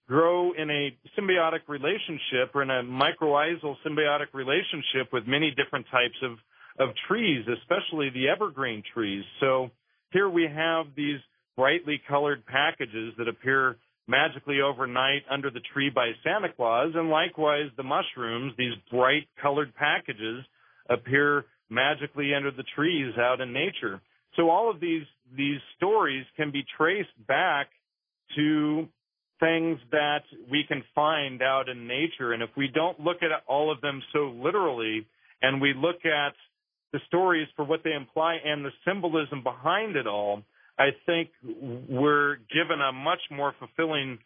[0.06, 6.16] grow in a symbiotic relationship or in a mycorrhizal symbiotic relationship with many different types
[6.22, 6.32] of,
[6.78, 9.24] of trees, especially the evergreen trees.
[9.40, 9.70] So
[10.12, 11.20] here we have these
[11.56, 13.76] brightly colored packages that appear
[14.06, 19.74] magically overnight under the tree by Santa Claus, and likewise the mushrooms, these bright colored
[19.74, 20.44] packages,
[20.90, 24.02] appear magically under the trees out in nature.
[24.36, 25.05] So all of these
[25.36, 27.68] these stories can be traced back
[28.36, 28.86] to
[29.40, 32.32] things that we can find out in nature.
[32.32, 35.06] And if we don't look at all of them so literally,
[35.43, 36.35] and we look at
[36.93, 40.43] the stories for what they imply and the symbolism behind it all,
[40.78, 44.19] I think we're given a much more fulfilling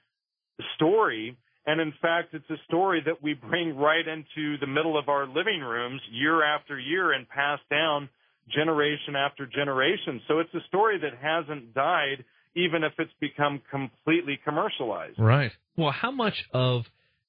[0.76, 1.36] story.
[1.66, 5.26] And in fact, it's a story that we bring right into the middle of our
[5.26, 8.08] living rooms year after year and pass down
[8.54, 10.22] generation after generation.
[10.28, 12.24] So it's a story that hasn't died,
[12.58, 15.18] even if it's become completely commercialized.
[15.18, 15.52] Right.
[15.76, 16.82] Well, how much of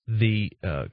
[0.08, 0.86] the uh,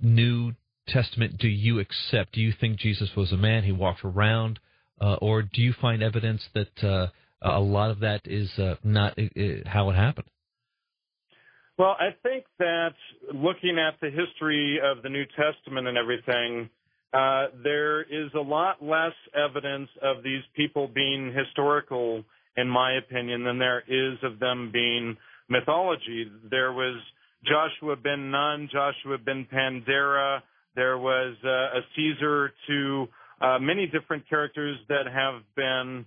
[0.00, 0.52] New
[0.88, 2.32] Testament do you accept?
[2.32, 3.62] Do you think Jesus was a man?
[3.62, 4.58] He walked around,
[5.00, 7.08] uh, or do you find evidence that uh,
[7.42, 9.16] a lot of that is uh, not
[9.66, 10.26] how it happened.
[11.78, 12.94] Well, I think that
[13.32, 16.68] looking at the history of the New Testament and everything,
[17.12, 22.24] uh, there is a lot less evidence of these people being historical,
[22.58, 25.16] in my opinion, than there is of them being
[25.48, 26.30] mythology.
[26.50, 27.00] There was
[27.44, 30.40] Joshua ben Nun, Joshua ben Pandera.
[30.74, 33.08] There was uh, a Caesar to
[33.40, 36.04] uh, many different characters that have been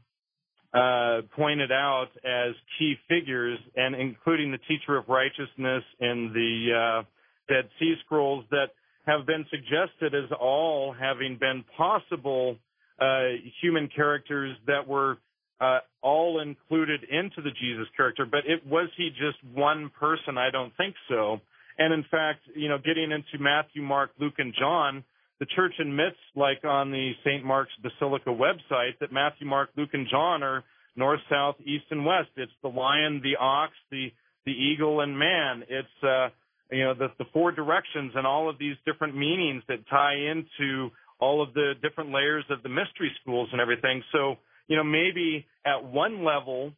[0.73, 7.03] uh, pointed out as key figures, and including the teacher of righteousness in the uh,
[7.47, 8.67] Dead Sea Scrolls that
[9.05, 12.57] have been suggested as all having been possible
[12.99, 13.23] uh,
[13.61, 15.17] human characters that were
[15.61, 18.25] uh, all included into the Jesus character.
[18.25, 20.37] But it was he just one person?
[20.37, 21.39] I don't think so.
[21.77, 25.03] And in fact, you know, getting into Matthew, Mark, Luke, and John,
[25.39, 27.45] the church admits, like on the St.
[27.45, 30.63] Mark's Basilica website, that Matthew, Mark, Luke, and John are
[30.95, 32.29] north, south, east, and west.
[32.35, 34.11] It's the lion, the ox, the
[34.45, 35.63] the eagle, and man.
[35.69, 36.29] It's uh,
[36.71, 40.89] you know the the four directions and all of these different meanings that tie into
[41.19, 44.03] all of the different layers of the mystery schools and everything.
[44.11, 44.37] So
[44.71, 46.71] you know maybe at one level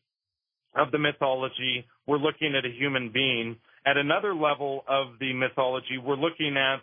[0.75, 3.55] of the mythology, we're looking at a human being.
[3.85, 6.81] At another level of the mythology, we're looking at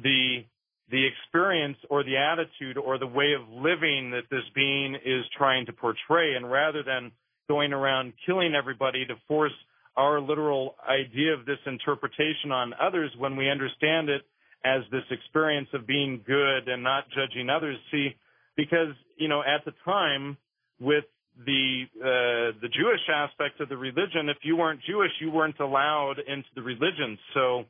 [0.00, 0.44] the
[0.92, 5.66] the experience or the attitude or the way of living that this being is trying
[5.66, 6.36] to portray.
[6.36, 7.10] And rather than
[7.48, 9.56] going around killing everybody to force
[9.96, 14.22] our literal idea of this interpretation on others when we understand it
[14.64, 17.76] as this experience of being good and not judging others.
[17.90, 18.10] See,
[18.56, 20.36] because, you know, at the time
[20.80, 21.04] with
[21.44, 24.28] the uh, the Jewish aspect of the religion.
[24.28, 27.18] If you weren't Jewish, you weren't allowed into the religion.
[27.34, 27.64] So,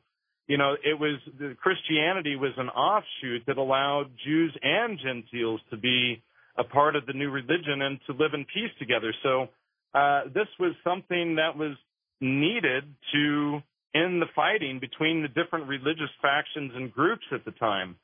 [0.47, 5.77] you know, it was the Christianity was an offshoot that allowed Jews and Gentiles to
[5.77, 6.21] be
[6.57, 9.13] a part of the new religion and to live in peace together.
[9.23, 9.47] So,
[9.93, 11.75] uh, this was something that was
[12.21, 12.83] needed
[13.13, 13.59] to
[13.95, 17.95] end the fighting between the different religious factions and groups at the time.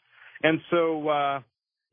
[0.41, 1.40] And so, uh,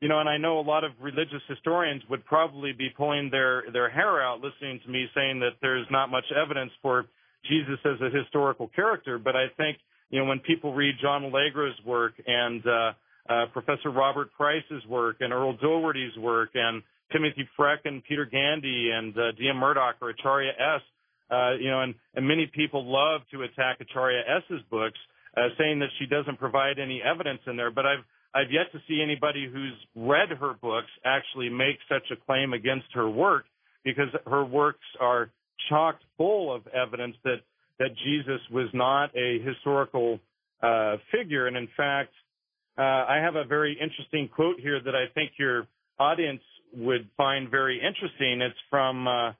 [0.01, 3.63] you know, and I know a lot of religious historians would probably be pulling their
[3.73, 7.05] their hair out listening to me saying that there's not much evidence for
[7.49, 9.17] Jesus as a historical character.
[9.17, 9.77] But I think,
[10.09, 12.91] you know, when people read John Allegro's work and uh,
[13.29, 16.81] uh, Professor Robert Price's work and Earl Doherty's work and
[17.11, 19.57] Timothy Freke and Peter Gandy and uh, D.M.
[19.57, 20.81] Murdock or Acharya S.
[21.29, 24.97] Uh, you know, and, and many people love to attack Acharya S.'s books,
[25.37, 27.69] uh, saying that she doesn't provide any evidence in there.
[27.69, 32.15] But I've I've yet to see anybody who's read her books actually make such a
[32.25, 33.45] claim against her work
[33.83, 35.31] because her works are
[35.69, 37.37] chock full of evidence that
[37.79, 40.19] that Jesus was not a historical
[40.61, 42.11] uh, figure, and in fact,
[42.77, 45.65] uh, I have a very interesting quote here that I think your
[45.97, 46.41] audience
[46.75, 48.41] would find very interesting.
[48.41, 49.31] It's from uh,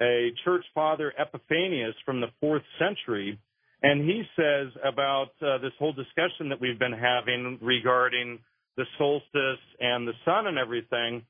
[0.00, 3.38] a church father Epiphanius from the fourth century,
[3.82, 8.38] and he says about uh, this whole discussion that we've been having regarding
[8.76, 11.22] the solstice and the sun and everything.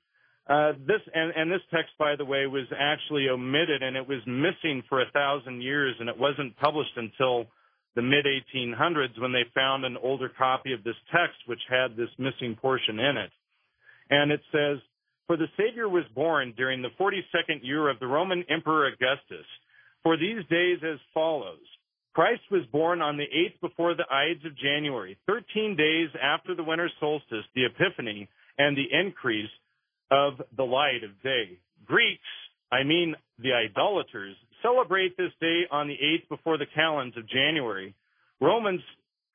[0.49, 4.21] Uh, this and, and this text, by the way, was actually omitted and it was
[4.27, 7.47] missing for a thousand years, and it wasn't published until
[7.95, 12.11] the mid 1800s when they found an older copy of this text which had this
[12.19, 13.31] missing portion in it.
[14.11, 14.79] And it says,
[15.29, 19.47] "For the Savior was born during the 42nd year of the Roman Emperor Augustus.
[20.03, 21.61] For these days as follows."
[22.15, 26.65] Christ was born on the 8th before the Ides of January, 13 days after the
[26.65, 28.29] winter solstice, the Epiphany,
[28.59, 29.51] and the increase
[30.11, 31.59] of the light of day.
[31.87, 32.21] Greeks,
[32.73, 37.95] I mean the idolaters, celebrate this day on the 8th before the calends of January.
[38.41, 38.83] Romans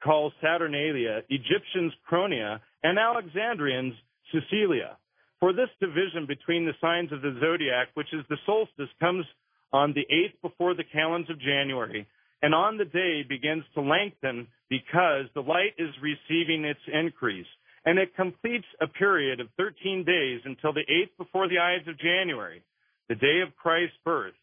[0.04, 3.94] call Saturnalia, Egyptians Chronia, and Alexandrians
[4.32, 4.98] Cecilia.
[5.40, 9.26] For this division between the signs of the zodiac, which is the solstice, comes
[9.72, 12.06] on the 8th before the calends of January
[12.46, 17.48] and on the day begins to lengthen because the light is receiving its increase.
[17.86, 21.98] And it completes a period of 13 days until the 8th before the Ides of
[21.98, 22.62] January,
[23.10, 24.36] the day of Christ's birth,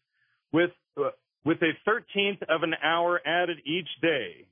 [0.51, 1.11] with, uh,
[1.45, 4.47] with a 13th of an hour added each day.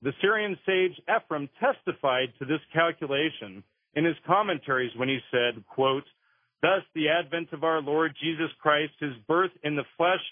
[0.00, 3.62] The Syrian sage Ephraim testified to this calculation
[3.92, 6.04] in his commentaries when he said, quote,
[6.62, 10.24] Thus the advent of our Lord Jesus Christ, his birth in the flesh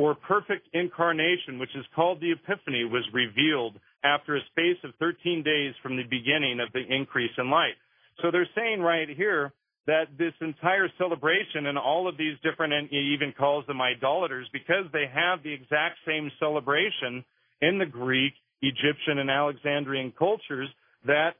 [0.00, 5.42] or perfect incarnation, which is called the Epiphany, was revealed after a space of 13
[5.42, 7.76] days from the beginning of the increase in light.
[8.22, 9.52] So they're saying right here
[9.86, 14.48] that this entire celebration and all of these different, and he even calls them idolaters,
[14.54, 17.22] because they have the exact same celebration
[17.60, 18.32] in the Greek,
[18.62, 20.70] Egyptian, and Alexandrian cultures
[21.04, 21.32] that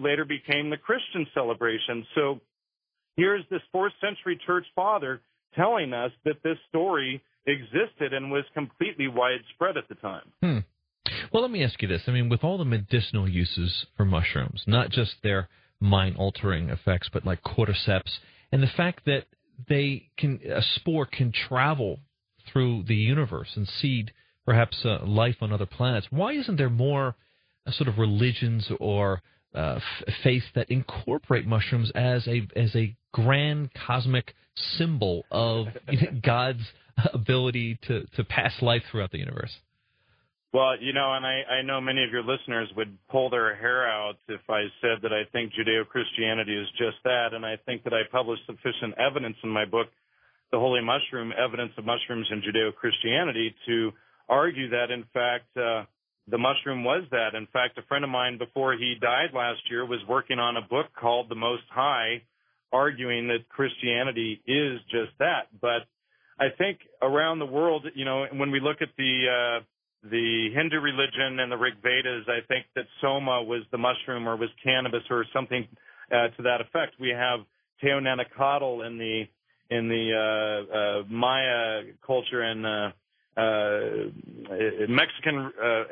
[0.00, 2.06] later became the Christian celebration.
[2.14, 2.40] So
[3.16, 5.20] here's this fourth century church father
[5.54, 10.32] telling us that this story existed and was completely widespread at the time.
[10.42, 10.58] Hmm.
[11.32, 12.02] Well, let me ask you this.
[12.06, 15.48] I mean, with all the medicinal uses for mushrooms, not just their
[15.80, 18.18] mind altering effects, but like cordyceps,
[18.50, 19.24] and the fact that
[19.68, 22.00] they can, a spore can travel
[22.52, 24.12] through the universe and seed
[24.44, 27.16] perhaps uh, life on other planets, why isn't there more
[27.66, 29.20] uh, sort of religions or
[29.54, 34.34] uh, f- faiths that incorporate mushrooms as a as a grand cosmic
[34.76, 35.66] symbol of
[36.22, 36.62] God's
[37.14, 39.52] ability to, to pass life throughout the universe.
[40.52, 43.88] Well, you know, and I, I know many of your listeners would pull their hair
[43.88, 47.84] out if I said that I think Judeo Christianity is just that, and I think
[47.84, 49.88] that I published sufficient evidence in my book,
[50.52, 53.92] The Holy Mushroom Evidence of Mushrooms in Judeo Christianity, to
[54.28, 55.84] argue that, in fact, uh,
[56.28, 57.34] the mushroom was that.
[57.34, 60.62] In fact, a friend of mine before he died last year was working on a
[60.62, 62.22] book called The Most High,
[62.72, 65.48] arguing that Christianity is just that.
[65.60, 65.86] But
[66.38, 69.64] I think around the world, you know, when we look at the uh,
[70.10, 74.36] the Hindu religion and the Rig Vedas, I think that soma was the mushroom or
[74.36, 75.66] was cannabis or something
[76.12, 76.94] uh, to that effect.
[77.00, 77.40] We have
[77.82, 79.24] Teonanacatl in the
[79.70, 82.90] in the uh, uh, Maya culture and uh,
[83.36, 84.08] uh,
[84.88, 85.84] Mexican uh,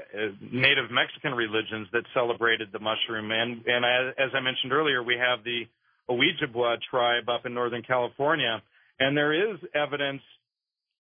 [0.53, 3.31] native Mexican religions that celebrated the mushroom.
[3.31, 5.65] And and as, as I mentioned earlier, we have the
[6.09, 8.63] Ojibwa tribe up in Northern California,
[9.01, 10.23] and there is evidence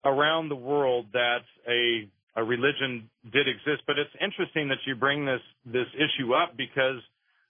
[0.05, 3.83] around the world that a a religion did exist.
[3.87, 7.01] But it's interesting that you bring this this issue up because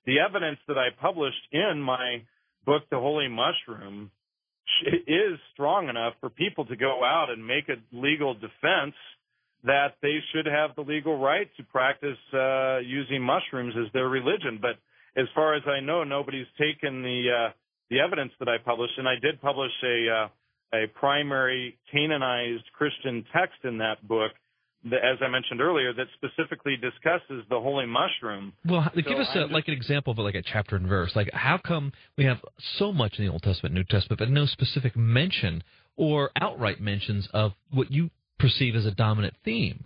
[0.06, 2.22] the evidence that I published in my
[2.66, 4.10] book, The Holy Mushroom,
[5.06, 8.94] is strong enough for people to go out and make a legal defense
[9.64, 14.58] that they should have the legal right to practice uh, using mushrooms as their religion.
[14.60, 14.76] But
[15.16, 17.52] as far as I know, nobody's taken the uh,
[17.90, 20.28] the evidence that I published, and I did publish a uh,
[20.74, 24.32] a primary canonized Christian text in that book
[24.86, 28.52] as I mentioned earlier, that specifically discusses the holy mushroom.
[28.66, 31.12] Well, so give us a, like an example of like a chapter and verse.
[31.16, 32.38] Like, how come we have
[32.78, 35.62] so much in the Old Testament, New Testament, but no specific mention
[35.96, 39.84] or outright mentions of what you perceive as a dominant theme?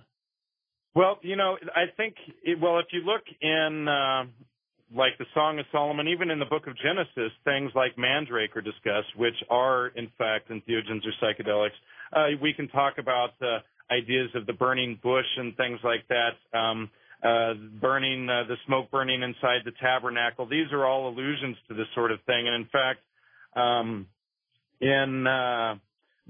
[0.95, 4.25] Well, you know, I think it, well, if you look in uh,
[4.95, 8.63] like the Song of Solomon, even in the Book of Genesis, things like mandrake are
[8.63, 11.77] discussed, which are in fact entheogens or psychedelics.
[12.13, 13.59] Uh, we can talk about uh,
[13.93, 16.59] ideas of the burning bush and things like that.
[16.59, 16.91] Um,
[17.23, 20.47] uh, burning uh, the smoke burning inside the tabernacle.
[20.47, 22.47] These are all allusions to this sort of thing.
[22.47, 23.01] And in fact,
[23.57, 24.07] um,
[24.81, 25.75] in uh,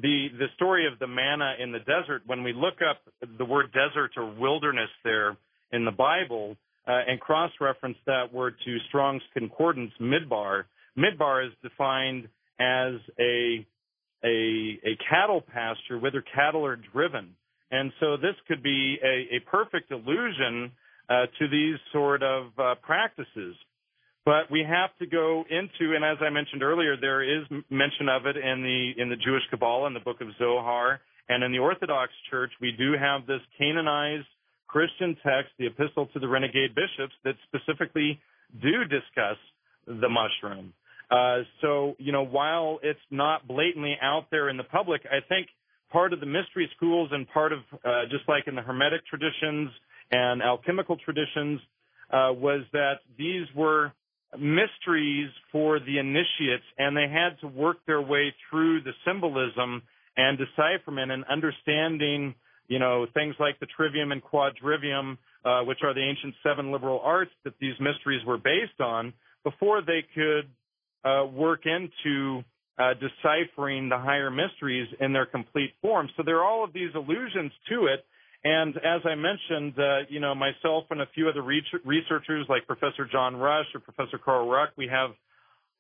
[0.01, 3.03] the the story of the manna in the desert, when we look up
[3.37, 5.37] the word desert or wilderness there
[5.73, 6.57] in the Bible
[7.09, 10.65] and cross-reference that word to Strong's Concordance, midbar,
[10.97, 12.29] midbar is defined
[12.59, 13.67] as a
[14.25, 17.37] a, a cattle pasture, whether cattle are driven.
[17.71, 20.73] And so this could be a, a perfect allusion
[21.09, 23.55] uh, to these sort of uh, practices.
[24.25, 28.27] But we have to go into, and as I mentioned earlier, there is mention of
[28.27, 31.61] it in the in the Jewish Kabbalah, in the Book of Zohar, and in the
[31.61, 34.27] Orthodox Church, we do have this canonized
[34.69, 38.21] Christian text, the Epistle to the Renegade Bishops, that specifically
[38.63, 39.39] do discuss
[39.87, 40.73] the mushroom.
[41.11, 45.49] Uh, so, you know, while it's not blatantly out there in the public, I think
[45.91, 49.71] part of the mystery schools and part of uh, just like in the Hermetic traditions
[50.11, 51.61] and alchemical traditions
[52.13, 53.93] uh, was that these were
[54.39, 59.83] mysteries for the initiates, and they had to work their way through the symbolism
[60.17, 62.35] and decipherment and understanding,
[62.69, 67.01] you know, things like the trivium and quadrivium, uh, which are the ancient seven liberal
[67.03, 69.13] arts that these mysteries were based on,
[69.43, 70.49] before they could
[71.05, 72.43] uh, work into
[72.79, 76.09] uh, deciphering the higher mysteries in their complete form.
[76.17, 78.05] So there are all of these allusions to it.
[78.45, 83.09] And as I mentioned, uh, you know, myself and a few other researchers like Professor
[83.11, 85.11] John Rush or Professor Carl Ruck, we have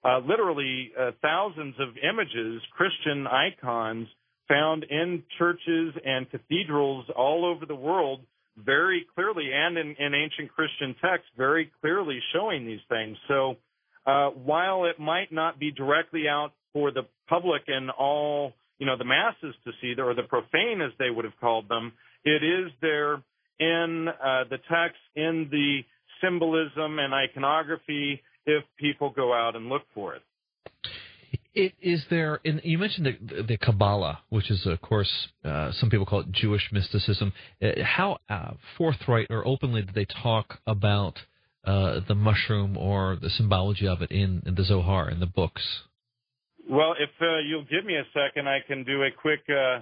[0.04, 4.08] uh, literally uh, thousands of images, Christian icons
[4.48, 8.20] found in churches and cathedrals all over the world
[8.56, 13.16] very clearly and in, in ancient Christian texts very clearly showing these things.
[13.28, 13.56] So
[14.06, 18.96] uh, while it might not be directly out for the public and all, you know,
[18.96, 21.92] the masses to see, or the profane as they would have called them.
[22.24, 23.22] It is there
[23.60, 25.80] in uh, the text, in the
[26.22, 30.22] symbolism and iconography, if people go out and look for it.
[31.54, 32.40] It, is there?
[32.44, 35.10] In, you mentioned the, the Kabbalah, which is, of course,
[35.44, 37.32] uh, some people call it Jewish mysticism.
[37.60, 41.18] Uh, how uh, forthright or openly do they talk about
[41.64, 45.62] uh, the mushroom or the symbology of it in, in the Zohar in the books?
[46.68, 49.80] Well, if uh, you'll give me a second, I can do a quick uh,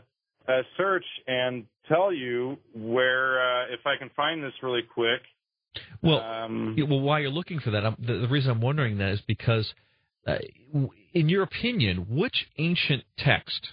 [0.51, 5.21] uh, search and tell you where, uh, if I can find this really quick.
[6.03, 9.21] Well, um, well, while you're looking for that, the, the, reason I'm wondering that is
[9.27, 9.73] because,
[10.27, 10.39] uh,
[11.15, 13.69] in your opinion, which ancient text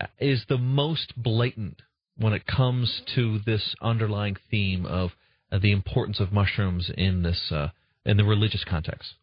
[0.00, 1.82] uh, is the most blatant
[2.16, 5.10] when it comes to this underlying theme of
[5.62, 7.52] the importance of mushrooms in this
[8.04, 9.14] in the religious context?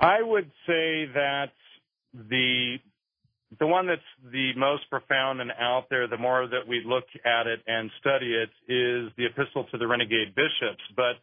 [0.00, 1.52] I would say that
[2.14, 2.78] the
[3.58, 4.00] the one that's
[4.32, 8.32] the most profound and out there, the more that we look at it and study
[8.32, 10.82] it, is the Epistle to the Renegade Bishops.
[10.94, 11.16] But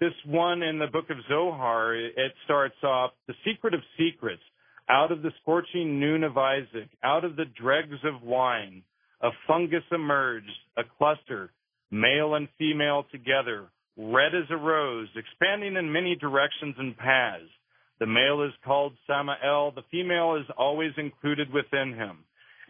[0.00, 4.42] this one in the book of Zohar, it starts off the secret of secrets.
[4.88, 8.82] Out of the scorching noon of Isaac, out of the dregs of wine,
[9.20, 10.46] a fungus emerged,
[10.76, 11.50] a cluster,
[11.90, 13.66] male and female together,
[13.96, 17.42] red as a rose, expanding in many directions and paths.
[17.98, 19.72] The male is called Samael.
[19.74, 22.18] The female is always included within him.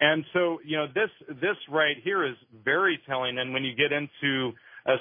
[0.01, 3.39] And so, you know, this this right here is very telling.
[3.39, 4.53] And when you get into,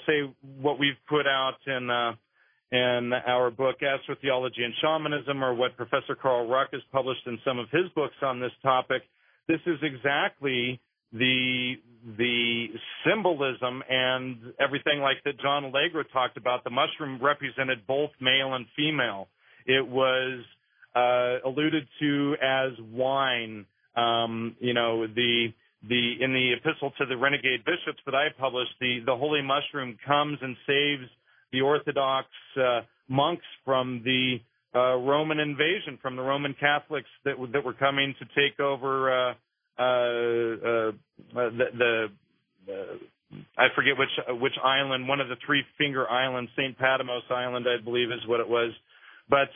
[0.07, 2.13] say, what we've put out in uh,
[2.71, 7.59] in our book Astrotheology and Shamanism, or what Professor Carl Ruck has published in some
[7.59, 9.03] of his books on this topic,
[9.47, 10.79] this is exactly
[11.13, 11.75] the
[12.17, 12.67] the
[13.07, 16.63] symbolism and everything like that John Allegro talked about.
[16.63, 19.27] The mushroom represented both male and female.
[19.65, 20.43] It was
[20.95, 23.65] uh, alluded to as wine.
[23.95, 25.53] Um, you know, the
[25.87, 29.97] the in the epistle to the renegade bishops that I published, the the holy mushroom
[30.05, 31.09] comes and saves
[31.51, 34.37] the Orthodox uh, monks from the
[34.73, 39.33] uh, Roman invasion from the Roman Catholics that that were coming to take over uh,
[39.77, 40.91] uh, uh,
[41.33, 42.07] the, the
[43.57, 44.09] I forget which
[44.41, 48.39] which island, one of the three finger islands, Saint Patmos Island, I believe is what
[48.39, 48.71] it was,
[49.29, 49.49] but.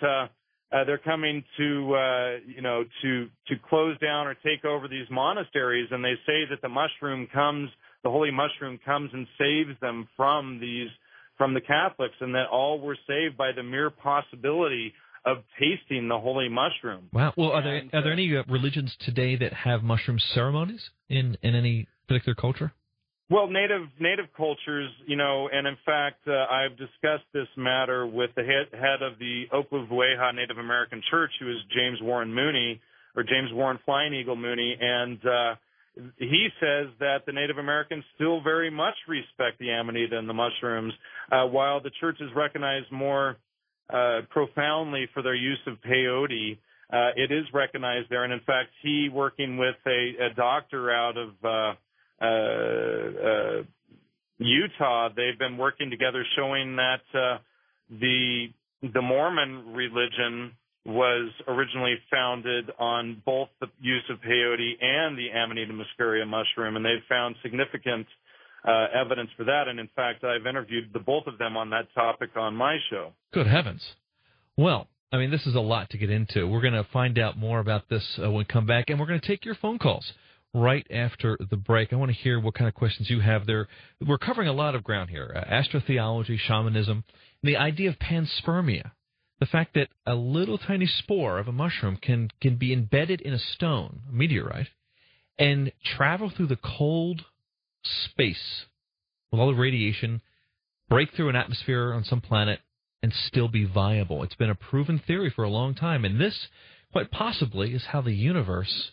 [0.72, 4.88] Uh, uh, they're coming to uh, you know to to close down or take over
[4.88, 7.70] these monasteries, and they say that the mushroom comes,
[8.04, 10.90] the holy mushroom comes and saves them from these
[11.38, 14.94] from the Catholics, and that all were saved by the mere possibility
[15.26, 17.10] of tasting the holy mushroom.
[17.12, 17.34] Wow.
[17.36, 21.56] Well, are there are there any uh, religions today that have mushroom ceremonies in in
[21.56, 22.74] any particular culture?
[23.32, 28.32] Well, native native cultures, you know, and in fact, uh, I've discussed this matter with
[28.36, 32.82] the head, head of the Oklevueha Native American Church, who is James Warren Mooney,
[33.16, 35.56] or James Warren Flying Eagle Mooney, and uh,
[36.18, 40.94] he says that the Native Americans still very much respect the amanita and the mushrooms,
[41.32, 43.38] uh, while the church is recognized more
[43.94, 46.58] uh, profoundly for their use of peyote.
[46.92, 51.16] Uh, it is recognized there, and in fact, he working with a, a doctor out
[51.16, 51.78] of
[52.22, 53.64] uh, uh,
[54.40, 57.38] Utah, they've been working together, showing that uh,
[57.90, 58.48] the
[58.82, 60.54] the Mormon religion
[60.86, 66.86] was originally founded on both the use of peyote and the Amanita muscaria mushroom, and
[66.86, 68.08] they've found significant
[68.66, 69.68] uh, evidence for that.
[69.68, 73.12] And in fact, I've interviewed the both of them on that topic on my show.
[73.34, 73.82] Good heavens!
[74.56, 76.48] Well, I mean, this is a lot to get into.
[76.48, 79.08] We're going to find out more about this uh, when we come back, and we're
[79.08, 80.14] going to take your phone calls
[80.54, 81.94] right after the break.
[81.94, 83.68] I want to hear what kind of questions you have there.
[84.06, 87.04] We're covering a lot of ground here uh, astrotheology, shamanism,
[87.44, 88.92] the idea of panspermia.
[89.40, 93.34] The fact that a little tiny spore of a mushroom can, can be embedded in
[93.34, 94.68] a stone, a meteorite,
[95.38, 97.24] and travel through the cold
[97.84, 98.66] space
[99.32, 100.22] with all the radiation,
[100.90, 102.60] break through an atmosphere on some planet,
[103.02, 104.24] and still be viable.
[104.24, 106.48] It's been a proven theory for a long time, and this,
[106.92, 108.92] quite possibly, is how the universe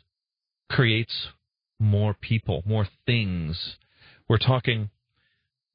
[0.70, 1.28] creates
[1.78, 3.77] more people, more things.
[4.28, 4.90] We're talking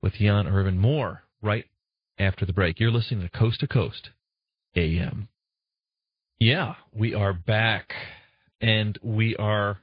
[0.01, 1.65] with Jan Irvin more right
[2.17, 2.79] after the break.
[2.79, 4.09] You're listening to Coast to Coast
[4.75, 5.27] AM.
[6.39, 7.93] Yeah, we are back
[8.59, 9.79] and we are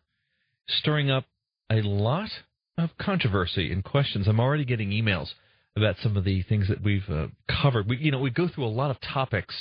[0.69, 1.25] stirring up
[1.71, 2.31] a lot
[2.77, 4.27] of controversy and questions.
[4.27, 5.29] I'm already getting emails
[5.77, 7.29] about some of the things that we've uh,
[7.63, 7.89] covered.
[7.89, 9.55] We, you know, we go through a lot of topics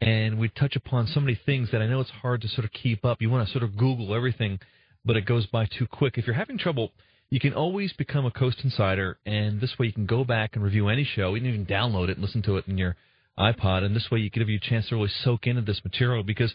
[0.00, 2.72] and we touch upon so many things that I know it's hard to sort of
[2.72, 3.22] keep up.
[3.22, 4.58] You want to sort of Google everything
[5.04, 6.16] but it goes by too quick.
[6.16, 6.92] If you're having trouble,
[7.30, 10.62] you can always become a Coast Insider, and this way you can go back and
[10.62, 11.34] review any show.
[11.34, 12.96] You can even download it and listen to it in your
[13.38, 16.22] iPod, and this way you give you a chance to really soak into this material
[16.22, 16.54] because,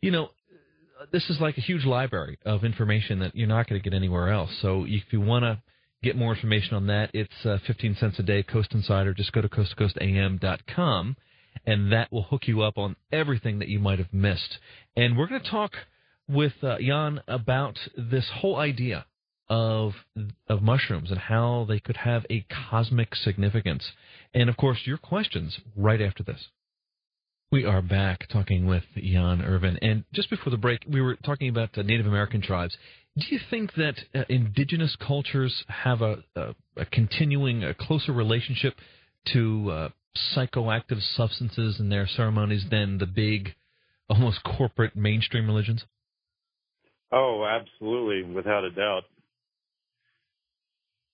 [0.00, 0.30] you know,
[1.10, 4.30] this is like a huge library of information that you're not going to get anywhere
[4.30, 4.50] else.
[4.62, 5.60] So if you want to
[6.04, 9.12] get more information on that, it's uh, 15 cents a day, Coast Insider.
[9.14, 11.16] Just go to coasttocoastam.com,
[11.66, 14.58] and that will hook you up on everything that you might have missed.
[14.96, 15.72] And we're going to talk–
[16.28, 19.06] with uh, Jan about this whole idea
[19.48, 19.92] of
[20.48, 23.84] of mushrooms and how they could have a cosmic significance.
[24.32, 26.48] And of course, your questions right after this.
[27.50, 31.50] We are back talking with Jan Irvin, and just before the break, we were talking
[31.50, 32.74] about uh, Native American tribes.
[33.18, 38.74] Do you think that uh, indigenous cultures have a, a, a continuing, a closer relationship
[39.34, 39.88] to uh,
[40.34, 43.54] psychoactive substances in their ceremonies than the big,
[44.08, 45.84] almost corporate mainstream religions?
[47.12, 49.04] Oh, absolutely, without a doubt.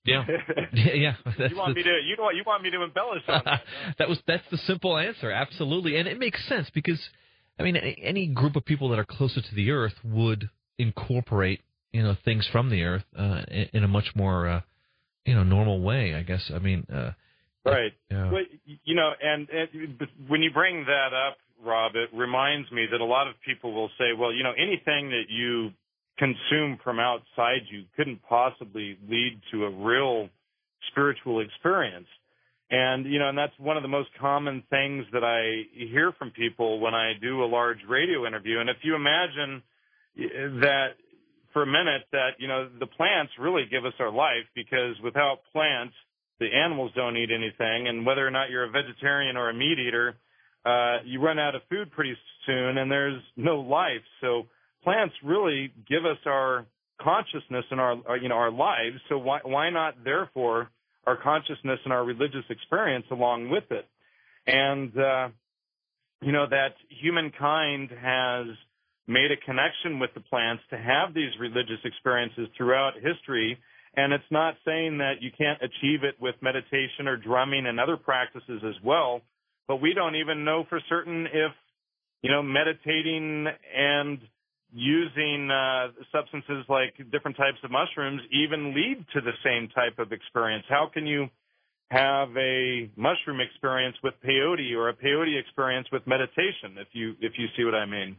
[0.04, 0.24] Yeah,
[0.72, 1.14] yeah.
[1.36, 3.62] you want me to you want you want me to embellish on that?
[3.98, 7.00] that was that's the simple answer, absolutely, and it makes sense because
[7.58, 10.48] I mean any group of people that are closer to the Earth would
[10.78, 11.60] incorporate
[11.92, 14.60] you know things from the Earth uh, in, in, a much more uh,
[15.26, 16.50] you know normal way, I guess.
[16.54, 17.10] I mean, uh,
[17.64, 17.92] right.
[18.10, 18.30] Yeah.
[18.30, 18.42] But
[18.84, 23.04] you know, and, and when you bring that up, Rob, it reminds me that a
[23.04, 25.72] lot of people will say, well, you know, anything that you
[26.18, 30.28] consume from outside you couldn't possibly lead to a real
[30.90, 32.06] spiritual experience.
[32.70, 36.30] And, you know, and that's one of the most common things that I hear from
[36.32, 38.60] people when I do a large radio interview.
[38.60, 39.62] And if you imagine
[40.60, 40.88] that
[41.52, 45.38] for a minute that, you know, the plants really give us our life because without
[45.52, 45.94] plants,
[46.40, 47.88] the animals don't eat anything.
[47.88, 50.16] And whether or not you're a vegetarian or a meat eater,
[50.66, 52.14] uh, you run out of food pretty
[52.44, 54.04] soon and there's no life.
[54.20, 54.46] So,
[54.82, 56.66] plants really give us our
[57.00, 58.96] consciousness and our, our you know our lives.
[59.08, 60.70] So why why not therefore
[61.06, 63.86] our consciousness and our religious experience along with it?
[64.46, 65.28] And uh,
[66.22, 68.46] you know that humankind has
[69.06, 73.58] made a connection with the plants to have these religious experiences throughout history.
[73.96, 77.96] And it's not saying that you can't achieve it with meditation or drumming and other
[77.96, 79.22] practices as well,
[79.66, 81.52] but we don't even know for certain if
[82.22, 83.46] you know, meditating
[83.76, 84.18] and
[84.72, 90.12] using uh, substances like different types of mushrooms even lead to the same type of
[90.12, 90.64] experience?
[90.68, 91.28] How can you
[91.90, 96.76] have a mushroom experience with peyote or a peyote experience with meditation?
[96.76, 98.16] If you if you see what I mean.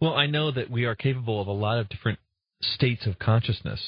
[0.00, 2.18] Well, I know that we are capable of a lot of different
[2.60, 3.80] states of consciousness.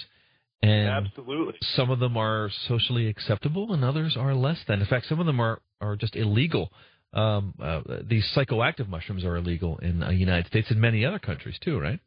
[0.62, 1.54] And Absolutely.
[1.74, 4.80] Some of them are socially acceptable, and others are less than.
[4.80, 6.70] In fact, some of them are, are just illegal.
[7.14, 11.56] Um, uh, these psychoactive mushrooms are illegal in the United States and many other countries
[11.62, 12.00] too, right?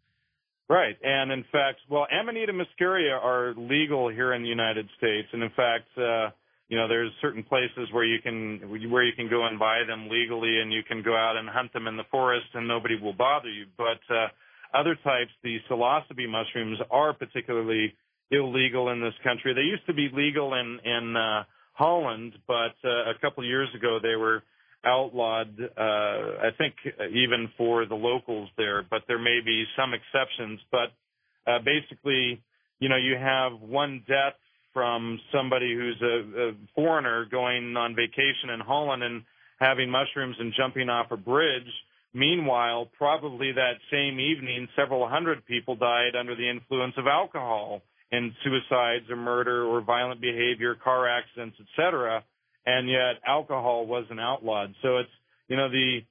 [0.70, 5.42] Right, and in fact, well, Amanita muscaria are legal here in the United States, and
[5.42, 6.32] in fact, uh,
[6.68, 8.60] you know, there's certain places where you can
[8.92, 11.72] where you can go and buy them legally, and you can go out and hunt
[11.72, 13.66] them in the forest, and nobody will bother you.
[13.78, 14.28] But uh,
[14.74, 17.96] other types, the psilocybe mushrooms, are particularly
[18.32, 19.54] illegal in this country.
[19.54, 24.00] They used to be legal in in uh, Holland, but uh, a couple years ago
[24.04, 24.44] they were
[24.86, 25.60] outlawed.
[25.60, 26.76] Uh, I think
[27.12, 30.60] even for the locals there, but there may be some exceptions.
[30.72, 30.94] But
[31.50, 32.42] uh, basically,
[32.80, 34.36] you know, you have one death
[34.74, 39.24] from somebody who's a, a foreigner going on vacation in Holland and
[39.60, 41.64] having mushrooms and jumping off a bridge.
[42.14, 47.82] Meanwhile, probably that same evening, several hundred people died under the influence of alcohol
[48.12, 52.24] in suicides or murder or violent behavior, car accidents, etc.
[52.68, 54.76] And yet alcohol wasn't outlawed.
[54.82, 55.10] So it's
[55.48, 56.02] you know the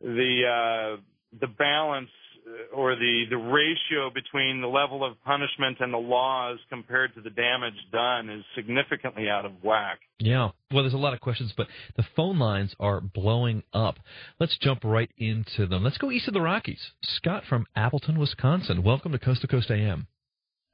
[0.00, 1.00] the uh,
[1.40, 2.10] the balance
[2.46, 7.20] uh, or the the ratio between the level of punishment and the laws compared to
[7.20, 9.98] the damage done is significantly out of whack.
[10.20, 10.50] Yeah.
[10.72, 11.66] Well, there's a lot of questions, but
[11.96, 13.96] the phone lines are blowing up.
[14.38, 15.82] Let's jump right into them.
[15.82, 16.92] Let's go east of the Rockies.
[17.02, 18.84] Scott from Appleton, Wisconsin.
[18.84, 20.06] Welcome to Coast to Coast AM.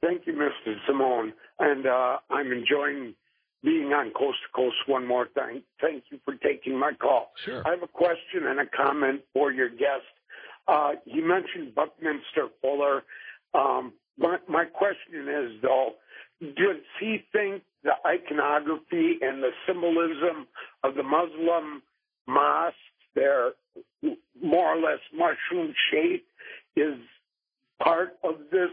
[0.01, 0.75] Thank you, Mr.
[0.85, 3.15] Simone, and uh, I'm enjoying
[3.63, 5.63] being on Coast to Coast one more time.
[5.79, 7.31] Thank you for taking my call.
[7.45, 7.65] Sure.
[7.65, 10.11] I have a question and a comment for your guest.
[10.67, 13.03] Uh, you mentioned Buckminster Fuller.
[13.53, 15.93] Um, my, my question is, though,
[16.41, 20.47] does he think the iconography and the symbolism
[20.83, 21.81] of the Muslim
[22.27, 22.77] mosques,
[23.15, 23.51] they're
[24.41, 26.25] more or less mushroom shape,
[26.75, 26.95] is
[27.81, 28.71] part of this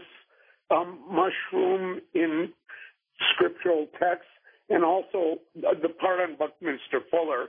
[0.69, 2.49] um, mushroom in
[3.33, 4.27] scriptural texts?
[4.71, 7.47] And also, the part on Buckminster Fuller,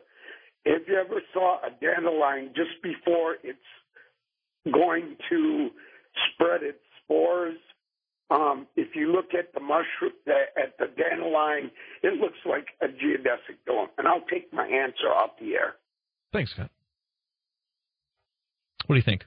[0.65, 3.59] if you ever saw a dandelion just before it's
[4.71, 5.71] going to
[6.35, 7.57] spread its spores.
[8.31, 11.71] Um, if you look at the mushroom, at the dandelion,
[12.03, 13.89] it looks like a geodesic dome.
[13.99, 15.75] And I'll take my answer off the air.
[16.33, 16.71] Thanks, Scott.
[18.87, 19.25] What do you think?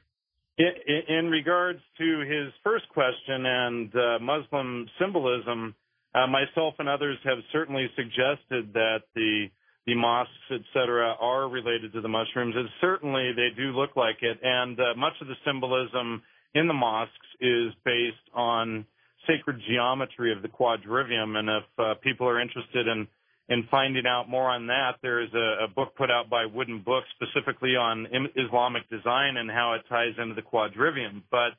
[0.57, 0.71] In,
[1.07, 5.75] in regards to his first question and uh, Muslim symbolism,
[6.15, 9.47] uh, myself and others have certainly suggested that the
[9.85, 12.55] the mosques, et cetera, are related to the mushrooms.
[12.55, 14.39] And certainly they do look like it.
[14.41, 16.23] And uh, much of the symbolism
[16.55, 18.85] in the mosques is based on
[19.27, 21.37] sacred geometry of the quadrivium.
[21.37, 23.07] And if uh, people are interested in
[23.47, 26.81] in finding out more on that, there is a, a book put out by Wooden
[26.81, 31.21] Books specifically on Islamic design and how it ties into the quadrivium.
[31.29, 31.53] But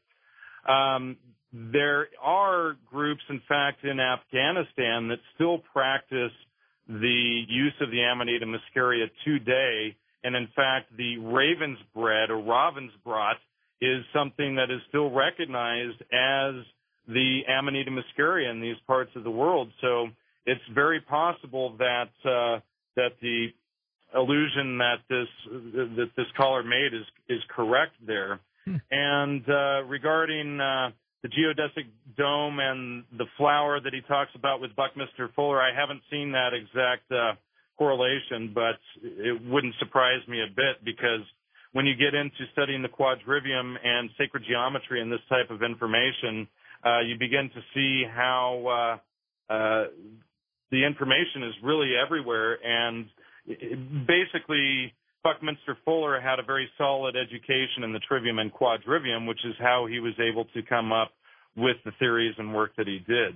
[0.68, 1.16] um,
[1.52, 6.32] there are groups, in fact, in Afghanistan that still practice
[6.88, 9.96] the use of the Amanita muscaria today.
[10.22, 13.34] And in fact, the raven's bread or Ravensbrot
[13.80, 16.54] is something that is still recognized as
[17.08, 19.70] the Amanita muscaria in these parts of the world.
[19.80, 20.08] So
[20.44, 22.60] it's very possible that uh,
[22.96, 23.48] that the
[24.14, 25.28] illusion that this
[25.96, 28.40] that this caller made is is correct there.
[28.90, 30.90] And uh, regarding uh,
[31.22, 31.86] the geodesic
[32.16, 35.60] dome and the flower that he talks about with Buckminster Fuller.
[35.60, 37.34] I haven't seen that exact uh,
[37.78, 41.22] correlation, but it wouldn't surprise me a bit because
[41.72, 46.46] when you get into studying the quadrivium and sacred geometry and this type of information,
[46.84, 48.98] uh, you begin to see how
[49.50, 49.84] uh, uh,
[50.70, 52.58] the information is really everywhere.
[52.64, 53.06] And
[54.06, 54.94] basically,
[55.26, 59.84] Buckminster Fuller had a very solid education in the trivium and quadrivium, which is how
[59.90, 61.10] he was able to come up
[61.56, 63.34] with the theories and work that he did.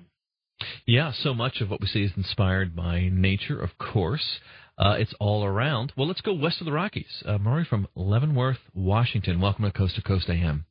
[0.86, 4.38] Yeah, so much of what we see is inspired by nature, of course.
[4.78, 5.92] Uh, it's all around.
[5.96, 7.24] Well, let's go west of the Rockies.
[7.26, 9.40] Uh, Murray from Leavenworth, Washington.
[9.40, 10.66] Welcome to Coast to Coast AM.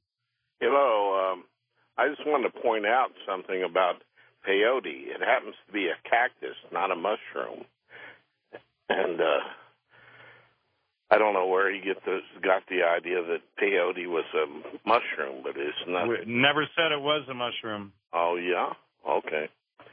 [0.62, 1.34] Hello.
[1.34, 1.44] Um,
[1.98, 3.96] I just wanted to point out something about
[4.48, 4.86] peyote.
[4.86, 7.66] It happens to be a cactus, not a mushroom.
[8.88, 9.40] And uh,
[11.12, 14.46] I don't know where he get the, got the idea that peyote was a
[14.88, 16.08] mushroom, but it's not.
[16.08, 17.92] We never said it was a mushroom.
[18.14, 18.70] Oh yeah,
[19.10, 19.50] okay.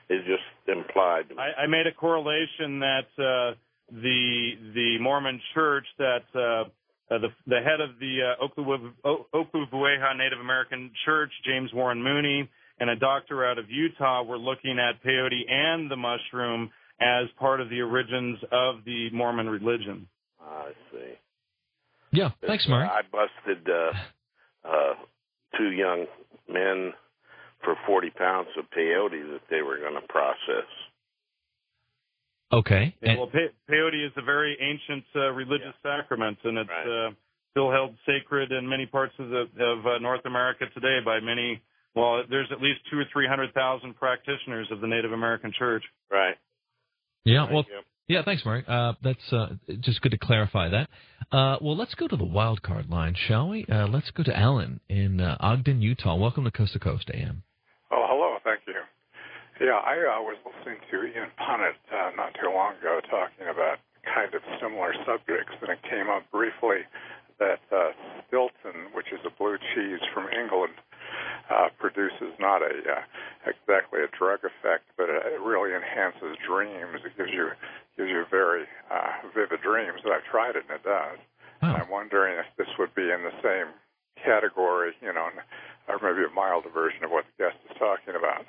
[0.09, 1.24] It's just implied.
[1.38, 3.55] I, I made a correlation that uh,
[3.90, 6.68] the the Mormon Church that uh,
[7.09, 12.48] uh, the, the head of the uh, Oklevueha Native American Church, James Warren Mooney,
[12.78, 16.70] and a doctor out of Utah were looking at peyote and the mushroom
[17.01, 20.09] as part of the origins of the Mormon religion.
[20.47, 21.12] I see.
[22.12, 22.89] Yeah, thanks, Mark.
[22.90, 24.94] I busted uh, uh,
[25.59, 26.06] two young
[26.48, 26.93] men
[27.64, 30.68] for 40 pounds of peyote that they were going to process.
[32.52, 32.94] Okay.
[33.02, 35.98] Yeah, well, pe- peyote is a very ancient uh, religious yeah.
[35.98, 37.09] sacrament, and it's right.
[37.09, 37.10] uh,
[37.51, 41.60] still held sacred in many parts of the of uh, North America today by many.
[41.97, 45.82] Well, there's at least two or three hundred thousand practitioners of the Native American Church.
[46.10, 46.36] Right.
[47.24, 47.51] Yeah.
[47.51, 47.64] Well.
[48.08, 48.64] Yeah, thanks, Mark.
[48.68, 49.48] Uh, that's uh,
[49.80, 50.88] just good to clarify that.
[51.32, 53.66] Uh, well, let's go to the wild card line, shall we?
[53.66, 56.14] Uh, let's go to Alan in uh, Ogden, Utah.
[56.14, 57.42] Welcome to Coast to Coast AM.
[57.90, 58.38] Oh, hello.
[58.44, 58.78] Thank you.
[59.58, 61.74] Yeah, I uh, was listening to Ian Punnett
[62.16, 66.86] not too long ago talking about kind of similar subjects, and it came up briefly
[67.40, 67.58] that
[68.28, 70.78] Stilton, which is a blue cheese from England,
[71.50, 73.02] uh, produces not a uh,
[73.46, 77.00] exactly a drug effect, but it really enhances dreams.
[77.04, 77.50] It gives you
[77.96, 80.00] gives you very uh, vivid dreams.
[80.04, 81.18] And I've tried it, and it does.
[81.62, 81.68] Oh.
[81.68, 83.72] And I'm wondering if this would be in the same
[84.24, 85.28] category, you know,
[85.88, 88.44] or maybe a milder version of what the guest is talking about.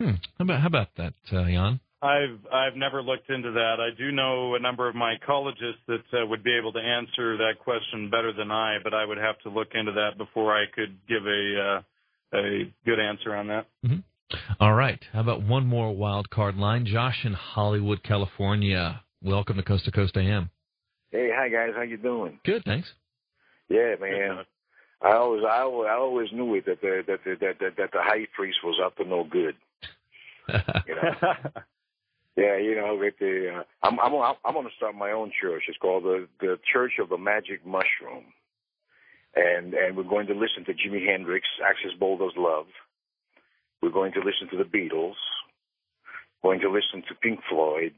[0.00, 0.20] Hmm.
[0.38, 1.80] How about how about that, uh, Jan?
[2.02, 3.76] I've I've never looked into that.
[3.80, 7.58] I do know a number of mycologists that uh, would be able to answer that
[7.64, 10.96] question better than I, but I would have to look into that before I could
[11.08, 11.82] give a uh,
[12.34, 13.66] a good answer on that.
[13.84, 14.36] Mm-hmm.
[14.60, 15.00] All right.
[15.12, 16.86] How about one more wild card line?
[16.86, 19.02] Josh in Hollywood, California.
[19.22, 20.50] Welcome to Coast to Coast AM.
[21.10, 21.70] Hey, hi guys.
[21.74, 22.40] How you doing?
[22.44, 22.88] Good, thanks.
[23.68, 24.44] Yeah, man.
[25.02, 27.92] I always, I always, I always knew it that the that the, that, that, that
[27.92, 29.54] the high priest was up to no good
[30.48, 31.12] you know.
[32.36, 35.64] yeah, you know, with the uh, I'm I'm I'm going to start my own church.
[35.68, 38.24] It's called the the Church of the Magic Mushroom,
[39.36, 42.66] and and we're going to listen to Jimi Hendrix, Axis Bold as Love.
[43.82, 45.14] We're going to listen to the Beatles.
[46.42, 47.92] Going to listen to Pink Floyd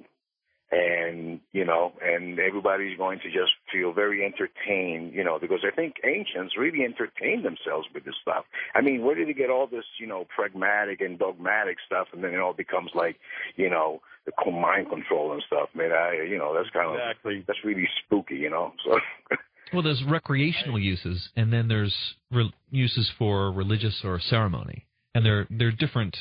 [0.71, 5.75] and you know, and everybody's going to just feel very entertained, you know, because I
[5.75, 8.45] think ancients really entertained themselves with this stuff.
[8.75, 12.23] I mean, where did they get all this, you know, pragmatic and dogmatic stuff, and
[12.23, 13.17] then it all becomes like,
[13.57, 15.71] you know, the mind control and stuff?
[15.75, 17.39] Man, I, you know, that's kind of exactly.
[17.39, 18.73] of that's really spooky, you know.
[18.85, 18.99] So.
[19.73, 21.95] well, there's recreational uses, and then there's
[22.31, 26.17] re- uses for religious or ceremony, and they're they're different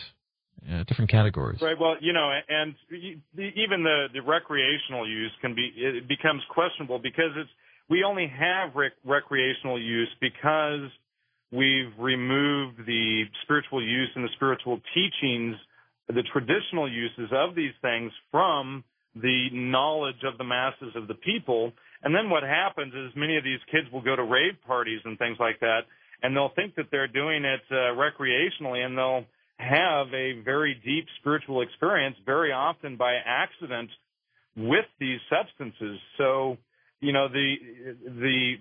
[0.71, 1.61] uh, different categories.
[1.61, 1.79] Right.
[1.79, 2.75] Well, you know, and
[3.37, 7.49] even the the recreational use can be it becomes questionable because it's
[7.89, 10.89] we only have rec- recreational use because
[11.51, 15.55] we've removed the spiritual use and the spiritual teachings,
[16.07, 18.83] the traditional uses of these things from
[19.15, 21.71] the knowledge of the masses of the people.
[22.03, 25.17] And then what happens is many of these kids will go to rave parties and
[25.17, 25.81] things like that,
[26.21, 29.25] and they'll think that they're doing it uh, recreationally, and they'll
[29.57, 33.89] have a very deep spiritual experience very often by accident
[34.55, 35.99] with these substances.
[36.17, 36.57] So,
[37.01, 37.55] you know, the
[38.05, 38.53] the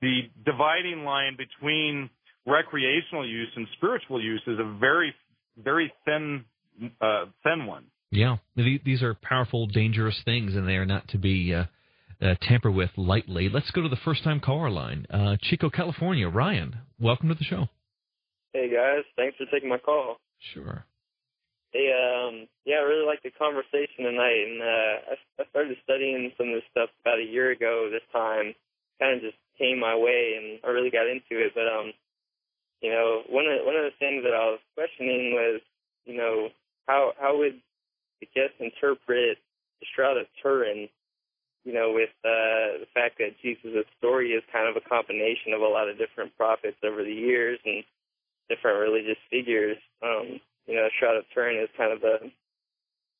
[0.00, 2.10] the dividing line between
[2.46, 5.14] recreational use and spiritual use is a very
[5.56, 6.44] very thin
[7.00, 7.84] uh, thin one.
[8.10, 11.64] Yeah, these are powerful, dangerous things, and they are not to be uh,
[12.22, 13.48] uh, tampered with lightly.
[13.48, 15.06] Let's go to the first time caller line.
[15.10, 16.28] Uh, Chico, California.
[16.28, 17.68] Ryan, welcome to the show.
[18.52, 20.18] Hey guys, thanks for taking my call.
[20.54, 20.84] Sure.
[21.72, 26.30] Hey, um, yeah, I really liked the conversation tonight, and uh, I, I started studying
[26.36, 27.88] some of this stuff about a year ago.
[27.90, 28.52] This time,
[29.00, 31.52] kind of just came my way, and I really got into it.
[31.54, 31.92] But um,
[32.82, 35.60] you know, one of one of the things that I was questioning was,
[36.04, 36.48] you know,
[36.86, 37.56] how how would
[38.20, 39.38] the guests interpret
[39.80, 40.90] the Shroud of Turin?
[41.64, 45.62] You know, with uh, the fact that Jesus' story is kind of a combination of
[45.62, 47.84] a lot of different prophets over the years, and
[48.48, 49.78] different religious figures.
[50.02, 52.30] Um, you know, a Shroud of Turin is kind of a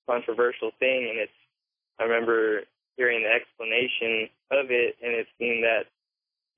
[0.06, 1.38] controversial thing, and it's.
[2.00, 2.62] I remember
[2.96, 5.86] hearing the explanation of it, and it seemed that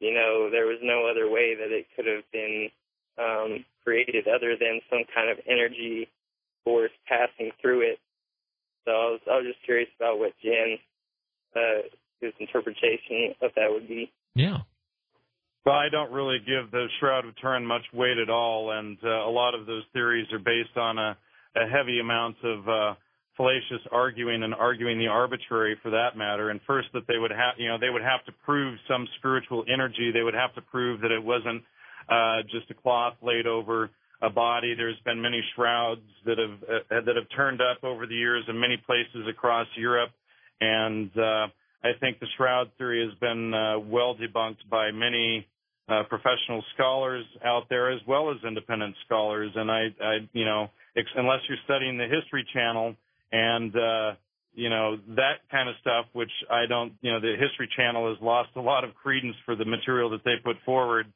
[0.00, 2.68] you know there was no other way that it could have been
[3.18, 6.08] um, created other than some kind of energy
[6.64, 7.98] force passing through it.
[8.84, 10.78] So I was I was just curious about what Jen
[11.54, 11.88] uh,
[12.20, 14.12] his interpretation of that would be.
[14.34, 14.58] Yeah.
[15.64, 19.08] Well, I don't really give the Shroud of Turin much weight at all, and uh,
[19.08, 21.16] a lot of those theories are based on a,
[21.56, 22.94] a heavy amount of uh,
[23.36, 26.50] fallacious arguing and arguing the arbitrary for that matter.
[26.50, 29.64] And first, that they would have, you know, they would have to prove some spiritual
[29.72, 30.10] energy.
[30.12, 31.62] They would have to prove that it wasn't
[32.08, 33.90] uh, just a cloth laid over
[34.22, 34.74] a body.
[34.74, 38.58] There's been many shrouds that have uh, that have turned up over the years in
[38.58, 40.10] many places across Europe,
[40.64, 41.46] and uh,
[41.84, 45.46] I think the shroud theory has been uh, well debunked by many
[45.88, 49.50] uh, professional scholars out there as well as independent scholars.
[49.54, 52.96] And I, I you know, ex- unless you're studying the History Channel
[53.32, 54.12] and uh,
[54.54, 58.22] you know that kind of stuff, which I don't, you know, the History Channel has
[58.22, 61.06] lost a lot of credence for the material that they put forward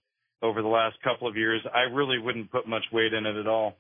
[0.43, 1.63] over the last couple of years.
[1.75, 3.77] I really wouldn't put much weight in it at all.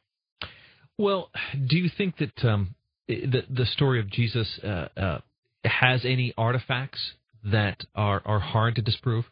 [0.96, 1.30] Well,
[1.66, 2.74] do you think that um,
[3.08, 5.18] the the story of Jesus uh, uh,
[5.64, 7.12] has any artifacts
[7.44, 9.24] that are are hard to disprove?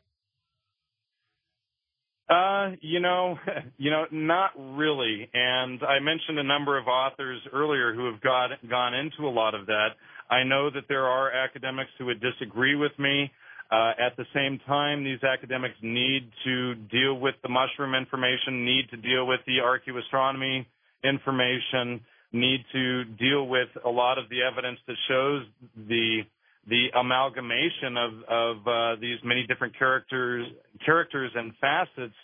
[2.28, 3.38] Uh, you know,
[3.78, 5.28] you know, not really.
[5.32, 9.54] And I mentioned a number of authors earlier who have got gone into a lot
[9.54, 9.90] of that.
[10.28, 13.30] I know that there are academics who would disagree with me.
[13.70, 18.88] Uh, at the same time, these academics need to deal with the mushroom information, need
[18.90, 20.64] to deal with the archaeoastronomy
[21.02, 22.00] information,
[22.36, 25.42] need to deal with a lot of the evidence that shows
[25.88, 26.20] the
[26.68, 30.46] the amalgamation of of uh, these many different characters
[30.84, 32.14] characters and facets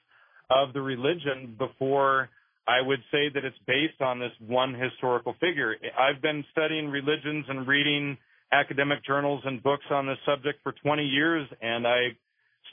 [0.51, 2.28] of the religion before
[2.66, 5.74] I would say that it's based on this one historical figure.
[5.98, 8.16] I've been studying religions and reading
[8.52, 12.16] academic journals and books on this subject for 20 years, and I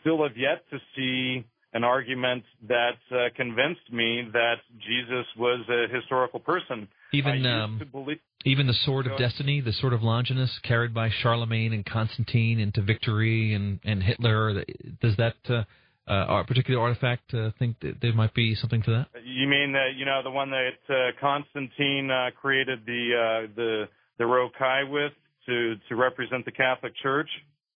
[0.02, 1.44] still have yet to see
[1.74, 4.56] an argument that uh, convinced me that
[4.88, 6.88] Jesus was a historical person.
[7.12, 11.74] Even um, believe, even the sword of destiny, the sword of Longinus, carried by Charlemagne
[11.74, 14.64] and Constantine into victory, and and Hitler.
[15.02, 15.64] Does that uh,
[16.10, 19.08] uh, particular artifact uh, think that there might be something to that?
[19.24, 23.90] You mean that you know the one that uh, Constantine uh, created the uh, the
[24.18, 25.14] the rocaille with
[25.48, 27.30] to to represent the Catholic Church?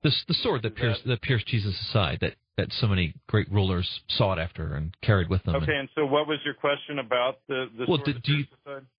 [0.02, 3.50] The the sword that pierced that, that pierced Jesus' side that that so many great
[3.50, 5.56] rulers sought after and carried with them.
[5.56, 8.44] Okay, and, and so what was your question about the the well, do, do you,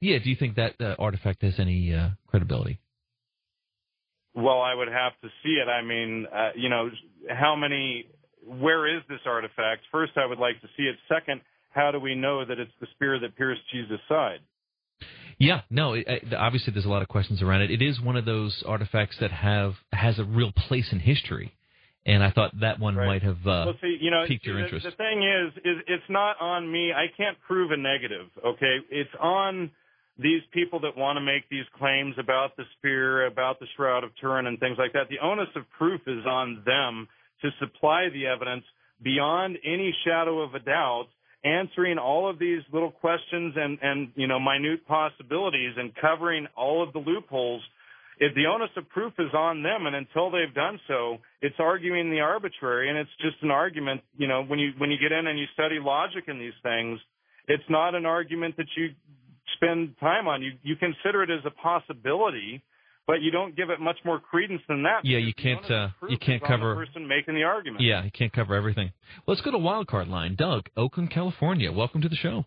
[0.02, 2.80] Yeah, do you think that uh, artifact has any uh, credibility?
[4.36, 5.70] Well, I would have to see it.
[5.70, 6.90] I mean, uh, you know,
[7.30, 8.08] how many?
[8.46, 9.84] Where is this artifact?
[9.92, 10.96] First, I would like to see it.
[11.08, 14.40] Second, how do we know that it's the spear that pierced Jesus' side?
[15.38, 15.94] Yeah, no.
[15.94, 17.72] It, obviously, there's a lot of questions around it.
[17.72, 21.54] It is one of those artifacts that have has a real place in history
[22.06, 23.08] and I thought that one right.
[23.08, 24.86] might have uh, well, see, you know, piqued your the, interest.
[24.86, 26.92] The thing is, is it's not on me.
[26.92, 28.28] I can't prove a negative.
[28.46, 29.72] Okay, it's on
[30.18, 34.12] these people that want to make these claims about the spear, about the shroud of
[34.20, 35.10] Turin, and things like that.
[35.10, 37.08] The onus of proof is on them
[37.42, 38.64] to supply the evidence
[39.02, 41.08] beyond any shadow of a doubt
[41.44, 46.82] answering all of these little questions and, and you know minute possibilities and covering all
[46.82, 47.62] of the loopholes
[48.20, 52.12] if the onus of proof is on them and until they've done so it's arguing
[52.12, 55.28] the arbitrary and it's just an argument you know when you when you get in
[55.28, 57.00] and you study logic in these things
[57.48, 58.90] it's not an argument that you
[59.56, 62.62] spend time on you you consider it as a possibility
[63.06, 65.02] but you don't give it much more credence than that.
[65.04, 65.70] Yeah, you can't.
[65.70, 67.82] Uh, you can't cover the person making the argument.
[67.82, 68.92] Yeah, you can't cover everything.
[69.28, 70.36] Let's go to wildcard line.
[70.36, 71.72] Doug, Oakland, California.
[71.72, 72.46] Welcome to the show.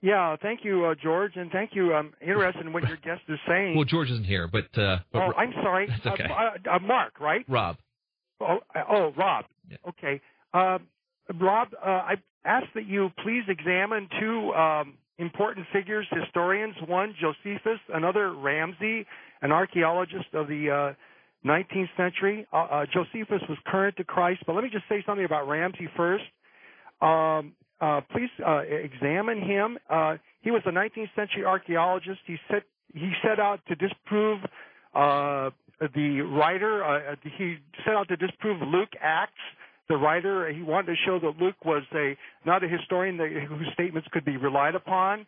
[0.00, 1.92] Yeah, thank you, uh, George, and thank you.
[1.92, 3.74] I'm interested in what your guest is saying.
[3.74, 4.66] Well, George isn't here, but.
[4.78, 5.88] Uh, but oh, I'm sorry.
[6.04, 6.30] That's okay.
[6.30, 7.44] Uh, uh, Mark, right?
[7.48, 7.76] Rob.
[8.40, 9.46] Oh, uh, oh Rob.
[9.68, 9.76] Yeah.
[9.88, 10.20] Okay.
[10.54, 10.78] Uh,
[11.40, 12.14] Rob, uh, I
[12.44, 16.76] ask that you please examine two um, important figures, historians.
[16.86, 19.04] One, Josephus, another, Ramsay,
[19.42, 20.94] an archaeologist of the
[21.44, 22.46] 19th century.
[22.92, 26.24] Josephus was current to Christ, but let me just say something about Ramsay first.
[27.02, 29.78] Um, uh, please uh, examine him.
[29.88, 32.20] Uh, he was a 19th century archaeologist.
[32.26, 32.62] He set
[32.94, 34.40] he set out to disprove
[34.94, 35.50] uh,
[35.94, 36.82] the writer.
[36.84, 39.32] Uh, he set out to disprove Luke Acts.
[39.88, 43.68] The writer he wanted to show that Luke was a not a historian that, whose
[43.74, 45.26] statements could be relied upon.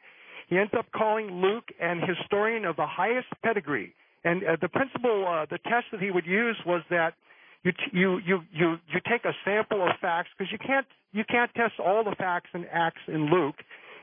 [0.48, 3.94] He ends up calling Luke an historian of the highest pedigree.
[4.24, 7.14] And uh, the principle, uh, the test that he would use was that
[7.62, 11.52] you you you you you take a sample of facts because you can't you can't
[11.54, 13.56] test all the facts and acts in Luke,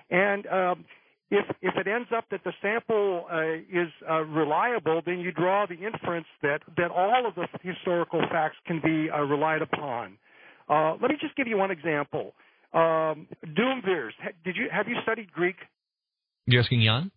[0.09, 0.85] and um,
[1.29, 5.65] if if it ends up that the sample uh, is uh, reliable, then you draw
[5.65, 10.17] the inference that that all of the historical facts can be uh, relied upon.
[10.69, 12.33] Uh, let me just give you one example.
[12.73, 14.11] Um, Duumvirs.
[14.43, 15.55] Did you have you studied Greek?
[16.45, 17.11] You're asking Jan?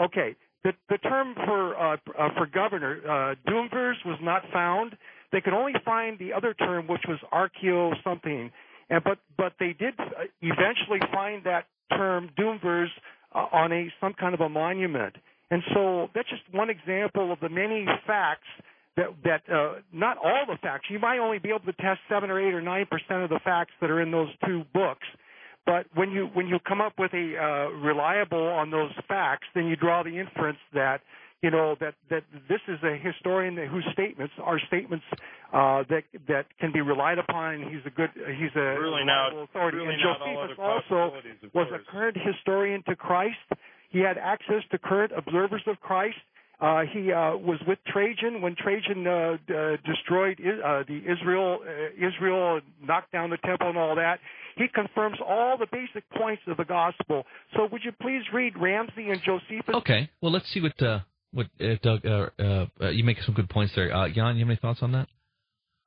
[0.00, 0.36] Okay.
[0.64, 4.96] The the term for uh, uh, for governor uh, Duumvirs was not found.
[5.32, 8.52] They could only find the other term, which was archeo something.
[8.92, 11.64] And but but they did uh, eventually find that
[11.96, 12.88] term Duumvirs
[13.34, 15.16] uh, on a some kind of a monument.
[15.50, 18.46] And so that's just one example of the many facts
[18.98, 20.88] that that uh, not all the facts.
[20.90, 23.40] You might only be able to test seven or eight or nine percent of the
[23.42, 25.06] facts that are in those two books.
[25.64, 29.68] But when you when you come up with a uh, reliable on those facts, then
[29.68, 31.00] you draw the inference that
[31.42, 35.04] you know that that this is a historian whose statements are statements
[35.52, 37.62] uh, that that can be relied upon.
[37.62, 39.78] He's a good he's a really reliable authority.
[39.78, 41.12] Really and Josephus also
[41.52, 43.36] was a current historian to Christ.
[43.90, 46.16] He had access to current observers of Christ.
[46.60, 51.58] Uh, he uh, was with Trajan when Trajan uh, d- destroyed uh, the Israel.
[51.66, 54.20] Uh, Israel knocked down the temple and all that.
[54.56, 57.24] He confirms all the basic points of the gospel.
[57.56, 59.74] So, would you please read Ramsay and Josephus?
[59.74, 60.08] Okay.
[60.20, 61.00] Well, let's see what uh,
[61.32, 62.04] what uh, Doug.
[62.04, 62.28] Uh,
[62.80, 63.94] uh, you make some good points there.
[63.94, 65.08] Uh, Jan, you have any thoughts on that?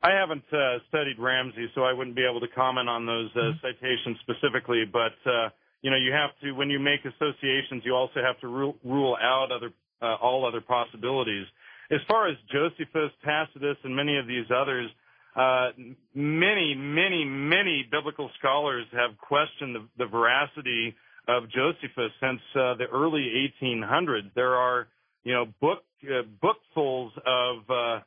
[0.02, 3.40] I haven't uh, studied Ramsay, so I wouldn't be able to comment on those uh,
[3.40, 3.66] mm-hmm.
[3.66, 4.84] citations specifically.
[4.92, 5.50] But uh,
[5.82, 9.18] you know, you have to when you make associations, you also have to rule, rule
[9.22, 11.46] out other uh, all other possibilities.
[11.92, 14.90] As far as Josephus, Tacitus, and many of these others,
[15.36, 15.70] uh,
[16.14, 20.96] many, many, many biblical scholars have questioned the, the veracity
[21.28, 24.34] of Josephus since uh, the early 1800s.
[24.34, 24.88] There are,
[25.26, 28.00] you know, book uh, bookfuls of uh,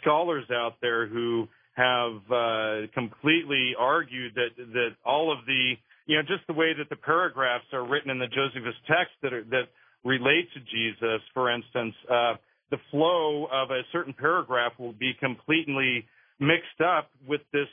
[0.00, 5.74] scholars out there who have uh, completely argued that that all of the,
[6.06, 9.32] you know, just the way that the paragraphs are written in the Josephus text that
[9.32, 9.68] are, that
[10.02, 12.34] relate to Jesus, for instance, uh,
[12.70, 16.04] the flow of a certain paragraph will be completely
[16.40, 17.68] mixed up with this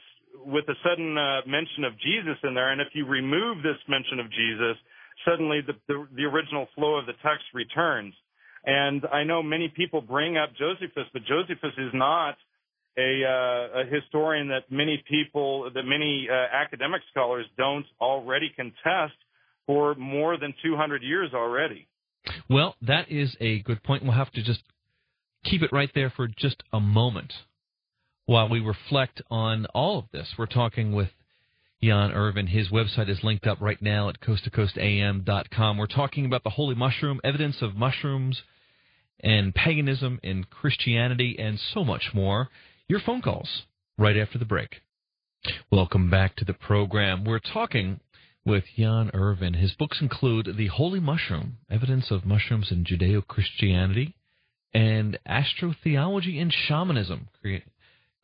[0.46, 2.72] with a sudden uh, mention of Jesus in there.
[2.72, 4.78] And if you remove this mention of Jesus,
[5.26, 8.14] suddenly the, the, the original flow of the text returns.
[8.65, 12.36] And I know many people bring up Josephus, but Josephus is not
[12.98, 19.15] a, uh, a historian that many people, that many uh, academic scholars don't already contest
[19.65, 21.88] for more than 200 years already.
[22.49, 24.03] Well, that is a good point.
[24.03, 24.61] We'll have to just
[25.45, 27.31] keep it right there for just a moment
[28.26, 30.27] while we reflect on all of this.
[30.38, 31.10] We're talking with
[31.82, 32.48] Jan Irvin.
[32.48, 35.78] His website is linked up right now at coasttocoastam.com.
[35.78, 38.42] We're talking about the holy mushroom, evidence of mushrooms
[39.22, 42.50] and paganism in Christianity, and so much more.
[42.88, 43.64] Your phone calls
[43.98, 44.82] right after the break.
[45.72, 47.24] Welcome back to the program.
[47.24, 48.02] We're talking
[48.46, 49.54] with Jan Irvin.
[49.54, 54.16] His books include The Holy Mushroom, Evidence of Mushrooms in Judeo Christianity,
[54.74, 57.30] and Astrotheology and Shamanism,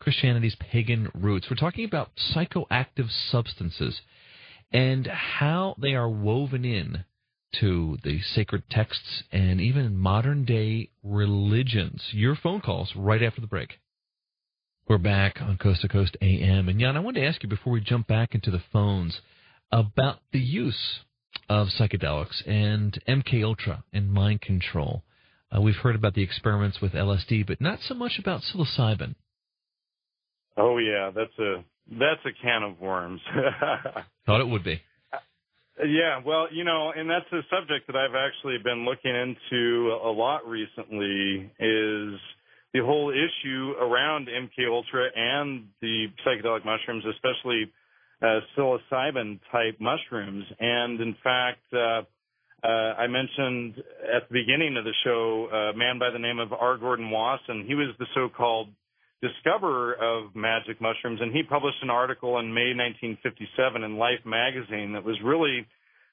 [0.05, 1.47] Christianity's Pagan Roots.
[1.49, 4.01] We're talking about psychoactive substances
[4.71, 7.05] and how they are woven in
[7.59, 12.03] to the sacred texts and even modern day religions.
[12.11, 13.79] Your phone calls right after the break.
[14.87, 16.69] We're back on Coast to Coast AM.
[16.69, 19.21] And Jan, I wanted to ask you before we jump back into the phones
[19.71, 20.99] about the use
[21.49, 25.01] of psychedelics and MK Ultra and mind control.
[25.51, 29.15] Uh, we've heard about the experiments with LSD, but not so much about psilocybin.
[30.57, 33.21] Oh yeah, that's a that's a can of worms.
[34.25, 34.81] Thought it would be.
[35.77, 40.09] Yeah, well, you know, and that's a subject that I've actually been looking into a
[40.09, 42.19] lot recently is
[42.73, 47.71] the whole issue around MK Ultra and the psychedelic mushrooms, especially
[48.21, 50.45] uh, psilocybin type mushrooms.
[50.59, 52.03] And in fact, uh,
[52.63, 53.83] uh, I mentioned
[54.15, 56.77] at the beginning of the show a man by the name of R.
[56.77, 57.65] Gordon Wasson.
[57.67, 58.69] He was the so-called
[59.27, 64.93] discoverer of magic mushrooms, and he published an article in May 1957 in Life magazine
[64.93, 65.65] that was really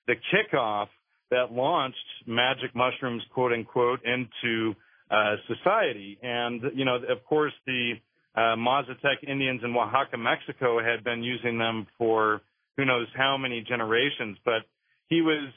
[0.07, 0.89] the kickoff
[1.31, 4.75] that launched magic mushrooms, quote unquote, into
[5.11, 6.19] uh, society.
[6.23, 7.95] And you know, of course, the
[8.35, 12.41] uh, Mazatec Indians in Oaxaca, Mexico, had been using them for
[12.77, 14.39] who knows how many generations.
[14.45, 14.63] But
[15.09, 15.51] he was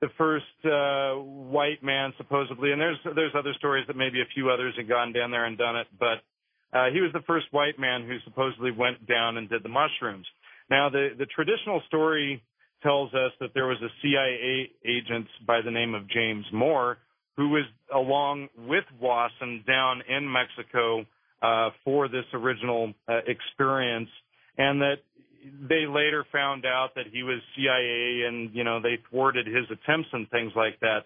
[0.00, 4.50] the first uh, white man, supposedly, and there's there's other stories that maybe a few
[4.50, 6.22] others had gone down there and done it, but
[6.72, 10.26] uh, he was the first white man who supposedly went down and did the mushrooms.
[10.70, 12.42] Now, the the traditional story
[12.82, 16.98] tells us that there was a CIA agent by the name of James Moore
[17.36, 21.04] who was along with Wasson down in Mexico
[21.42, 24.10] uh, for this original uh, experience,
[24.58, 24.96] and that
[25.68, 30.08] they later found out that he was CIA, and you know they thwarted his attempts
[30.12, 31.00] and things like that.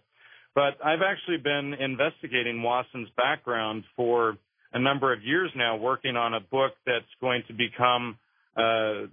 [0.55, 4.36] But I've actually been investigating Wasson's background for
[4.72, 8.18] a number of years now, working on a book that's going to become
[8.56, 9.06] uh, uh,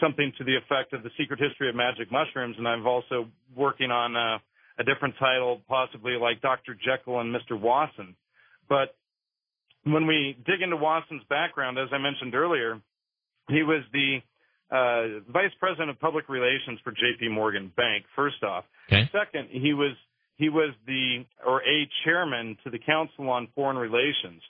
[0.00, 3.26] something to the effect of the secret history of magic mushrooms, and I'm also
[3.56, 4.38] working on uh,
[4.78, 6.74] a different title, possibly like Dr.
[6.74, 7.60] Jekyll and Mr.
[7.60, 8.14] Wasson.
[8.68, 8.94] But
[9.84, 12.80] when we dig into Wasson's background, as I mentioned earlier,
[13.48, 14.18] he was the
[14.70, 17.28] uh, vice president of public relations for J.P.
[17.28, 18.04] Morgan Bank.
[18.14, 19.10] First off, okay.
[19.12, 19.96] second, he was
[20.36, 24.42] he was the or a chairman to the Council on Foreign Relations.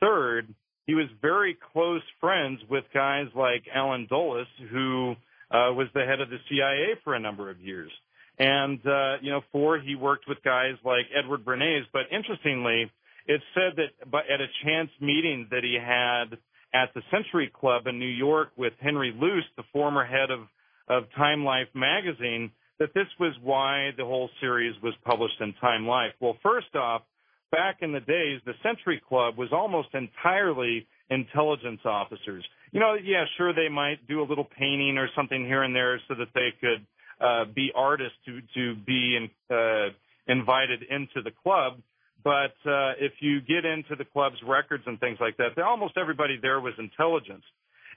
[0.00, 0.54] Third,
[0.86, 5.12] he was very close friends with guys like Allen Dulles, who
[5.50, 7.90] uh, was the head of the CIA for a number of years.
[8.38, 11.84] And uh, you know, four he worked with guys like Edward Bernays.
[11.92, 12.90] But interestingly,
[13.26, 16.38] it's said that but at a chance meeting that he had
[16.72, 20.40] at the Century Club in New York with Henry Luce, the former head of
[20.88, 25.86] of Time Life magazine, that this was why the whole series was published in Time
[25.86, 26.12] Life.
[26.18, 27.02] Well, first off,
[27.50, 32.44] back in the days, the Century Club was almost entirely intelligence officers.
[32.72, 36.00] You know, yeah, sure, they might do a little painting or something here and there
[36.08, 36.86] so that they could
[37.20, 39.90] uh, be artists to to be in, uh,
[40.26, 41.74] invited into the club.
[42.22, 46.38] But uh, if you get into the club's records and things like that, almost everybody
[46.40, 47.44] there was intelligence.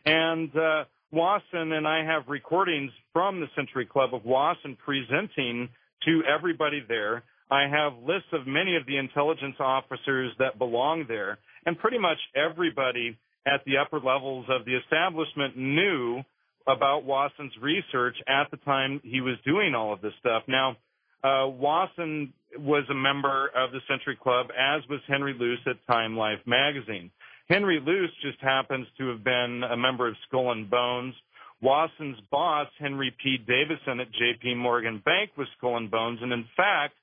[0.05, 5.69] And uh, Wasson and I have recordings from the Century Club of Wasson presenting
[6.05, 7.23] to everybody there.
[7.51, 12.17] I have lists of many of the intelligence officers that belong there, and pretty much
[12.35, 16.23] everybody at the upper levels of the establishment knew
[16.67, 20.43] about Wasson's research at the time he was doing all of this stuff.
[20.47, 20.77] Now,
[21.23, 26.17] uh, Wasson was a member of the Century Club, as was Henry Luce at Time
[26.17, 27.11] Life magazine.
[27.49, 31.13] Henry Luce just happens to have been a member of Skull and Bones.
[31.61, 33.37] Wasson's boss, Henry P.
[33.37, 34.55] Davison at J.P.
[34.55, 36.93] Morgan Bank, was Skull and Bones, and in fact,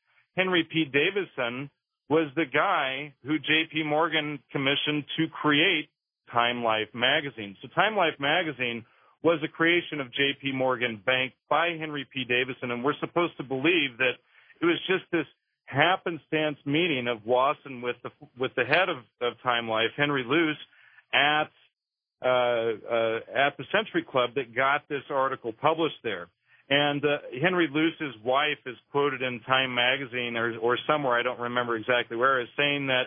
[0.40, 0.86] Henry P.
[0.86, 1.68] Davison
[2.08, 3.82] was the guy who J.P.
[3.84, 5.90] Morgan commissioned to create
[6.32, 7.56] Time Life magazine.
[7.60, 8.86] So Time Life magazine
[9.22, 10.52] was a creation of J.P.
[10.52, 12.24] Morgan Bank by Henry P.
[12.24, 14.14] Davison, and we're supposed to believe that
[14.62, 15.26] it was just this
[15.66, 20.56] happenstance meeting of Wasson with the with the head of, of Time Life, Henry Luce,
[21.12, 21.50] at
[22.24, 26.28] uh, uh, at the Century Club that got this article published there.
[26.70, 31.40] And uh, Henry Luce's wife is quoted in Time magazine or, or somewhere, I don't
[31.40, 33.04] remember exactly where, as saying that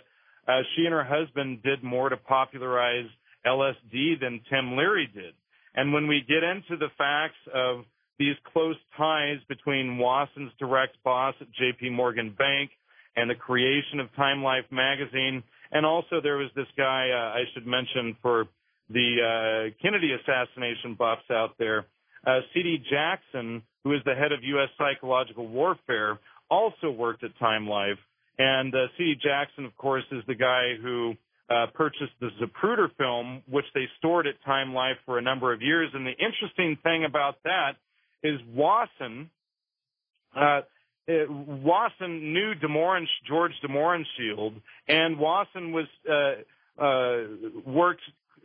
[0.48, 3.08] uh, she and her husband did more to popularize
[3.48, 5.34] LSD than Tim Leary did.
[5.76, 7.86] And when we get into the facts of
[8.20, 12.70] these close ties between Wasson's direct boss at JP Morgan Bank
[13.16, 15.42] and the creation of Time Life magazine,
[15.72, 18.46] and also there was this guy uh, I should mention for
[18.90, 21.86] the uh, Kennedy assassination buffs out there,
[22.26, 22.84] uh, C.D.
[22.90, 24.70] Jackson, who is the head of U.S.
[24.78, 26.20] Psychological Warfare,
[26.50, 27.98] also worked at Time Life.
[28.38, 29.16] And uh, C.D.
[29.24, 31.14] Jackson, of course, is the guy who
[31.50, 35.62] uh, purchased the Zapruder film, which they stored at Time Life for a number of
[35.62, 35.90] years.
[35.94, 37.74] And the interesting thing about that
[38.24, 39.30] is Wasson,
[40.36, 40.62] uh,
[41.08, 42.54] uh, Wasson knew
[43.28, 47.24] George de Mohrenschildt, and Wasson was uh, uh,
[47.66, 48.02] worked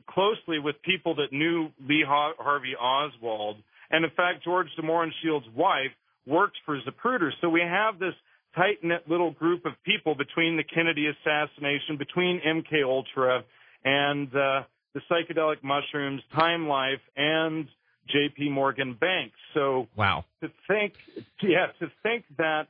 [0.09, 3.57] closely with people that knew Lee Harvey Oswald.
[3.91, 5.93] And in fact, George de Mohrenschildt's wife
[6.27, 7.31] worked for Zapruder.
[7.41, 8.15] So we have this
[8.55, 13.45] tight knit little group of people between the Kennedy assassination, between MK Ultra
[13.85, 14.63] and uh,
[14.95, 17.67] the psychedelic mushrooms, Time Life, and
[18.09, 18.51] J.P.
[18.51, 19.33] Morgan Bank.
[19.55, 20.95] So wow, to think,
[21.43, 22.69] yeah, to think that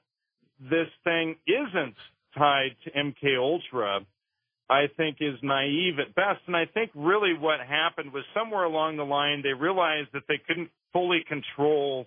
[0.61, 1.95] this thing isn't
[2.37, 4.01] tied to MK Ultra,
[4.71, 6.41] I think is naive at best.
[6.47, 10.41] And I think really what happened was somewhere along the line they realized that they
[10.47, 12.07] couldn't fully control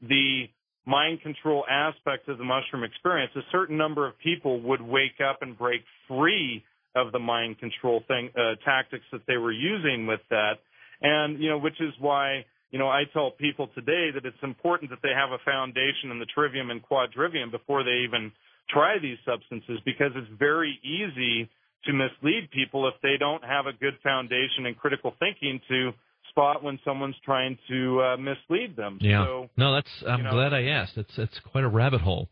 [0.00, 0.46] the
[0.86, 5.38] mind control aspect of the mushroom experience, a certain number of people would wake up
[5.42, 6.64] and break free
[6.94, 10.54] of the mind control thing uh, tactics that they were using with that,
[11.00, 14.90] and you know, which is why you know I tell people today that it's important
[14.90, 18.32] that they have a foundation in the trivium and quadrivium before they even
[18.68, 21.48] try these substances because it's very easy
[21.84, 25.92] to mislead people if they don't have a good foundation in critical thinking to
[26.30, 28.98] spot when someone's trying to uh, mislead them.
[29.00, 29.24] Yeah.
[29.24, 29.90] So, no, that's.
[30.06, 30.96] I'm you know, glad I asked.
[30.96, 32.28] It's it's quite a rabbit hole.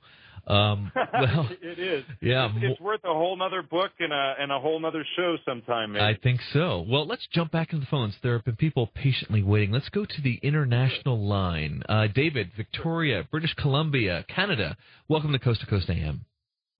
[0.46, 2.04] Um, well, it is.
[2.20, 5.36] Yeah, it's, it's, worth a whole nother book and a and a whole nother show
[5.44, 5.92] sometime.
[5.92, 6.04] Maybe.
[6.04, 6.84] I think so.
[6.88, 8.14] Well, let's jump back into the phones.
[8.22, 9.70] There have been people patiently waiting.
[9.70, 11.82] Let's go to the international line.
[11.88, 14.76] Uh, David, Victoria, British Columbia, Canada.
[15.08, 16.24] Welcome to Coast to Coast AM.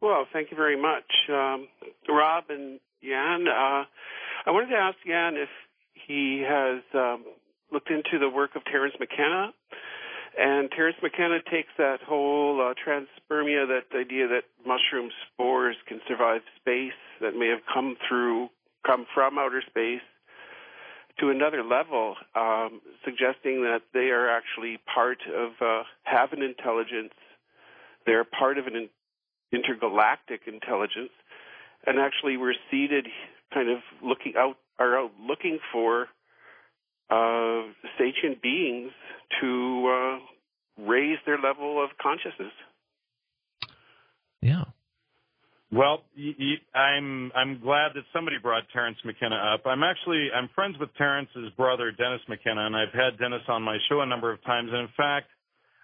[0.00, 1.68] Well, thank you very much, um,
[2.08, 3.46] Rob and Jan.
[3.46, 3.84] Uh,
[4.46, 5.50] I wanted to ask Jan if
[5.92, 7.24] he has um,
[7.70, 9.52] looked into the work of Terence McKenna.
[10.38, 16.40] And Terence McKenna takes that whole uh, transpermia, that idea that mushroom spores can survive
[16.56, 18.48] space, that may have come through,
[18.86, 20.00] come from outer space,
[21.18, 27.12] to another level, um, suggesting that they are actually part of, uh, have an intelligence,
[28.06, 28.88] they're part of an
[29.52, 31.12] intergalactic intelligence,
[31.86, 33.06] and actually we're seated
[33.52, 36.08] kind of looking out are out looking for
[37.10, 37.62] uh,
[37.98, 38.92] sentient beings
[39.40, 42.52] to uh, raise their level of consciousness.
[44.40, 44.64] Yeah.
[45.72, 46.02] Well,
[46.74, 49.66] I'm I'm glad that somebody brought Terence McKenna up.
[49.66, 53.78] I'm actually I'm friends with Terrence's brother Dennis McKenna, and I've had Dennis on my
[53.88, 54.70] show a number of times.
[54.72, 55.28] And in fact,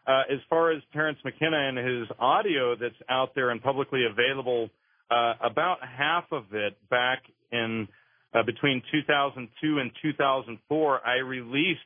[0.06, 4.70] uh, as far as Terence McKenna and his audio that's out there and publicly available,
[5.10, 7.22] uh, about half of it back
[7.52, 7.88] in
[8.34, 11.80] uh, between 2002 and 2004, I released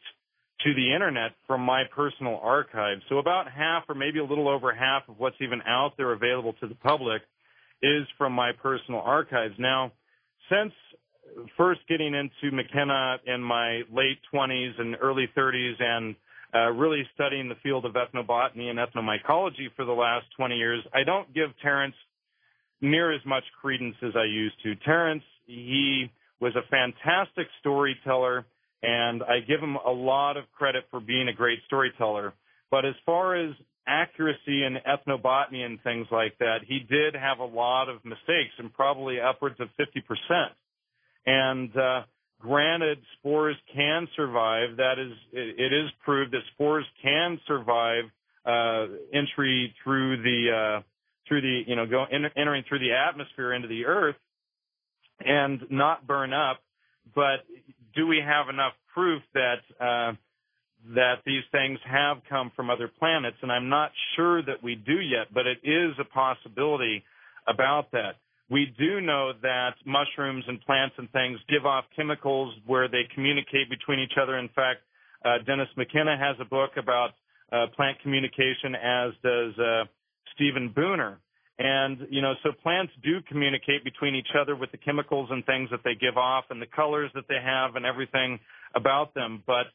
[0.64, 2.98] to the internet from my personal archive.
[3.08, 6.54] So about half or maybe a little over half of what's even out there available
[6.60, 7.22] to the public
[7.82, 9.54] is from my personal archives.
[9.58, 9.92] Now,
[10.50, 10.72] since
[11.56, 16.14] first getting into McKenna in my late 20s and early 30s and
[16.54, 21.04] uh, really studying the field of ethnobotany and ethnomycology for the last 20 years, I
[21.04, 21.94] don't give Terence
[22.80, 24.74] near as much credence as I used to.
[24.76, 26.10] Terence, he
[26.40, 28.46] was a fantastic storyteller,
[28.82, 32.32] and I give him a lot of credit for being a great storyteller.
[32.70, 33.54] But as far as
[33.86, 38.72] accuracy in ethnobotany and things like that, he did have a lot of mistakes and
[38.72, 40.46] probably upwards of 50%.
[41.26, 42.02] And uh,
[42.40, 44.76] granted, spores can survive.
[44.78, 48.04] That is, it, is proved that spores can survive
[48.44, 50.82] uh, entry through the uh,
[51.28, 54.16] through the you know go entering through the atmosphere into the earth
[55.20, 56.60] and not burn up.
[57.14, 57.44] But
[57.94, 60.12] do we have enough proof that uh,
[60.94, 63.36] that these things have come from other planets?
[63.42, 67.04] And I'm not sure that we do yet, but it is a possibility
[67.46, 68.16] about that.
[68.50, 73.70] We do know that mushrooms and plants and things give off chemicals where they communicate
[73.70, 74.38] between each other.
[74.38, 74.80] In fact,
[75.24, 77.10] uh, Dennis McKenna has a book about
[77.52, 79.84] uh, plant communication, as does uh,
[80.34, 81.16] Stephen Buhner.
[81.60, 85.68] And, you know, so plants do communicate between each other with the chemicals and things
[85.70, 88.40] that they give off and the colors that they have and everything
[88.74, 89.44] about them.
[89.46, 89.66] But,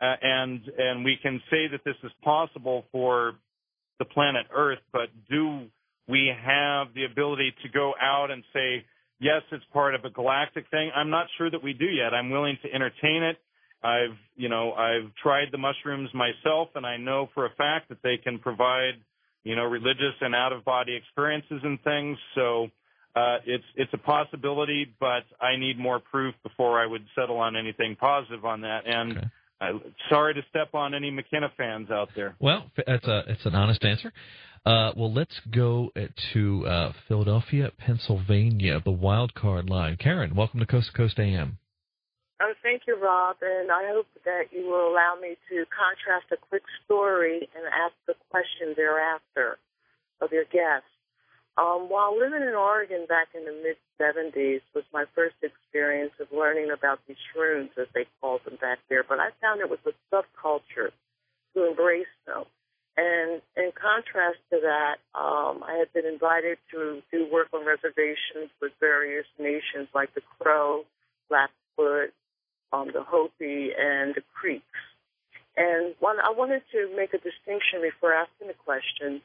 [0.00, 3.34] uh, and, and we can say that this is possible for
[3.98, 5.66] the planet Earth, but do
[6.08, 8.84] we have the ability to go out and say,
[9.20, 10.90] yes, it's part of a galactic thing?
[10.94, 12.14] I'm not sure that we do yet.
[12.14, 13.38] I'm willing to entertain it.
[13.84, 17.98] I've, you know, I've tried the mushrooms myself and I know for a fact that
[18.02, 18.94] they can provide
[19.44, 22.16] you know, religious and out of body experiences and things.
[22.34, 22.68] So
[23.16, 27.56] uh, it's it's a possibility, but I need more proof before I would settle on
[27.56, 28.86] anything positive on that.
[28.86, 29.26] And okay.
[29.60, 29.66] uh,
[30.08, 32.36] sorry to step on any McKenna fans out there.
[32.38, 34.12] Well, it's a it's an honest answer.
[34.64, 35.90] Uh, well, let's go
[36.32, 39.96] to uh, Philadelphia, Pennsylvania, the wild card line.
[39.96, 41.58] Karen, welcome to Coast to Coast AM.
[42.40, 46.36] Oh, thank you, Rob, and I hope that you will allow me to contrast a
[46.48, 49.58] quick story and ask the question thereafter
[50.20, 50.86] of your guest.
[51.58, 56.28] Um, while living in Oregon back in the mid 70s was my first experience of
[56.32, 59.82] learning about these shrooms, as they called them back there, but I found it was
[59.86, 60.90] a subculture
[61.54, 62.44] to embrace them.
[62.96, 68.52] And in contrast to that, um, I had been invited to do work on reservations
[68.60, 70.84] with various nations like the Crow,
[71.28, 72.12] Blackfoot,
[72.72, 74.64] um, the Hopi, and the Creeks.
[75.56, 79.22] And one, I wanted to make a distinction before asking the question.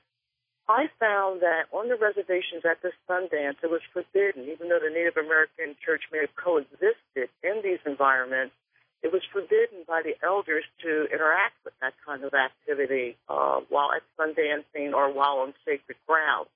[0.70, 4.92] I found that on the reservations at the Sundance, it was forbidden, even though the
[4.92, 8.54] Native American church may have coexisted in these environments,
[9.04, 13.90] it was forbidden by the elders to interact with that kind of activity uh, while
[13.94, 16.48] at Sundancing or while on sacred ground.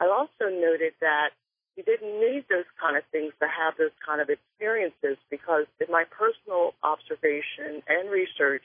[0.00, 1.30] I also noted that
[1.76, 5.86] you didn't need those kind of things to have those kind of experiences because in
[5.90, 8.62] my personal observation and research,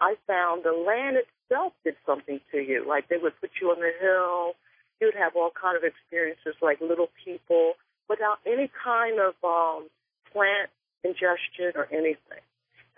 [0.00, 2.84] I found the land itself did something to you.
[2.86, 4.54] Like they would put you on the hill,
[5.00, 7.74] you'd have all kind of experiences like little people
[8.08, 9.88] without any kind of um,
[10.32, 10.70] plant
[11.04, 12.42] ingestion or anything.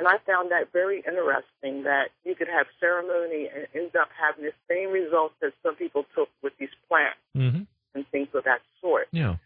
[0.01, 4.45] And I found that very interesting that you could have ceremony and end up having
[4.49, 7.63] the same results that some people took with these plants mm-hmm.
[7.95, 9.07] and things of that sort.
[9.13, 9.37] Yeah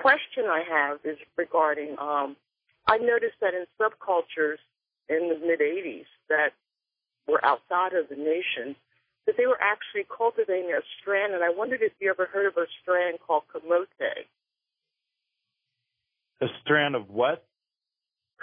[0.00, 2.36] question I have is regarding um,
[2.86, 4.58] I noticed that in subcultures
[5.08, 6.50] in the mid 80s that
[7.26, 8.76] were outside of the nation,
[9.26, 12.56] that they were actually cultivating a strand, and I wondered if you ever heard of
[12.56, 13.88] a strand called camote.
[16.40, 17.44] A strand of what?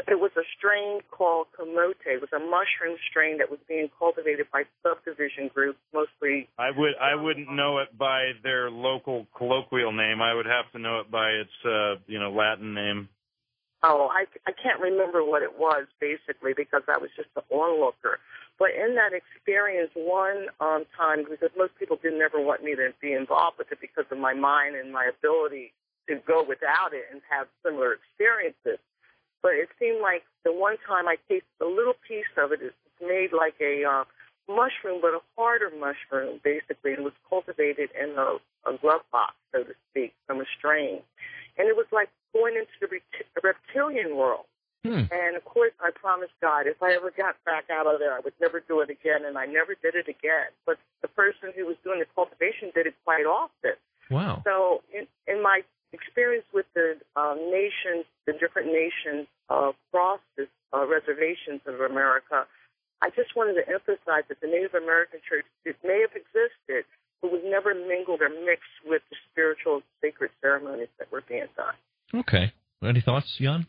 [0.08, 2.04] It was a strain called camote.
[2.06, 6.50] It was a mushroom strain that was being cultivated by subdivision groups, mostly.
[6.60, 10.22] I would I wouldn't know it by their local colloquial name.
[10.22, 13.08] I would have to know it by its uh, you know Latin name.
[13.84, 18.20] Oh, I I can't remember what it was basically because I was just an onlooker.
[18.60, 22.94] But in that experience, one um, time because most people didn't ever want me to
[23.02, 25.74] be involved with it because of my mind and my ability
[26.08, 28.80] to go without it and have similar experiences
[29.46, 32.74] but it seemed like the one time I tasted a little piece of it, it's
[32.98, 34.04] made like a uh,
[34.50, 39.62] mushroom, but a harder mushroom, basically, It was cultivated in a, a glove box, so
[39.62, 41.06] to speak, from a strain.
[41.62, 44.50] And it was like going into the reptilian world.
[44.82, 45.14] Hmm.
[45.14, 48.22] And of course, I promised God if I ever got back out of there, I
[48.26, 50.50] would never do it again, and I never did it again.
[50.66, 53.78] But the person who was doing the cultivation did it quite often.
[54.10, 54.42] Wow.
[54.44, 55.62] So, in, in my
[55.96, 62.46] experience with the um, nations, the different nations uh, across the uh, reservations of America,
[63.02, 66.84] I just wanted to emphasize that the Native American church it may have existed,
[67.22, 71.76] but was never mingled or mixed with the spiritual sacred ceremonies that were being done.
[72.14, 72.52] Okay.
[72.84, 73.68] Any thoughts, Jan?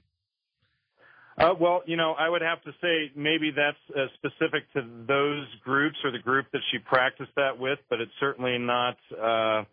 [1.39, 5.47] Uh, well, you know, I would have to say maybe that's uh, specific to those
[5.63, 9.65] groups or the group that she practiced that with, but it's certainly not uh,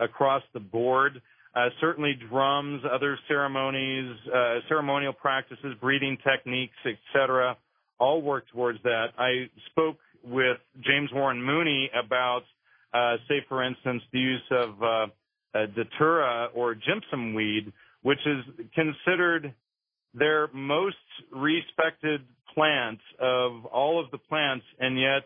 [0.00, 1.20] across the board.
[1.54, 7.56] Uh, certainly, drums, other ceremonies, uh, ceremonial practices, breathing techniques, etc.,
[7.98, 9.08] all work towards that.
[9.18, 12.42] I spoke with James Warren Mooney about,
[12.94, 15.10] uh, say, for instance, the use of
[15.74, 19.54] datura or jimson weed, which is considered
[20.14, 20.96] their most
[21.30, 22.22] respected
[22.54, 25.22] plant of all of the plants, and yet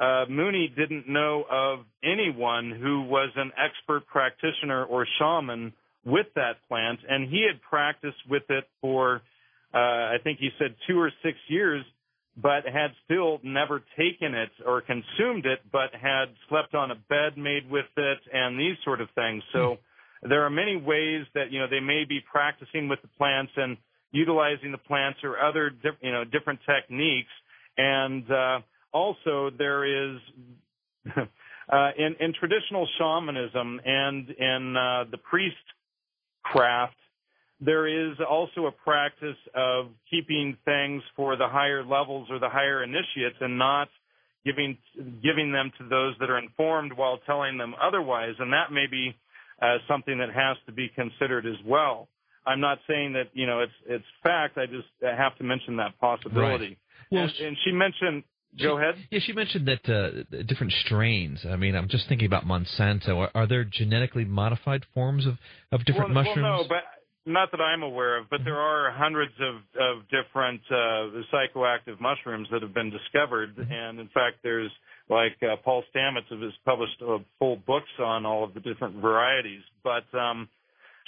[0.00, 5.72] uh, Mooney didn't know of anyone who was an expert practitioner or shaman
[6.04, 9.20] with that plant, and he had practiced with it for,
[9.74, 11.84] uh, I think he said two or six years,
[12.36, 17.36] but had still never taken it or consumed it, but had slept on a bed
[17.36, 19.42] made with it and these sort of things.
[19.52, 19.76] So
[20.22, 23.76] there are many ways that, you know, they may be practicing with the plants and
[24.12, 25.70] utilizing the plants or other
[26.00, 27.30] you know different techniques
[27.76, 28.58] and uh,
[28.92, 30.18] also there is
[31.16, 35.56] uh, in, in traditional shamanism and in uh, the priest
[36.42, 36.94] craft
[37.62, 42.82] there is also a practice of keeping things for the higher levels or the higher
[42.82, 43.88] initiates and not
[44.44, 44.78] giving
[45.22, 49.14] giving them to those that are informed while telling them otherwise and that may be
[49.60, 52.08] uh, something that has to be considered as well
[52.46, 54.58] I'm not saying that you know it's it's fact.
[54.58, 56.66] I just have to mention that possibility.
[56.66, 56.78] Right.
[57.10, 58.24] Well, and, and she mentioned.
[58.58, 58.94] Go ahead.
[59.10, 61.46] Yeah, she mentioned that uh, different strains.
[61.48, 63.16] I mean, I'm just thinking about Monsanto.
[63.16, 65.34] Are, are there genetically modified forms of
[65.70, 66.42] of different well, mushrooms?
[66.42, 66.82] Well, no, but
[67.30, 68.28] not that I'm aware of.
[68.28, 73.70] But there are hundreds of of different uh, psychoactive mushrooms that have been discovered, mm-hmm.
[73.70, 74.70] and in fact, there's
[75.08, 79.62] like uh, Paul Stamets has published uh, full books on all of the different varieties.
[79.84, 80.48] But um,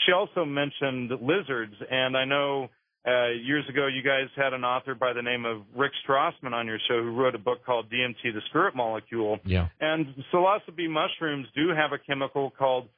[0.06, 2.68] she also mentioned lizards, and I know
[3.06, 6.66] uh, years ago you guys had an author by the name of Rick Strassman on
[6.66, 9.38] your show who wrote a book called DMT, the Spirit Molecule.
[9.44, 9.68] Yeah.
[9.80, 12.88] And psilocybe mushrooms do have a chemical called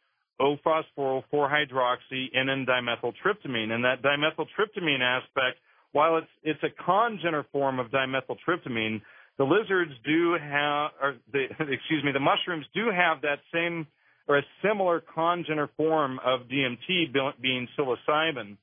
[0.40, 5.58] O-phosphoryl 4-hydroxy N-dimethyltryptamine, and that dimethyltryptamine aspect,
[5.92, 9.00] while it's it's a congener form of dimethyltryptamine,
[9.38, 13.86] the lizards do have, or the excuse me, the mushrooms do have that same
[14.26, 18.56] or a similar congener form of DMT being psilocybin.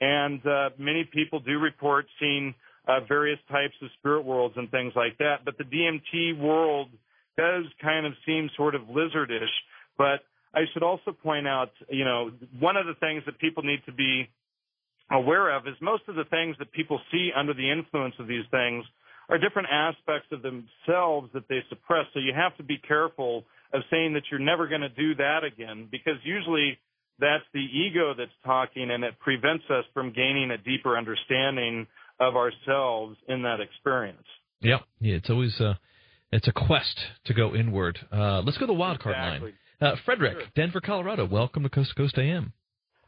[0.00, 2.54] And uh, many people do report seeing
[2.86, 5.44] uh, various types of spirit worlds and things like that.
[5.44, 6.88] But the DMT world
[7.36, 9.46] does kind of seem sort of lizardish.
[9.96, 10.20] But
[10.54, 13.92] I should also point out, you know, one of the things that people need to
[13.92, 14.28] be
[15.10, 18.44] aware of is most of the things that people see under the influence of these
[18.50, 18.84] things
[19.28, 22.06] are different aspects of themselves that they suppress.
[22.14, 25.44] So you have to be careful of saying that you're never going to do that
[25.44, 26.78] again because usually
[27.18, 31.86] that's the ego that's talking and it prevents us from gaining a deeper understanding
[32.20, 34.24] of ourselves in that experience.
[34.60, 34.80] Yep.
[35.00, 35.78] Yeah, it's always a,
[36.32, 37.98] it's a quest to go inward.
[38.12, 39.54] Uh, let's go to the wild card exactly.
[39.80, 39.92] line.
[39.92, 40.48] Uh, Frederick, sure.
[40.56, 41.26] Denver, Colorado.
[41.26, 42.52] Welcome to Coast to Coast AM.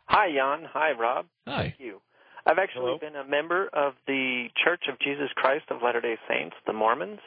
[0.06, 0.68] Hi, Jan.
[0.72, 1.26] Hi, Rob.
[1.46, 1.62] Hi.
[1.62, 2.00] Thank you.
[2.46, 2.98] I've actually Hello.
[2.98, 7.18] been a member of the Church of Jesus Christ of Latter day Saints, the Mormons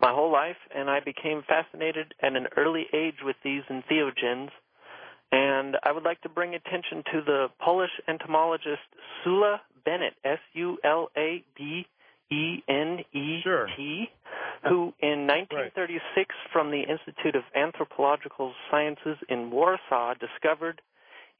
[0.00, 4.50] my whole life, and I became fascinated at an early age with these entheogens.
[5.32, 8.82] And I would like to bring attention to the Polish entomologist
[9.22, 11.86] Sula Benet, S U L A B
[12.30, 13.42] E N E
[13.76, 14.10] T,
[14.68, 16.26] who in 1936 right.
[16.52, 20.80] from the Institute of Anthropological Sciences in Warsaw discovered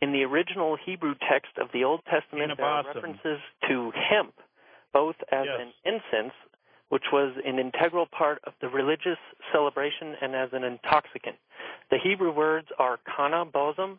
[0.02, 4.34] in the original Hebrew text of the Old Testament there are references to hemp,
[4.92, 5.60] both as yes.
[5.60, 6.34] an incense
[6.88, 9.18] which was an integral part of the religious
[9.52, 11.36] celebration and as an intoxicant.
[11.90, 13.98] The Hebrew words are kaneh bosm,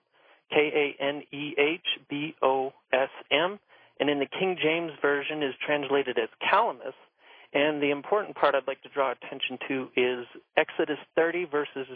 [0.50, 3.60] K A N E H B O S M,
[4.00, 6.94] and in the King James Version is translated as calamus.
[7.54, 10.26] And the important part I'd like to draw attention to is
[10.58, 11.88] Exodus 30, verses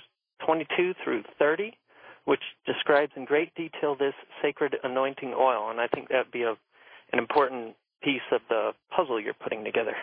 [0.45, 1.73] 22 through 30,
[2.25, 5.69] which describes in great detail this sacred anointing oil.
[5.69, 6.51] And I think that'd be a,
[7.11, 9.95] an important piece of the puzzle you're putting together.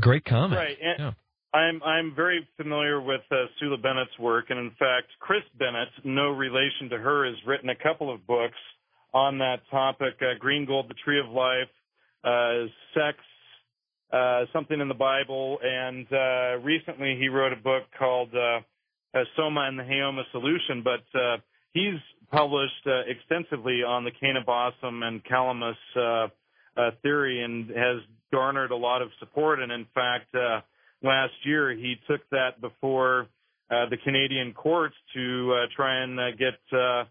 [0.00, 0.58] Great comment.
[0.58, 0.76] Right.
[0.82, 1.12] And yeah.
[1.58, 6.30] I'm I'm very familiar with uh, Sula Benet's work, and in fact, Chris Bennett, no
[6.30, 8.58] relation to her, has written a couple of books
[9.14, 11.68] on that topic: uh, Green Gold, the Tree of Life,
[12.24, 13.18] uh, sex,
[14.12, 18.60] uh, something in the Bible, and uh, recently he wrote a book called uh,
[19.36, 20.82] Soma and the Haoma Solution.
[20.84, 21.38] But uh,
[21.72, 21.98] he's
[22.30, 26.28] published uh, extensively on the Kaneh Bosm and Calamus uh,
[26.76, 29.60] uh, theory and has garnered a lot of support.
[29.60, 30.60] And in fact, uh,
[31.02, 33.28] last year he took that before
[33.70, 37.04] uh, the Canadian courts to uh, try and uh, get uh,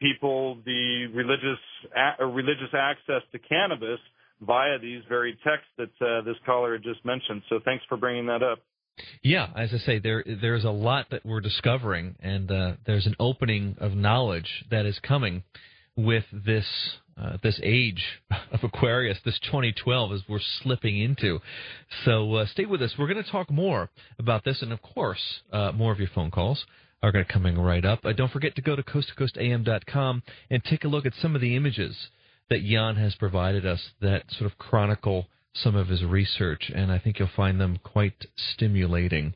[0.00, 1.58] people the religious
[1.94, 4.00] a- religious access to cannabis
[4.40, 7.42] via these very texts that uh, this caller had just mentioned.
[7.48, 8.58] So thanks for bringing that up.
[9.22, 13.16] Yeah, as I say, there there's a lot that we're discovering, and uh, there's an
[13.18, 15.42] opening of knowledge that is coming
[15.96, 16.66] with this
[17.20, 18.02] uh, this age
[18.52, 21.40] of Aquarius, this 2012, as we're slipping into.
[22.04, 22.94] So uh, stay with us.
[22.98, 26.30] We're going to talk more about this, and of course, uh, more of your phone
[26.30, 26.64] calls
[27.02, 28.04] are going to coming right up.
[28.04, 31.56] Uh, don't forget to go to coasttocoastam.com and take a look at some of the
[31.56, 31.96] images
[32.50, 36.98] that Jan has provided us that sort of chronicle some of his research, and I
[36.98, 39.34] think you'll find them quite stimulating.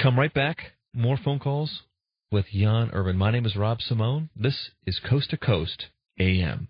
[0.00, 0.58] Come right back.
[0.94, 1.82] More phone calls
[2.30, 3.16] with Jan Irvin.
[3.16, 4.28] My name is Rob Simone.
[4.36, 5.86] This is Coast to Coast
[6.18, 6.68] AM.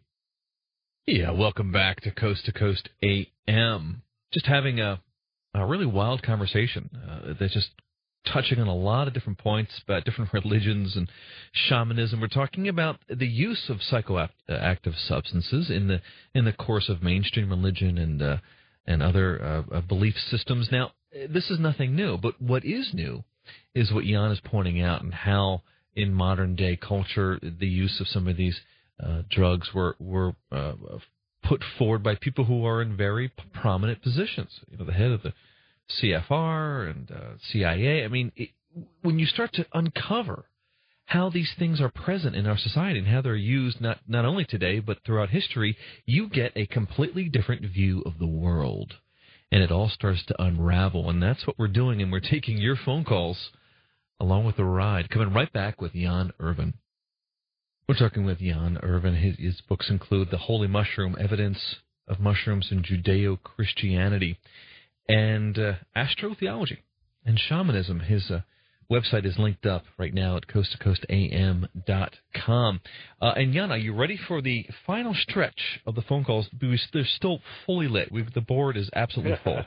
[1.07, 4.03] Yeah, welcome back to Coast to Coast AM.
[4.33, 5.01] Just having a,
[5.55, 7.71] a really wild conversation uh, that's just
[8.31, 11.09] touching on a lot of different points about different religions and
[11.53, 12.21] shamanism.
[12.21, 16.01] We're talking about the use of psychoactive substances in the
[16.35, 18.37] in the course of mainstream religion and uh,
[18.87, 20.69] and other uh, uh, belief systems.
[20.71, 20.93] Now,
[21.29, 23.25] this is nothing new, but what is new
[23.75, 25.63] is what Jan is pointing out and how
[25.95, 28.61] in modern day culture the use of some of these
[29.03, 30.73] uh, drugs were were uh,
[31.43, 34.51] put forward by people who are in very prominent positions.
[34.71, 35.33] You know, the head of the
[36.01, 38.05] CFR and uh, CIA.
[38.05, 38.51] I mean, it,
[39.03, 40.47] when you start to uncover
[41.07, 44.45] how these things are present in our society and how they're used not not only
[44.45, 48.95] today but throughout history, you get a completely different view of the world.
[49.51, 52.03] And it all starts to unravel, and that's what we're doing.
[52.03, 53.49] And we're taking your phone calls
[54.21, 55.09] along with the ride.
[55.09, 56.75] Coming right back with Jan Irvin.
[57.89, 59.15] We're talking with Jan Irvin.
[59.15, 61.77] His, his books include The Holy Mushroom, Evidence
[62.07, 64.39] of Mushrooms in Judeo Christianity,
[65.09, 66.81] and uh, astrotheology
[67.25, 68.01] and shamanism.
[68.01, 68.41] His uh,
[68.93, 72.81] website is linked up right now at coasttocoastam.com.
[73.23, 76.51] Uh, and Jan, are you ready for the final stretch of the phone calls?
[76.61, 78.13] They're still fully lit.
[78.13, 79.63] We've, the board is absolutely full.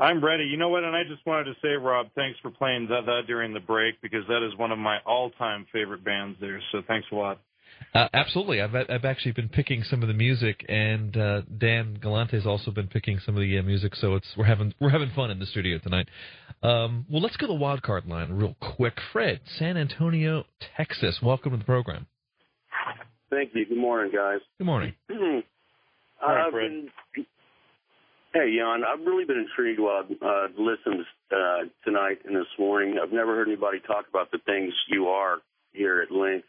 [0.00, 0.44] I'm ready.
[0.44, 0.82] You know what?
[0.82, 4.00] And I just wanted to say, Rob, thanks for playing that, that during the break
[4.00, 6.60] because that is one of my all-time favorite bands there.
[6.72, 7.38] So thanks a lot.
[7.94, 12.36] Uh, absolutely, I've I've actually been picking some of the music, and uh, Dan Galante
[12.36, 13.96] has also been picking some of the uh, music.
[13.96, 16.08] So it's we're having we're having fun in the studio tonight.
[16.62, 18.98] Um, well, let's go to the wild card line real quick.
[19.12, 20.44] Fred, San Antonio,
[20.76, 21.20] Texas.
[21.22, 22.06] Welcome to the program.
[23.30, 23.64] Thank you.
[23.64, 24.40] Good morning, guys.
[24.58, 24.94] Good morning.
[26.22, 26.88] I've been,
[28.32, 28.82] hey, Jan.
[28.84, 32.98] I've really been intrigued while I uh, listened uh, tonight and this morning.
[33.02, 35.38] I've never heard anybody talk about the things you are
[35.72, 36.46] here at length.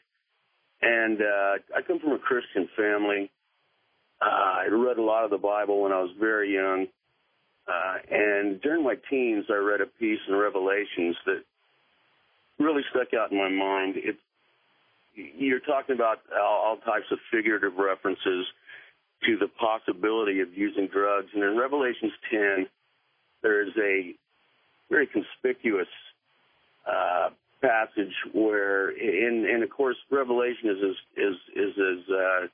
[0.82, 3.32] And uh, I come from a Christian family.
[4.22, 6.88] Uh, I read a lot of the Bible when I was very young.
[7.68, 11.44] Uh, and during my teens, I read a piece in Revelations that
[12.60, 13.96] really stuck out in my mind.
[13.98, 14.18] It,
[15.16, 18.46] you're talking about all, all types of figurative references
[19.26, 21.28] to the possibility of using drugs.
[21.34, 22.68] And in Revelations 10,
[23.44, 24.14] there is a
[24.90, 25.88] very conspicuous
[26.88, 27.30] uh,
[27.62, 32.48] passage where, in and of course, Revelation is as is is as uh,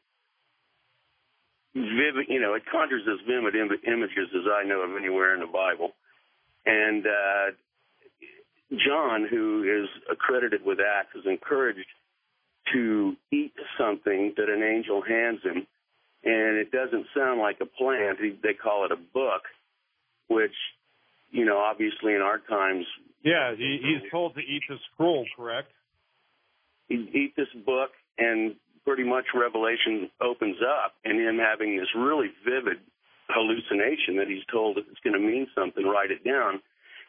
[1.74, 2.28] vivid.
[2.28, 5.48] You know, it conjures as vivid Im- images as I know of anywhere in the
[5.48, 5.92] Bible.
[6.66, 7.52] And uh,
[8.86, 11.88] John, who is accredited with Acts, is encouraged
[12.74, 15.66] to eat something that an angel hands him,
[16.24, 18.20] and it doesn't sound like a plant.
[18.44, 19.44] They call it a book,
[20.28, 20.56] which,
[21.32, 22.86] you know, obviously in our times
[23.24, 25.72] yeah, he, he's told to eat the scroll, correct?
[26.88, 28.56] He eat this book, and
[28.86, 32.78] pretty much Revelation opens up, and him having this really vivid
[33.28, 35.84] hallucination that he's told it's going to mean something.
[35.84, 36.62] Write it down.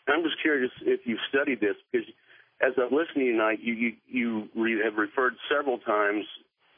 [0.07, 2.09] And I'm just curious if you've studied this because
[2.61, 6.25] as I'm listening tonight, you you, you re- have referred several times,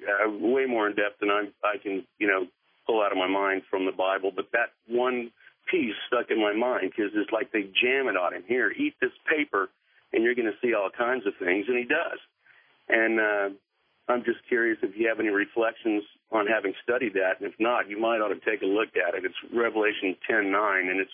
[0.07, 2.47] uh, way more in depth than I I can you know
[2.87, 4.33] pull out of my mind from the Bible.
[4.35, 5.31] But that one
[5.71, 8.43] piece stuck in my mind because it's like they jam it on him.
[8.47, 9.71] Here, eat this paper,
[10.13, 12.19] and you're going to see all kinds of things, and he does.
[12.89, 13.49] And uh,
[14.11, 17.89] I'm just curious if you have any reflections on having studied that, and if not,
[17.89, 19.25] you might ought to take a look at it.
[19.25, 21.11] It's Revelation 10:9, and it's,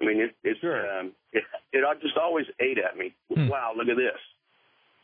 [0.00, 0.82] I mean, it, it's, sure.
[0.98, 3.14] um, it, it just always ate at me.
[3.32, 3.48] Hmm.
[3.48, 4.18] Wow, look at this.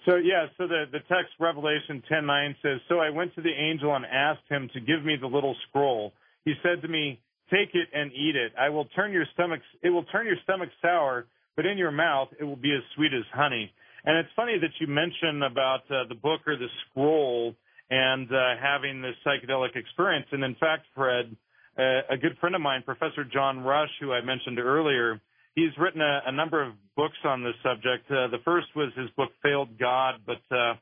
[0.06, 3.94] So yeah, so the the text Revelation 10:9 says, "So I went to the angel
[3.94, 7.20] and asked him to give me the little scroll." he said to me,
[7.50, 8.52] "Take it and eat it.
[8.56, 9.60] I will turn your stomach.
[9.82, 13.12] It will turn your stomach sour, but in your mouth it will be as sweet
[13.12, 13.72] as honey."
[14.04, 17.54] And it's funny that you mention about uh, the book or the scroll
[17.90, 20.26] and uh, having this psychedelic experience.
[20.30, 21.34] And in fact, Fred,
[21.78, 25.20] uh, a good friend of mine, Professor John Rush, who I mentioned earlier,
[25.54, 28.10] he's written a, a number of books on this subject.
[28.10, 30.74] Uh, the first was his book Failed God, but uh,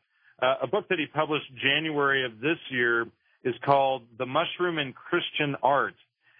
[0.42, 3.06] uh, a book that he published January of this year
[3.44, 5.94] is called The Mushroom in Christian Art.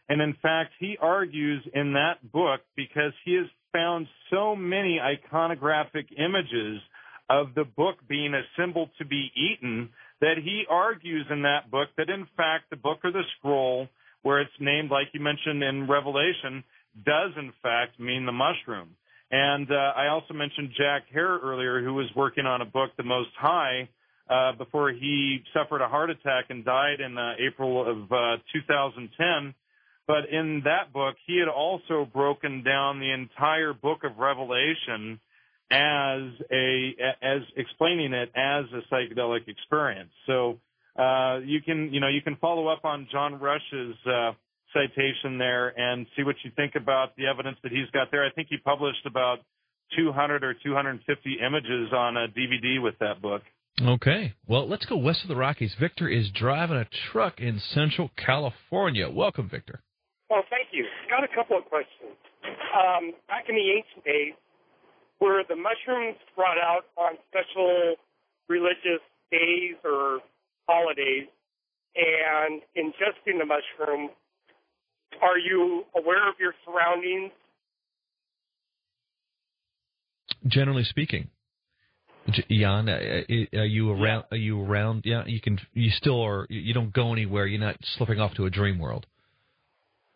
[0.09, 6.07] And in fact, he argues in that book because he has found so many iconographic
[6.17, 6.81] images
[7.29, 9.91] of the book being a symbol to be eaten
[10.21, 13.89] that he argues in that book that in fact the book or the scroll,
[14.23, 16.65] where it's named like you mentioned in Revelation,
[17.05, 18.91] does in fact mean the mushroom.
[19.31, 23.03] And uh, I also mentioned Jack Herer earlier, who was working on a book, The
[23.03, 23.89] Most High,
[24.31, 29.55] uh, before he suffered a heart attack and died in uh, April of uh, 2010.
[30.07, 35.19] But in that book, he had also broken down the entire book of Revelation
[35.71, 40.11] as a as explaining it as a psychedelic experience.
[40.27, 40.61] So
[40.97, 44.33] uh, you can you know you can follow up on John Rush's uh,
[44.77, 48.25] citation there and see what you think about the evidence that he's got there.
[48.25, 49.39] I think he published about
[49.97, 53.43] 200 or 250 images on a DVD with that book.
[53.81, 54.35] Okay.
[54.47, 55.75] Well, let's go west of the Rockies.
[55.79, 59.09] Victor is driving a truck in Central California.
[59.09, 59.81] Welcome, Victor.
[60.31, 60.85] Well, thank you.
[61.11, 62.17] Got a couple of questions.
[62.45, 64.35] Um, back in the ancient days,
[65.21, 67.95] were the mushrooms brought out on special
[68.49, 70.21] religious days or
[70.69, 71.29] holidays?
[71.97, 74.11] And ingesting the mushroom,
[75.23, 77.33] are you aware of your surroundings?
[80.47, 81.29] Generally speaking,
[82.51, 84.25] Jan, uh, uh, are you around?
[84.31, 85.03] Are you around?
[85.05, 85.59] Yeah, you can.
[85.75, 86.47] You still are.
[86.51, 87.47] You don't go anywhere.
[87.47, 89.07] You're not slipping off to a dream world.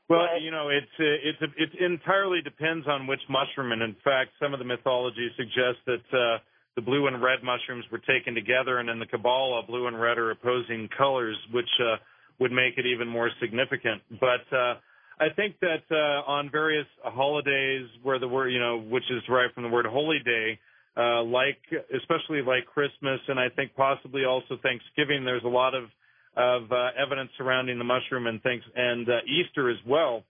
[0.08, 4.30] Well, you know, it's uh, it's it entirely depends on which mushroom, and in fact,
[4.42, 6.38] some of the mythology suggests that uh,
[6.74, 10.18] the blue and red mushrooms were taken together, and in the Kabbalah, blue and red
[10.18, 11.96] are opposing colors, which uh,
[12.40, 14.02] would make it even more significant.
[14.18, 14.74] But uh,
[15.20, 19.52] I think that uh, on various holidays where the word, you know, which is derived
[19.52, 20.58] from the word holy day,
[20.96, 21.60] uh, like
[21.94, 25.84] especially like Christmas, and I think possibly also Thanksgiving, there's a lot of
[26.36, 30.24] of uh, evidence surrounding the mushroom and things, and uh, Easter as well.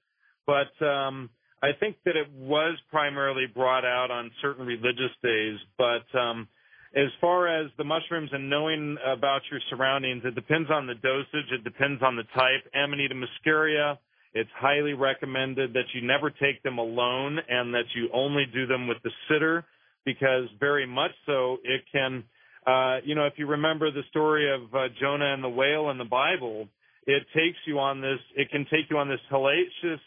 [0.46, 1.30] But um,
[1.62, 5.58] I think that it was primarily brought out on certain religious days.
[5.76, 6.48] But um,
[6.96, 11.52] as far as the mushrooms and knowing about your surroundings, it depends on the dosage.
[11.52, 12.64] It depends on the type.
[12.74, 13.98] Amanita muscaria.
[14.32, 18.86] It's highly recommended that you never take them alone and that you only do them
[18.86, 19.64] with the sitter
[20.04, 22.24] because very much so it can
[22.66, 25.98] uh, you know, if you remember the story of uh, Jonah and the whale in
[25.98, 26.68] the Bible,
[27.06, 30.00] it takes you on this, it can take you on this hellacious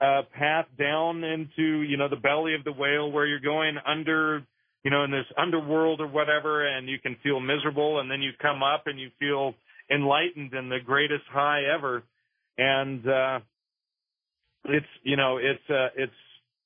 [0.00, 4.42] uh, path down into, you know, the belly of the whale where you're going under,
[4.84, 8.30] you know, in this underworld or whatever, and you can feel miserable, and then you
[8.40, 9.54] come up and you feel
[9.90, 12.02] enlightened and the greatest high ever.
[12.56, 13.40] And, uh,
[14.68, 16.12] it's, you know, it's, uh, it's,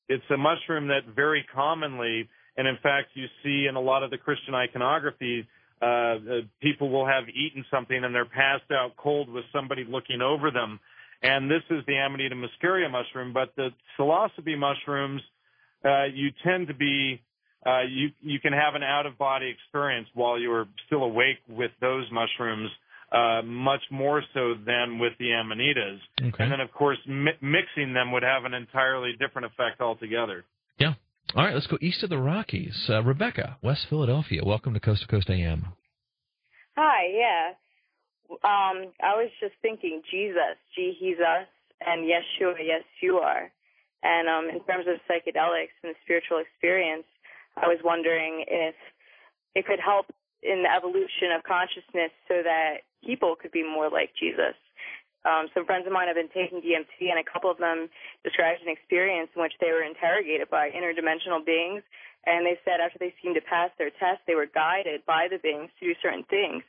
[0.08, 4.10] it's a mushroom that very commonly and in fact, you see in a lot of
[4.10, 5.46] the Christian iconography,
[5.80, 6.18] uh, uh,
[6.60, 10.78] people will have eaten something and they're passed out cold with somebody looking over them.
[11.22, 15.22] And this is the Amanita muscaria mushroom, but the psilocybe mushrooms,
[15.84, 17.20] uh, you tend to be,
[17.64, 21.70] uh, you, you can have an out of body experience while you're still awake with
[21.80, 22.70] those mushrooms,
[23.12, 25.98] uh, much more so than with the Amanitas.
[26.20, 26.42] Okay.
[26.42, 30.44] And then of course, mi- mixing them would have an entirely different effect altogether.
[30.78, 30.94] Yeah.
[31.34, 32.86] All right, let's go east of the Rockies.
[32.88, 34.42] Uh, Rebecca, West Philadelphia.
[34.44, 35.66] Welcome to Coast to Coast AM.
[36.76, 37.52] Hi, yeah.
[38.30, 41.46] Um, I was just thinking Jesus, G, he's us,
[41.86, 43.50] and Yeshua, yes, you are.
[44.02, 47.04] And um, in terms of psychedelics and the spiritual experience,
[47.56, 48.74] I was wondering if
[49.54, 50.06] it could help
[50.42, 54.58] in the evolution of consciousness so that people could be more like Jesus.
[55.22, 57.86] Um, some friends of mine have been taking DMT, and a couple of them
[58.24, 61.82] described an experience in which they were interrogated by interdimensional beings.
[62.26, 65.38] And they said after they seemed to pass their test, they were guided by the
[65.38, 66.62] beings to do certain things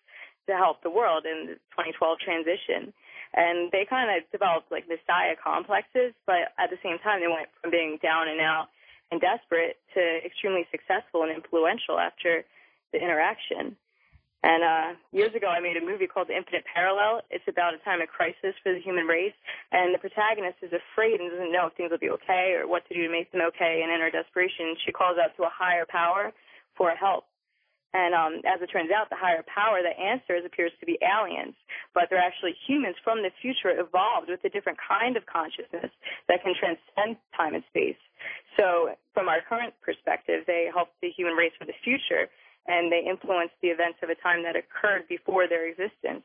[0.46, 2.94] to help the world in the 2012 transition.
[3.34, 7.50] And they kind of developed like messiah complexes, but at the same time, they went
[7.62, 8.70] from being down and out
[9.10, 12.46] and desperate to extremely successful and influential after
[12.94, 13.76] the interaction.
[14.44, 17.24] And uh, years ago, I made a movie called The Infinite Parallel.
[17.32, 19.36] It's about a time of crisis for the human race,
[19.72, 22.84] and the protagonist is afraid and doesn't know if things will be okay or what
[22.88, 23.80] to do to make them okay.
[23.82, 26.36] And in her desperation, she calls out to a higher power
[26.76, 27.24] for help.
[27.94, 31.54] And um, as it turns out, the higher power that answers appears to be aliens,
[31.94, 35.94] but they're actually humans from the future evolved with a different kind of consciousness
[36.28, 38.02] that can transcend time and space.
[38.58, 42.34] So, from our current perspective, they help the human race for the future,
[42.68, 46.24] and they influence the events of a time that occurred before their existence.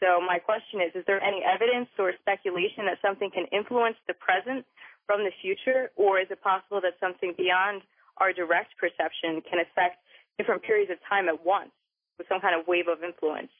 [0.00, 4.14] So, my question is: Is there any evidence or speculation that something can influence the
[4.14, 4.64] present
[5.06, 7.82] from the future, or is it possible that something beyond
[8.16, 10.00] our direct perception can affect
[10.38, 11.72] different periods of time at once
[12.16, 13.52] with some kind of wave of influence?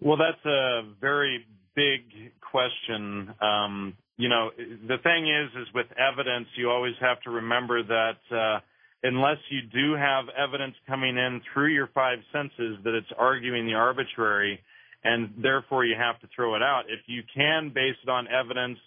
[0.00, 3.32] Well, that's a very big question.
[3.40, 8.20] Um, you know, the thing is, is with evidence, you always have to remember that
[8.30, 8.60] uh,
[9.02, 13.74] unless you do have evidence coming in through your five senses that it's arguing the
[13.74, 14.60] arbitrary,
[15.04, 16.82] and therefore you have to throw it out.
[16.88, 18.78] If you can base it on evidence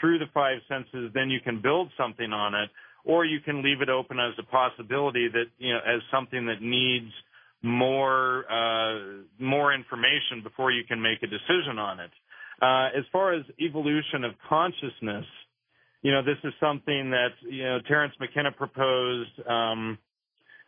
[0.00, 2.70] through the five senses, then you can build something on it
[3.04, 6.60] or you can leave it open as a possibility that you know as something that
[6.60, 7.10] needs
[7.62, 12.10] more uh, more information before you can make a decision on it.
[12.62, 15.26] Uh, as far as evolution of consciousness,
[16.04, 19.30] you know this is something that you know Terence McKenna proposed.
[19.48, 19.98] Um,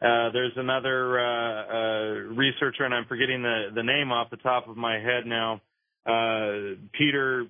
[0.01, 4.67] uh, there's another uh, uh, researcher, and I'm forgetting the the name off the top
[4.67, 5.61] of my head now.
[6.07, 7.45] Uh, Peter,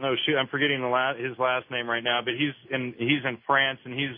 [0.00, 3.24] oh shoot, I'm forgetting the la- his last name right now, but he's in he's
[3.28, 4.16] in France, and he's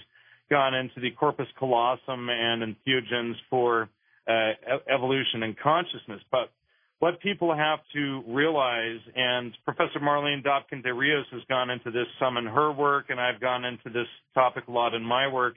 [0.51, 3.89] gone into the corpus callosum and entheogens for
[4.29, 4.53] uh,
[4.95, 6.21] evolution and consciousness.
[6.31, 6.51] But
[7.05, 12.07] what people have to realize, and Professor Marlene Dobkin de Rios has gone into this
[12.19, 15.57] some in her work, and I've gone into this topic a lot in my work,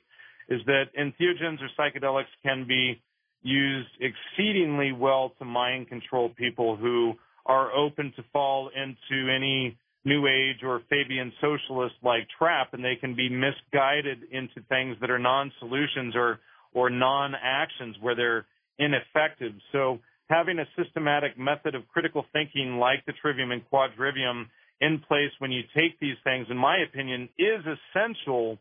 [0.49, 3.01] is that entheogens or psychedelics can be
[3.43, 7.13] used exceedingly well to mind control people who
[7.45, 12.97] are open to fall into any new age or Fabian socialist like trap and they
[12.99, 16.39] can be misguided into things that are non-solutions or
[16.73, 18.45] or non-actions where they're
[18.79, 19.53] ineffective.
[19.71, 24.45] So having a systematic method of critical thinking like the trivium and quadrivium
[24.79, 28.57] in place when you take these things, in my opinion, is essential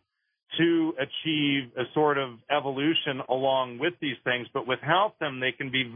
[0.59, 4.47] to achieve a sort of evolution along with these things.
[4.55, 5.93] But without them, they can be,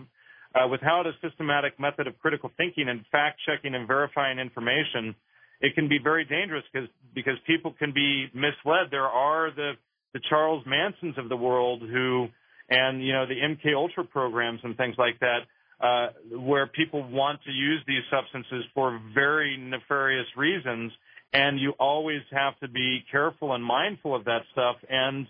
[0.54, 5.14] uh, without a systematic method of critical thinking and fact checking and verifying information,
[5.60, 8.88] it can be very dangerous because because people can be misled.
[8.90, 9.72] There are the
[10.14, 12.28] the Charles Mansons of the world who,
[12.68, 15.40] and you know the MK Ultra programs and things like that,
[15.80, 20.92] uh, where people want to use these substances for very nefarious reasons,
[21.32, 24.76] and you always have to be careful and mindful of that stuff.
[24.88, 25.26] And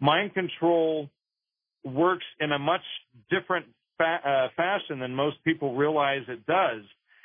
[0.00, 1.08] mind control
[1.84, 2.82] works in a much
[3.30, 3.66] different
[3.98, 6.82] fa- uh, fashion than most people realize it does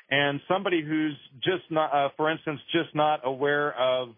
[0.10, 4.10] and somebody who's just not, uh, for instance, just not aware of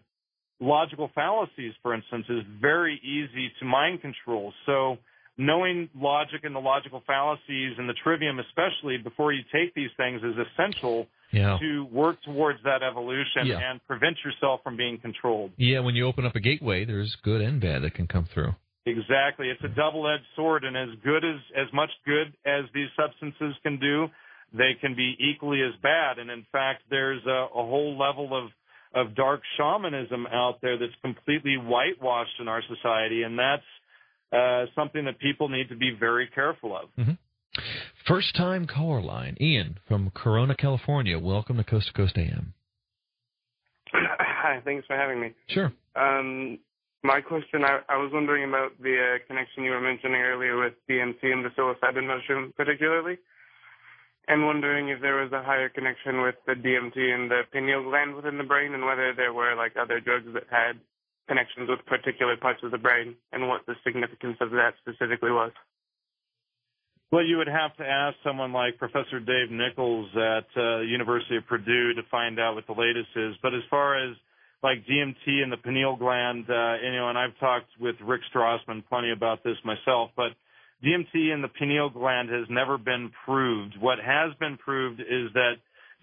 [0.60, 4.52] logical fallacies, for instance, is very easy to mind control.
[4.66, 4.98] So
[5.40, 10.20] knowing logic and the logical fallacies and the trivium, especially before you take these things,
[10.22, 11.56] is essential yeah.
[11.58, 13.58] to work towards that evolution yeah.
[13.58, 15.50] and prevent yourself from being controlled.
[15.56, 18.54] Yeah, when you open up a gateway, there's good and bad that can come through.
[18.84, 19.48] Exactly.
[19.48, 23.78] It's a double-edged sword, and as good as as much good as these substances can
[23.78, 24.08] do,
[24.52, 26.18] they can be equally as bad.
[26.18, 28.50] And in fact, there's a, a whole level of
[28.92, 33.62] of dark shamanism out there that's completely whitewashed in our society, and that's
[34.32, 36.88] uh, something that people need to be very careful of.
[36.98, 37.12] Mm-hmm.
[38.06, 41.18] First time caller line, Ian from Corona, California.
[41.18, 42.54] Welcome to Coast to Coast AM.
[43.92, 45.32] Hi, thanks for having me.
[45.48, 45.72] Sure.
[45.96, 46.58] Um,
[47.02, 50.74] my question, I, I was wondering about the uh, connection you were mentioning earlier with
[50.88, 53.18] DMT and the psilocybin mushroom, particularly
[54.30, 58.14] and wondering if there was a higher connection with the DMT and the pineal gland
[58.14, 60.78] within the brain, and whether there were like other drugs that had
[61.30, 65.52] connections with particular parts of the brain, and what the significance of that specifically was.
[67.12, 71.46] Well, you would have to ask someone like Professor Dave Nichols at uh, University of
[71.46, 73.34] Purdue to find out what the latest is.
[73.42, 74.16] But as far as
[74.62, 78.82] like DMT and the pineal gland, uh, you know, and I've talked with Rick Strassman
[78.88, 80.32] plenty about this myself, but
[80.84, 83.74] DMT in the pineal gland has never been proved.
[83.80, 85.54] What has been proved is that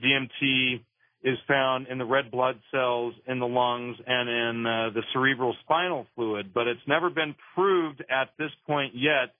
[0.04, 0.82] DMT
[1.28, 5.54] is found in the red blood cells in the lungs and in uh, the cerebral
[5.62, 9.36] spinal fluid, but it's never been proved at this point yet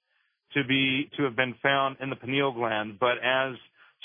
[0.54, 3.00] to be to have been found in the pineal gland.
[3.00, 3.56] But as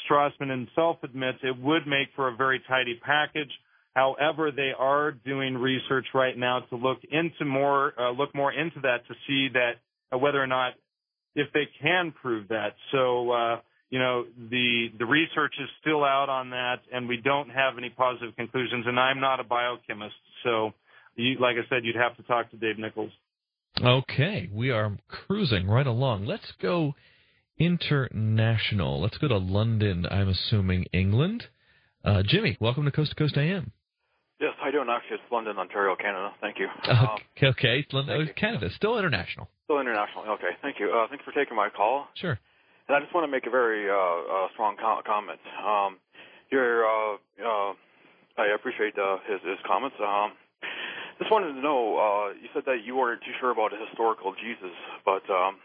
[0.06, 3.50] Strassman himself admits, it would make for a very tidy package.
[3.94, 8.80] However, they are doing research right now to look into more, uh, look more into
[8.82, 9.72] that to see that
[10.14, 10.74] uh, whether or not
[11.34, 12.74] if they can prove that.
[12.92, 13.60] So, uh,
[13.92, 17.90] you know, the the research is still out on that, and we don't have any
[17.90, 18.86] positive conclusions.
[18.86, 20.72] And I'm not a biochemist, so,
[21.14, 23.12] you, like I said, you'd have to talk to Dave Nichols.
[23.78, 26.24] Okay, we are cruising right along.
[26.24, 26.94] Let's go
[27.58, 28.98] international.
[28.98, 31.44] Let's go to London, I'm assuming England.
[32.02, 33.72] Uh, Jimmy, welcome to Coast to Coast AM.
[34.40, 34.88] Yes, how you doing?
[34.90, 36.30] Actually, it's London, Ontario, Canada.
[36.40, 36.68] Thank you.
[36.82, 37.18] Okay, um,
[37.50, 37.86] okay.
[37.92, 39.50] London, oh, Canada, still international.
[39.64, 40.24] Still international.
[40.30, 40.90] Okay, thank you.
[40.90, 42.08] Uh, thanks for taking my call.
[42.14, 42.38] Sure.
[42.92, 45.40] And I just want to make a very uh, uh, strong comment.
[45.64, 45.96] Um,
[46.52, 47.72] your, uh, uh,
[48.36, 49.96] I appreciate uh, his, his comments.
[49.96, 50.36] Um,
[51.16, 51.96] just wanted to know.
[51.96, 54.76] Uh, you said that you weren't too sure about a historical Jesus,
[55.08, 55.56] but um,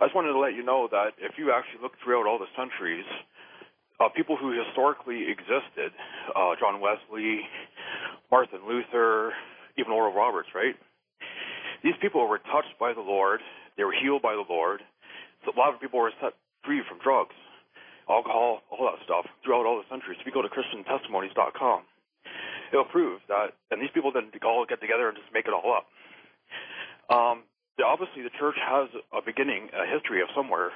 [0.00, 2.48] I just wanted to let you know that if you actually look throughout all the
[2.56, 3.04] centuries,
[4.00, 5.92] uh, people who historically existed,
[6.32, 7.44] uh, John Wesley,
[8.32, 9.36] Martin Luther,
[9.76, 10.80] even Oral Roberts, right?
[11.84, 13.40] These people were touched by the Lord.
[13.76, 14.80] They were healed by the Lord.
[15.46, 16.34] A lot of people were set
[16.64, 17.34] free from drugs,
[18.10, 20.18] alcohol, all that stuff throughout all the centuries.
[20.20, 21.80] If you go to ChristianTestimonies.com,
[22.72, 25.70] it'll prove that, and these people didn't all get together and just make it all
[25.70, 25.86] up.
[27.08, 27.44] Um,
[27.84, 30.74] obviously, the church has a beginning, a history of somewhere.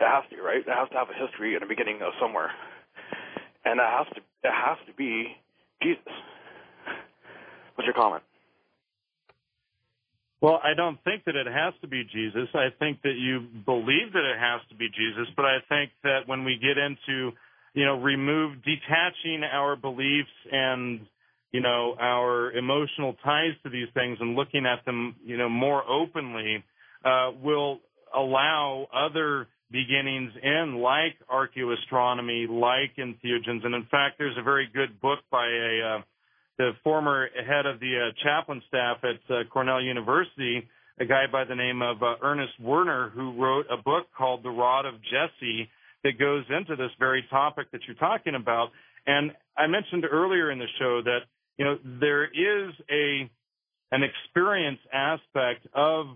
[0.00, 0.64] It has to, right?
[0.64, 2.50] It has to have a history and a beginning of somewhere,
[3.64, 5.36] and it has to, it has to be
[5.82, 6.02] Jesus.
[7.74, 8.22] What's your comment?
[10.44, 12.50] Well, I don't think that it has to be Jesus.
[12.52, 16.28] I think that you believe that it has to be Jesus, but I think that
[16.28, 17.32] when we get into
[17.72, 21.00] you know, remove detaching our beliefs and
[21.50, 25.82] you know our emotional ties to these things and looking at them you know more
[25.88, 26.62] openly
[27.06, 27.78] uh, will
[28.14, 35.00] allow other beginnings in like archaeoastronomy, like entheogens, and in fact, there's a very good
[35.00, 36.02] book by a uh,
[36.58, 40.66] the former head of the uh, chaplain staff at uh, Cornell University,
[41.00, 44.50] a guy by the name of uh, Ernest Werner, who wrote a book called The
[44.50, 45.68] Rod of Jesse
[46.04, 48.68] that goes into this very topic that you're talking about.
[49.06, 51.20] And I mentioned earlier in the show that
[51.56, 53.30] you know there is a
[53.90, 56.06] an experience aspect of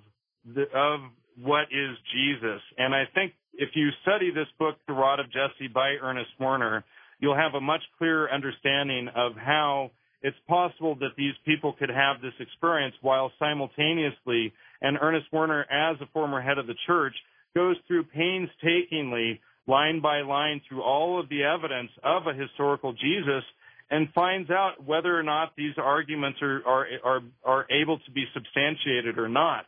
[0.44, 1.00] the of
[1.40, 5.68] what is Jesus, and I think if you study this book, The Rod of Jesse
[5.72, 6.84] by Ernest Werner,
[7.20, 9.90] you'll have a much clearer understanding of how
[10.22, 15.96] it's possible that these people could have this experience while simultaneously, and Ernest Werner, as
[16.00, 17.14] a former head of the church,
[17.54, 23.44] goes through painstakingly line by line through all of the evidence of a historical Jesus
[23.90, 28.24] and finds out whether or not these arguments are, are, are, are able to be
[28.34, 29.64] substantiated or not.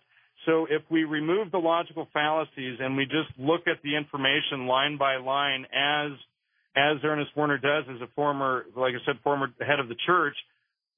[0.46, 4.96] So if we remove the logical fallacies and we just look at the information line
[4.98, 6.12] by line as
[6.76, 10.36] as Ernest Werner does as a former, like I said, former head of the church,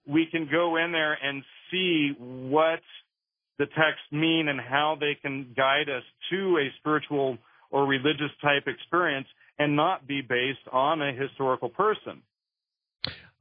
[0.07, 2.81] we can go in there and see what
[3.59, 7.39] the texts mean and how they can guide us to a spiritual
[7.70, 9.26] or religious type experience
[9.59, 12.23] and not be based on a historical person.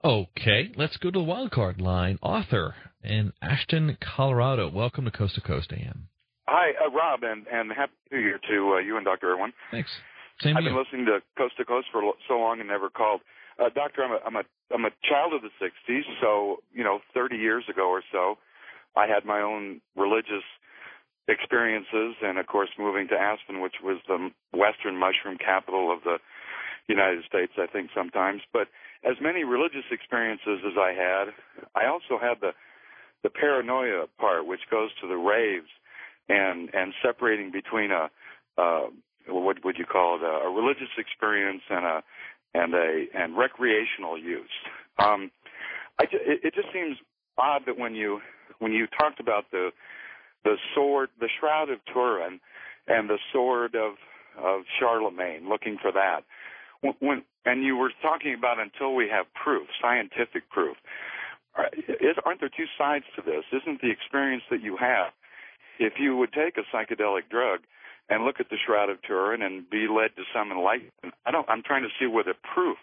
[0.04, 2.18] Okay, let's go to the wildcard line.
[2.22, 4.70] Author in Ashton, Colorado.
[4.70, 6.08] Welcome to Coast to Coast AM.
[6.48, 9.34] Hi, uh, Rob, and, and happy New Year to uh, you and Dr.
[9.34, 9.54] Irvin.
[9.70, 9.90] Thanks.
[10.44, 13.22] Same I've been listening to Coast to Coast for so long and never called.
[13.60, 17.00] Uh, doctor, I'm a, I'm a I'm a child of the '60s, so you know,
[17.14, 18.38] 30 years ago or so,
[18.96, 20.44] I had my own religious
[21.28, 26.18] experiences, and of course, moving to Aspen, which was the Western mushroom capital of the
[26.88, 28.42] United States, I think sometimes.
[28.52, 28.68] But
[29.04, 31.34] as many religious experiences as I had,
[31.76, 32.52] I also had the
[33.24, 35.70] the paranoia part, which goes to the raves
[36.30, 38.10] and and separating between a
[38.58, 38.88] uh,
[39.28, 42.04] what would you call it a, religious experience and a
[42.54, 44.50] and a and recreational use.
[45.00, 45.32] Um,
[46.00, 46.98] I it just seems
[47.38, 48.20] odd that when you
[48.60, 49.72] when you talked about the
[50.44, 52.40] the sword, the shroud of Turin,
[52.88, 53.96] and the sword of
[54.38, 56.22] of Charlemagne, looking for that.
[57.00, 60.78] When and you were talking about until we have proof, scientific proof.
[61.56, 63.44] Aren't there two sides to this?
[63.52, 65.12] Isn't the experience that you have,
[65.80, 67.60] if you would take a psychedelic drug
[68.12, 71.50] and look at the Shroud of Turin and be led to some enlightenment, I don't.
[71.50, 72.78] I'm trying to see where the proof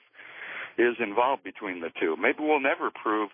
[0.78, 2.16] is involved between the two.
[2.16, 3.28] Maybe we'll never prove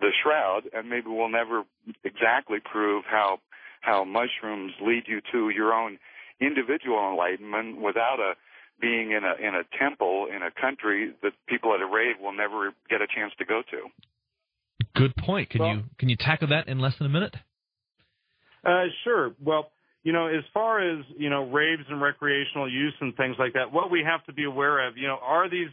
[0.00, 1.64] the shroud, and maybe we'll never
[2.04, 3.40] exactly prove how
[3.80, 5.98] how mushrooms lead you to your own
[6.40, 8.34] individual enlightenment without a
[8.78, 12.32] being in a in a temple in a country that people at a rave will
[12.32, 13.88] never get a chance to go to.
[14.94, 15.48] Good point.
[15.50, 17.34] Can well, you can you tackle that in less than a minute?
[18.64, 19.32] Uh, sure.
[19.42, 19.70] Well,
[20.02, 23.72] you know, as far as you know, raves and recreational use and things like that,
[23.72, 25.68] what we have to be aware of, you know, are these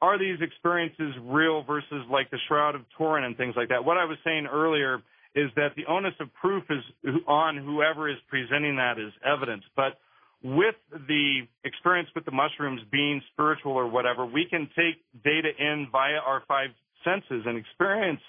[0.00, 3.84] are these experiences real versus like the Shroud of Turin and things like that?
[3.84, 5.02] What I was saying earlier
[5.34, 9.64] is that the onus of proof is on whoever is presenting that as evidence.
[9.74, 9.98] But
[10.42, 15.88] with the experience with the mushrooms being spiritual or whatever, we can take data in
[15.90, 16.68] via our five
[17.02, 18.20] senses and experience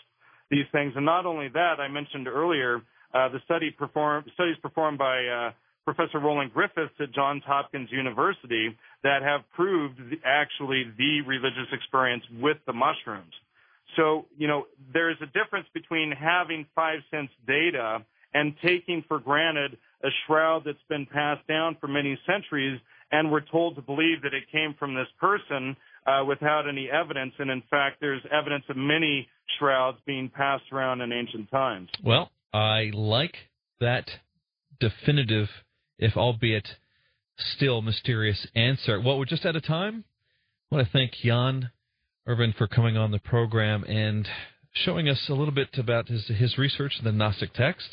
[0.49, 0.93] these things.
[0.95, 2.81] And not only that, I mentioned earlier,
[3.29, 5.51] the study performed studies performed by uh,
[5.85, 12.23] Professor Roland Griffiths at Johns Hopkins University that have proved the, actually the religious experience
[12.41, 13.33] with the mushrooms.
[13.95, 18.03] So, you know, there's a difference between having five sense data
[18.33, 22.79] and taking for granted a shroud that's been passed down for many centuries
[23.11, 27.33] and we're told to believe that it came from this person uh, without any evidence.
[27.39, 29.27] And in fact, there's evidence of many
[29.59, 31.89] shrouds being passed around in ancient times.
[32.03, 33.35] Well, I like
[33.81, 34.09] that
[34.79, 35.49] definitive,
[35.99, 36.65] if albeit
[37.37, 39.01] still mysterious answer.
[39.01, 40.05] Well, we're just out of time.
[40.71, 41.71] I want to thank Jan
[42.25, 44.25] Irvin for coming on the program and
[44.71, 47.89] showing us a little bit about his, his research in the Gnostic text.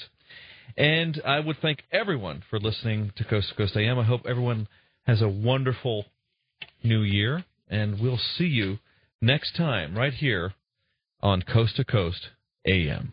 [0.77, 3.99] And I would thank everyone for listening to Coast to Coast AM.
[3.99, 4.69] I hope everyone
[5.07, 6.05] has a wonderful
[6.85, 8.79] new year, and we'll see you
[9.21, 10.55] next time right here
[11.21, 12.29] on Coast to Coast
[12.65, 13.13] AM.